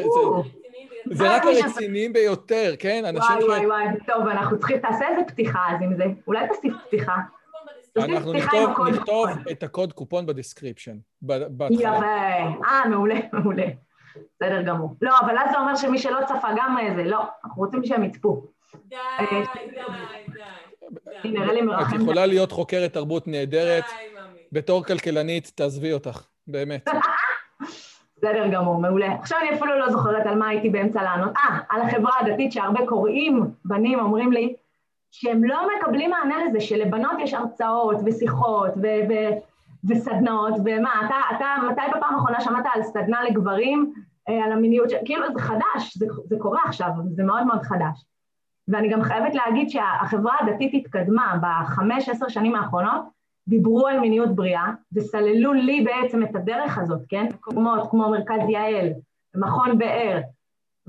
זה 1.11 1.36
רק 1.36 1.43
הרציניים 1.45 2.13
ביותר, 2.13 2.73
כן? 2.80 3.03
וואי, 3.15 3.43
וואי, 3.43 3.65
וואי, 3.65 3.86
טוב, 4.07 4.28
אנחנו 4.28 4.59
צריכים, 4.59 4.78
תעשה 4.78 5.07
איזה 5.09 5.21
פתיחה 5.28 5.59
אז 5.69 5.82
עם 5.82 5.97
זה. 5.97 6.03
אולי 6.28 6.47
תוסיף 6.47 6.73
פתיחה. 6.88 7.15
אנחנו 7.97 8.34
נכתוב, 8.34 8.88
נכתוב 8.88 9.30
את 9.51 9.63
הקוד 9.63 9.93
קופון 9.93 10.26
ב 10.25 10.31
description. 10.31 10.97
יפה. 11.69 12.05
אה, 12.65 12.89
מעולה, 12.89 13.15
מעולה. 13.34 13.65
בסדר 14.36 14.61
גמור. 14.61 14.95
לא, 15.01 15.19
אבל 15.19 15.38
אז 15.38 15.51
זה 15.51 15.57
אומר 15.59 15.76
שמי 15.76 15.97
שלא 15.97 16.19
צפה 16.28 16.47
גם 16.57 16.78
איזה, 16.80 17.03
לא, 17.03 17.23
אנחנו 17.45 17.63
רוצים 17.63 17.84
שהם 17.84 18.03
יצפו. 18.03 18.54
די, 18.86 18.95
די, 19.32 19.71
די. 19.71 21.39
את 21.82 22.01
יכולה 22.01 22.26
להיות 22.26 22.51
חוקרת 22.51 22.93
תרבות 22.93 23.28
נהדרת. 23.28 23.84
בתור 24.51 24.84
כלכלנית, 24.84 25.51
תעזבי 25.55 25.93
אותך, 25.93 26.28
באמת. 26.47 26.89
בסדר 28.17 28.47
גמור, 28.51 28.82
מעולה. 28.82 29.13
עכשיו 29.13 29.38
אני 29.41 29.57
אפילו 29.57 29.80
לא 29.80 29.89
זוכרת 29.89 30.26
על 30.26 30.36
מה 30.36 30.47
הייתי 30.47 30.69
באמצע 30.69 31.03
לענות. 31.03 31.32
אה, 31.38 31.59
על 31.69 31.82
החברה 31.82 32.11
הדתית 32.21 32.51
שהרבה 32.51 32.88
קוראים, 32.88 33.43
בנים 33.65 33.99
אומרים 33.99 34.32
לי, 34.32 34.55
שהם 35.11 35.43
לא 35.43 35.67
מקבלים 35.78 36.09
מענה 36.09 36.36
לזה, 36.45 36.59
שלבנות 36.59 37.11
יש 37.19 37.34
הרצאות 37.34 37.97
ושיחות 38.05 38.71
ו- 38.78 39.09
ו- 39.09 39.34
וסדנאות, 39.89 40.53
ומה, 40.65 41.01
אתה, 41.05 41.36
אתה, 41.36 41.45
מתי 41.71 41.82
בפעם 41.97 42.15
האחרונה 42.15 42.41
שמעת 42.41 42.65
על 42.73 42.84
סדנה 42.84 43.23
לגברים, 43.23 43.93
אה, 44.30 44.45
על 44.45 44.51
המיניות, 44.51 44.89
ש... 44.89 44.93
כאילו 45.05 45.34
זה 45.34 45.41
חדש, 45.41 45.97
זה, 45.97 46.05
זה 46.26 46.36
קורה 46.39 46.59
עכשיו, 46.65 46.89
זה 47.11 47.23
מאוד 47.23 47.43
מאוד 47.43 47.61
חדש. 47.61 48.05
ואני 48.68 48.89
גם 48.89 49.03
חייבת 49.03 49.36
להגיד 49.36 49.70
שהחברה 49.70 50.34
הדתית 50.39 50.74
התקדמה 50.74 51.36
בחמש, 51.41 52.09
עשר 52.09 52.28
שנים 52.28 52.55
האחרונות, 52.55 53.01
דיברו 53.47 53.88
על 53.88 53.99
מיניות 53.99 54.36
בריאה 54.36 54.66
וסללו 54.93 55.53
לי 55.53 55.82
בעצם 55.82 56.24
את 56.24 56.36
הדרך 56.36 56.78
הזאת, 56.78 57.01
כן? 57.09 57.26
מקומות 57.26 57.89
כמו 57.91 58.09
מרכז 58.09 58.49
יעל, 58.49 58.89
מכון 59.36 59.78
באר 59.78 60.20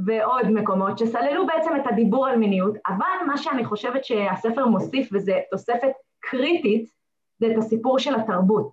ועוד 0.07 0.51
מקומות 0.51 0.99
שסללו 0.99 1.47
בעצם 1.47 1.71
את 1.77 1.87
הדיבור 1.87 2.27
על 2.27 2.39
מיניות, 2.39 2.75
אבל 2.87 3.27
מה 3.27 3.37
שאני 3.37 3.65
חושבת 3.65 4.05
שהספר 4.05 4.67
מוסיף, 4.67 5.09
וזו 5.13 5.33
תוספת 5.51 5.93
קריטית, 6.21 6.91
זה 7.39 7.47
את 7.47 7.59
הסיפור 7.59 7.99
של 7.99 8.15
התרבות. 8.15 8.71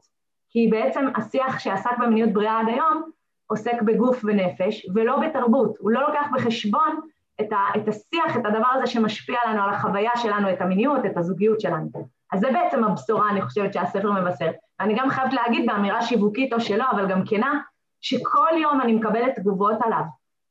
כי 0.50 0.68
בעצם 0.72 1.06
השיח 1.16 1.60
שעסק 1.60 1.98
במיניות 2.00 2.34
בריאה 2.34 2.60
עד 2.60 2.68
היום 2.68 3.04
עוסק 3.48 3.82
בגוף 3.82 4.22
ונפש 4.24 4.86
ולא 4.96 5.20
בתרבות, 5.20 5.76
הוא 5.80 5.92
לא 5.92 6.02
לוקח 6.02 6.28
בחשבון 6.34 7.00
את, 7.42 7.52
ה, 7.52 7.58
את 7.78 7.88
השיח, 7.88 8.38
את 8.38 8.46
הדבר 8.46 8.68
הזה 8.74 8.88
שמשפיע 8.88 9.38
לנו 9.50 9.64
על 9.64 9.70
החוויה 9.70 10.12
שלנו, 10.16 10.50
את 10.50 10.62
המיניות, 10.62 11.06
את 11.06 11.18
הזוגיות 11.18 11.62
שלנו. 11.62 11.90
אז 12.34 12.40
זה 12.40 12.48
בעצם 12.52 12.84
הבשורה, 12.84 13.30
אני 13.30 13.42
חושבת, 13.42 13.74
שהספר 13.74 14.12
מבשר. 14.12 14.52
ואני 14.80 14.96
גם 14.98 15.10
חייבת 15.10 15.34
להגיד 15.34 15.66
באמירה 15.66 16.02
שיווקית 16.02 16.54
או 16.54 16.62
שלא, 16.62 16.86
אבל 16.92 17.10
גם 17.10 17.26
כנה, 17.26 17.60
שכל 18.02 18.50
יום 18.62 18.82
אני 18.82 18.94
מקבלת 18.94 19.36
תגובות 19.36 19.78
עליו. 19.82 20.04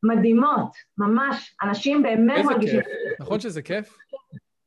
מדהימות, 0.02 0.72
ממש, 0.98 1.56
אנשים 1.62 2.02
באמת 2.02 2.44
מרגישים... 2.44 2.78
איזה 2.78 2.90
כיף, 3.08 3.20
נכון 3.20 3.40
שזה 3.40 3.62
כיף? 3.62 3.98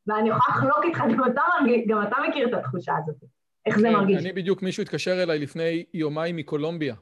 ואני 0.07 0.29
יכולה 0.29 0.57
לחלוק 0.57 0.83
איתך, 0.83 1.03
גם 1.17 1.31
אתה, 1.31 1.41
גם 1.87 2.03
אתה 2.03 2.15
מכיר 2.29 2.47
את 2.47 2.53
התחושה 2.53 2.93
הזאת. 3.03 3.15
איך 3.65 3.79
זה 3.79 3.89
מרגיש? 3.89 4.21
אני 4.21 4.33
בדיוק, 4.33 4.61
מישהו 4.61 4.83
התקשר 4.83 5.23
אליי 5.23 5.39
לפני 5.39 5.85
יומיים 5.93 6.35
מקולומביה. 6.35 6.95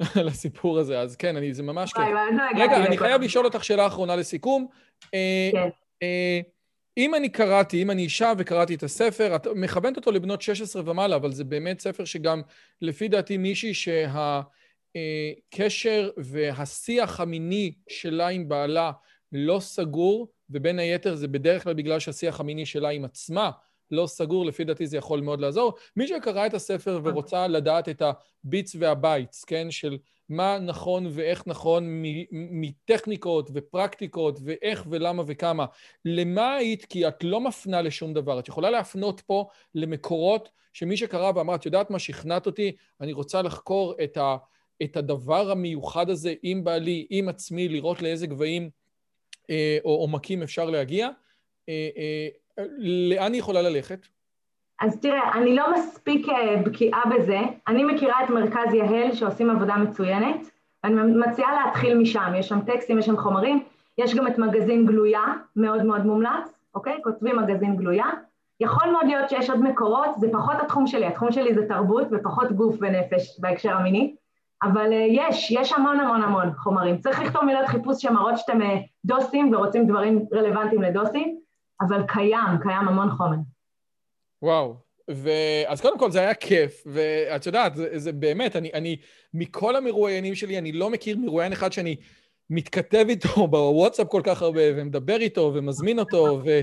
על 0.20 0.28
הסיפור 0.28 0.78
הזה, 0.78 1.00
אז 1.00 1.16
כן, 1.16 1.36
אני, 1.36 1.54
זה 1.54 1.62
ממש 1.62 1.92
כיף. 1.92 2.04
רגע, 2.56 2.86
אני 2.86 2.98
חייב 2.98 3.22
לשאול 3.22 3.44
אותך 3.44 3.64
שאלה 3.64 3.86
אחרונה 3.86 4.16
לסיכום. 4.16 4.66
אה, 5.14 5.50
כן. 5.52 5.68
אם 6.98 7.14
אני 7.14 7.28
קראתי, 7.28 7.82
אם 7.82 7.90
אני 7.90 8.02
אישה 8.02 8.32
וקראתי 8.38 8.74
את 8.74 8.82
הספר, 8.82 9.36
את 9.36 9.46
מכוונת 9.54 9.96
אותו 9.96 10.12
לבנות 10.12 10.42
16 10.42 10.82
ומעלה, 10.86 11.16
אבל 11.16 11.32
זה 11.32 11.44
באמת 11.44 11.80
ספר 11.80 12.04
שגם, 12.04 12.42
לפי 12.82 13.08
דעתי, 13.08 13.36
מישהי 13.36 13.72
שהקשר 14.94 16.10
והשיח 16.16 17.20
המיני 17.20 17.74
שלה 17.88 18.28
עם 18.28 18.48
בעלה 18.48 18.92
לא 19.32 19.60
סגור, 19.60 20.28
ובין 20.50 20.78
היתר 20.78 21.14
זה 21.14 21.28
בדרך 21.28 21.64
כלל 21.64 21.74
בגלל 21.74 21.98
שהשיח 21.98 22.40
המיני 22.40 22.66
שלה 22.66 22.88
עם 22.88 23.04
עצמה 23.04 23.50
לא 23.90 24.06
סגור, 24.06 24.46
לפי 24.46 24.64
דעתי 24.64 24.86
זה 24.86 24.96
יכול 24.96 25.20
מאוד 25.20 25.40
לעזור. 25.40 25.72
מי 25.96 26.06
שקרא 26.08 26.46
את 26.46 26.54
הספר 26.54 27.00
ורוצה 27.04 27.46
לדעת 27.46 27.88
את 27.88 28.02
ה 28.44 28.50
bits 28.50 28.76
וה 28.78 28.94
bytes, 28.94 29.44
כן, 29.44 29.70
של 29.70 29.98
מה 30.28 30.58
נכון 30.58 31.06
ואיך 31.10 31.42
נכון 31.46 32.02
מטכניקות 32.30 33.50
ופרקטיקות 33.54 34.38
ואיך 34.44 34.84
ולמה 34.90 35.22
וכמה, 35.26 35.66
למה 36.04 36.54
היית? 36.54 36.84
כי 36.84 37.08
את 37.08 37.24
לא 37.24 37.40
מפנה 37.40 37.82
לשום 37.82 38.14
דבר. 38.14 38.38
את 38.38 38.48
יכולה 38.48 38.70
להפנות 38.70 39.20
פה 39.20 39.48
למקורות 39.74 40.48
שמי 40.72 40.96
שקרא 40.96 41.32
ואמר, 41.34 41.54
את 41.54 41.66
יודעת 41.66 41.90
מה, 41.90 41.98
שכנעת 41.98 42.46
אותי, 42.46 42.72
אני 43.00 43.12
רוצה 43.12 43.42
לחקור 43.42 43.94
את, 44.04 44.16
ה, 44.16 44.36
את 44.82 44.96
הדבר 44.96 45.50
המיוחד 45.50 46.10
הזה 46.10 46.34
עם 46.42 46.64
בעלי, 46.64 47.06
עם 47.10 47.28
עצמי, 47.28 47.68
לראות 47.68 48.02
לאיזה 48.02 48.26
גבהים 48.26 48.70
אה, 49.50 49.78
או 49.84 49.90
עומקים 49.94 50.42
אפשר 50.42 50.64
להגיע. 50.70 51.08
אה, 51.68 51.88
אה, 51.96 52.28
לאן 52.78 53.32
היא 53.32 53.40
יכולה 53.40 53.62
ללכת? 53.62 54.06
אז 54.80 55.00
תראה, 55.00 55.32
אני 55.32 55.56
לא 55.56 55.72
מספיק 55.74 56.28
אה, 56.28 56.62
בקיאה 56.66 57.02
בזה. 57.16 57.38
אני 57.68 57.84
מכירה 57.84 58.24
את 58.24 58.30
מרכז 58.30 58.74
יהל 58.74 59.14
שעושים 59.14 59.50
עבודה 59.50 59.76
מצוינת, 59.76 60.50
ואני 60.84 61.12
מציעה 61.26 61.64
להתחיל 61.64 61.98
משם. 61.98 62.32
יש 62.36 62.48
שם 62.48 62.60
טקסטים, 62.60 62.98
יש 62.98 63.06
שם 63.06 63.16
חומרים, 63.16 63.64
יש 63.98 64.14
גם 64.14 64.26
את 64.26 64.38
מגזין 64.38 64.86
גלויה, 64.86 65.24
מאוד 65.56 65.82
מאוד 65.82 66.06
מומלץ, 66.06 66.58
אוקיי? 66.74 66.98
כותבים 67.04 67.36
מגזין 67.36 67.76
גלויה. 67.76 68.06
יכול 68.60 68.90
מאוד 68.90 69.06
להיות 69.06 69.30
שיש 69.30 69.50
עוד 69.50 69.60
מקורות, 69.60 70.10
זה 70.16 70.28
פחות 70.32 70.56
התחום 70.62 70.86
שלי, 70.86 71.06
התחום 71.06 71.32
שלי 71.32 71.54
זה 71.54 71.68
תרבות 71.68 72.06
ופחות 72.10 72.52
גוף 72.52 72.76
ונפש 72.80 73.40
בהקשר 73.40 73.72
המיני, 73.72 74.14
אבל 74.62 74.92
אה, 74.92 75.06
יש, 75.10 75.50
יש 75.50 75.72
המון 75.72 76.00
המון 76.00 76.22
המון 76.22 76.52
חומרים. 76.58 76.98
צריך 76.98 77.20
לכתוב 77.20 77.44
מילות 77.44 77.66
חיפוש 77.66 78.02
שמראות 78.02 78.38
שאתם 78.38 78.62
אה, 78.62 78.76
דוסים 79.04 79.54
ורוצים 79.54 79.86
דברים 79.86 80.26
רלוונטיים 80.32 80.82
לדוסים, 80.82 81.38
אבל 81.80 82.02
קיים, 82.08 82.58
קיים 82.62 82.88
המון 82.88 83.10
חומר. 83.10 83.36
וואו. 84.42 84.88
ואז 85.08 85.80
קודם 85.80 85.98
כל 85.98 86.10
זה 86.10 86.20
היה 86.20 86.34
כיף, 86.34 86.84
ואת 86.86 87.46
יודעת, 87.46 87.74
זה, 87.74 87.98
זה 87.98 88.12
באמת, 88.12 88.56
אני, 88.56 88.70
אני, 88.74 88.96
מכל 89.34 89.76
המרואיינים 89.76 90.34
שלי, 90.34 90.58
אני 90.58 90.72
לא 90.72 90.90
מכיר 90.90 91.16
מרואיין 91.16 91.52
אחד 91.52 91.72
שאני 91.72 91.96
מתכתב 92.50 93.04
איתו 93.08 93.46
בוואטסאפ 93.48 94.08
כל 94.08 94.20
כך 94.24 94.42
הרבה, 94.42 94.60
ומדבר 94.76 95.16
איתו, 95.16 95.52
ומזמין 95.54 95.98
אותו, 95.98 96.40
ו, 96.44 96.60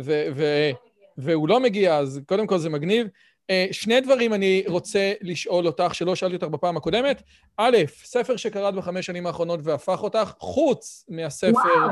ו, 0.00 0.26
ו, 0.36 0.70
והוא 1.18 1.48
לא 1.48 1.60
מגיע, 1.60 1.96
אז 1.96 2.20
קודם 2.26 2.46
כל 2.46 2.58
זה 2.58 2.70
מגניב. 2.70 3.06
אה, 3.50 3.66
שני 3.72 4.00
דברים 4.00 4.34
אני 4.34 4.64
רוצה 4.66 5.12
לשאול 5.20 5.66
אותך, 5.66 5.94
שלא 5.94 6.14
שאלתי 6.14 6.34
אותך 6.34 6.46
בפעם 6.46 6.76
הקודמת. 6.76 7.22
א', 7.56 7.76
ספר 7.88 8.36
שקראת 8.36 8.74
בחמש 8.74 9.06
שנים 9.06 9.26
האחרונות 9.26 9.60
והפך 9.62 10.02
אותך, 10.02 10.32
חוץ 10.38 11.04
מהספר... 11.08 11.52
וואו. 11.52 11.90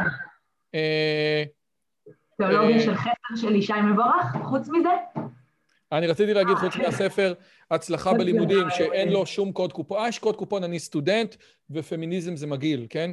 אה, 2.43 2.49
תיאולוגיה 2.49 2.77
אה, 2.77 2.81
של 2.81 2.95
חסר 2.95 3.37
של 3.37 3.55
ישי 3.55 3.73
מבורך, 3.93 4.37
חוץ 4.45 4.69
מזה? 4.69 4.91
אני 5.93 6.07
רציתי 6.07 6.35
להגיד, 6.35 6.57
חוץ 6.57 6.77
מהספר, 6.77 7.35
הצלחה 7.71 8.13
בלימודים, 8.13 8.71
שאין 8.71 9.09
לו 9.09 9.27
שום 9.27 9.53
קוד 9.53 9.73
קופון. 9.73 9.99
אה, 9.99 10.09
יש 10.09 10.19
קוד 10.19 10.37
קופון, 10.37 10.65
אני 10.65 10.79
סטודנט, 10.79 11.35
ופמיניזם 11.71 12.37
זה 12.37 12.47
מגעיל, 12.47 12.87
כן? 12.91 13.11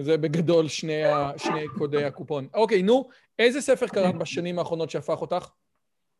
זה 0.00 0.16
בגדול 0.16 0.68
שני, 0.68 1.02
שני 1.36 1.68
קודי 1.78 2.04
הקופון. 2.04 2.46
אוקיי, 2.54 2.82
נו, 2.82 3.08
איזה 3.38 3.60
ספר 3.60 3.86
קראת 3.86 4.14
בשנים 4.14 4.58
האחרונות 4.58 4.90
שהפך 4.90 5.20
אותך? 5.20 5.48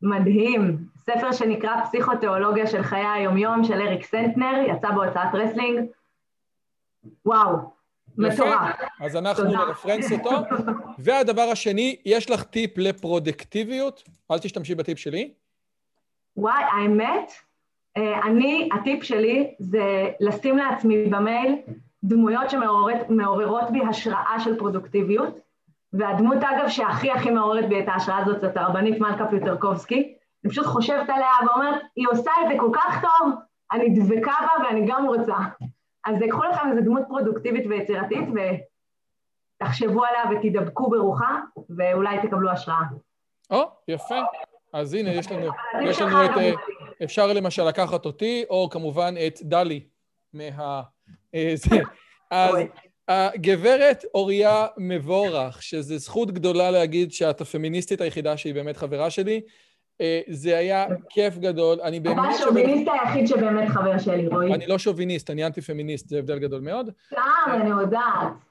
מדהים. 0.01 0.77
ספר 1.05 1.31
שנקרא 1.31 1.85
פסיכותיאולוגיה 1.85 2.67
של 2.67 2.83
חיי 2.83 3.05
היומיום 3.05 3.63
של 3.63 3.81
אריק 3.81 4.05
סנטנר, 4.05 4.53
יצא 4.67 4.91
בהוצאת 4.91 5.29
רסלינג. 5.33 5.79
וואו, 7.25 7.57
מטורף. 8.17 8.75
אז 9.01 9.15
אנחנו 9.15 9.43
נרפרנס 9.43 10.11
אותו. 10.11 10.31
והדבר 10.99 11.41
השני, 11.41 11.95
יש 12.05 12.29
לך 12.29 12.43
טיפ 12.43 12.77
לפרודקטיביות? 12.77 14.03
אל 14.31 14.39
תשתמשי 14.39 14.75
בטיפ 14.75 14.99
שלי. 14.99 15.31
וואי, 16.37 16.63
האמת, 16.63 17.31
אה, 17.97 18.21
אני, 18.23 18.69
הטיפ 18.73 19.03
שלי 19.03 19.53
זה 19.59 20.09
לשים 20.19 20.57
לעצמי 20.57 21.05
במייל 21.05 21.55
דמויות 22.03 22.49
שמעוררות 22.49 23.71
בי 23.71 23.79
השראה 23.89 24.39
של 24.39 24.57
פרודוקטיביות. 24.57 25.39
והדמות, 25.93 26.37
אגב, 26.37 26.69
שהכי 26.69 27.11
הכי 27.11 27.31
מעוררת 27.31 27.69
בי 27.69 27.79
את 27.79 27.85
ההשראה 27.87 28.17
הזאת 28.17 28.41
זאת 28.41 28.57
הרבנית 28.57 28.99
מלכה 28.99 29.27
פיוטרקובסקי. 29.27 30.13
אני 30.43 30.51
פשוט 30.51 30.65
חושבת 30.65 31.09
עליה 31.09 31.29
ואומרת, 31.47 31.81
היא 31.95 32.07
עושה 32.11 32.31
את 32.43 32.47
זה 32.51 32.53
כל 32.59 32.69
כך 32.73 33.01
טוב, 33.01 33.33
אני 33.71 33.89
דבקה 33.89 34.31
בה 34.41 34.63
ואני 34.63 34.85
גם 34.87 35.07
רוצה. 35.07 35.35
אז 36.05 36.15
קחו 36.29 36.43
לכם 36.43 36.69
איזו 36.71 36.81
דמות 36.81 37.03
פרודוקטיבית 37.07 37.65
ויצירתית 37.69 38.27
ותחשבו 39.61 40.03
עליה 40.05 40.39
ותדבקו 40.39 40.89
ברוחה, 40.89 41.39
ואולי 41.77 42.17
תקבלו 42.21 42.51
השראה. 42.51 42.85
או, 43.51 43.63
יפה. 43.87 44.19
אז 44.73 44.93
הנה, 44.93 45.13
יש 45.13 45.31
לנו, 45.31 45.51
יש 45.83 46.01
לנו 46.01 46.25
את... 46.25 46.37
אה, 46.37 46.51
אפשר 47.03 47.33
למשל 47.33 47.63
לקחת 47.63 48.05
אותי, 48.05 48.43
או 48.49 48.69
כמובן 48.71 49.13
את 49.27 49.39
דלי 49.41 49.87
מה... 50.33 50.81
אה, 51.35 51.53
זה. 51.55 51.75
אז 52.31 52.55
הגברת 53.07 54.05
אוריה 54.13 54.67
מבורך, 54.77 55.63
שזו 55.63 55.97
זכות 55.97 56.31
גדולה 56.31 56.71
להגיד 56.71 57.11
שאת 57.11 57.41
הפמיניסטית 57.41 58.01
היחידה 58.01 58.37
שהיא 58.37 58.53
באמת 58.53 58.77
חברה 58.77 59.09
שלי, 59.09 59.41
זה 60.29 60.57
היה 60.57 60.85
כיף 61.09 61.37
גדול, 61.37 61.81
אני 61.81 61.99
באמת... 61.99 62.17
אתה 62.17 62.43
השוביניסט 62.43 62.91
היחיד 62.93 63.27
שבאמת 63.27 63.69
חבר 63.69 63.97
שלי, 63.97 64.27
רועי. 64.27 64.53
אני 64.53 64.67
לא 64.67 64.77
שוביניסט, 64.77 65.29
אני 65.29 65.45
אנטי-פמיניסט, 65.45 66.09
זה 66.09 66.19
הבדל 66.19 66.39
גדול 66.39 66.61
מאוד. 66.61 66.89
סתם, 67.07 67.19
אני 67.51 67.69
יודעת. 67.69 68.03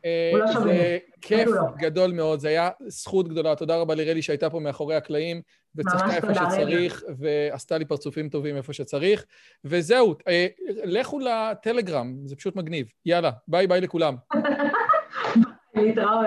אה, 0.05 0.31
הוא 0.33 0.39
לא 0.39 0.53
שוביניסט. 0.53 0.83
זה 0.83 0.99
כיף 1.21 1.49
גדול 1.79 2.13
מאוד, 2.13 2.41
זה 2.41 2.49
היה 2.49 2.71
זכות 2.87 3.29
גדולה. 3.29 3.55
תודה 3.55 3.77
רבה 3.77 3.95
לרלי 3.95 4.23
שהייתה 4.23 4.51
פה 4.51 4.61
מאחורי 4.61 4.97
הקלעים, 4.97 5.43
וצחקה 5.77 6.17
איפה 6.17 6.35
שצריך, 6.35 7.03
ועשתה 7.19 7.79
לי 7.79 7.85
פרצופים 7.85 8.29
טובים 8.29 8.57
איפה 8.57 8.73
שצריך. 8.73 9.25
וזהו, 9.65 10.15
אה, 10.29 10.47
לכו 10.85 11.19
לטלגרם, 11.19 12.15
זה 12.25 12.37
פשוט 12.37 12.57
מגניב. 12.57 12.87
יאללה, 13.07 13.31
ביי 13.49 13.67
ביי 13.67 13.81
לכולם. 13.81 14.15
להתראות. 15.75 16.27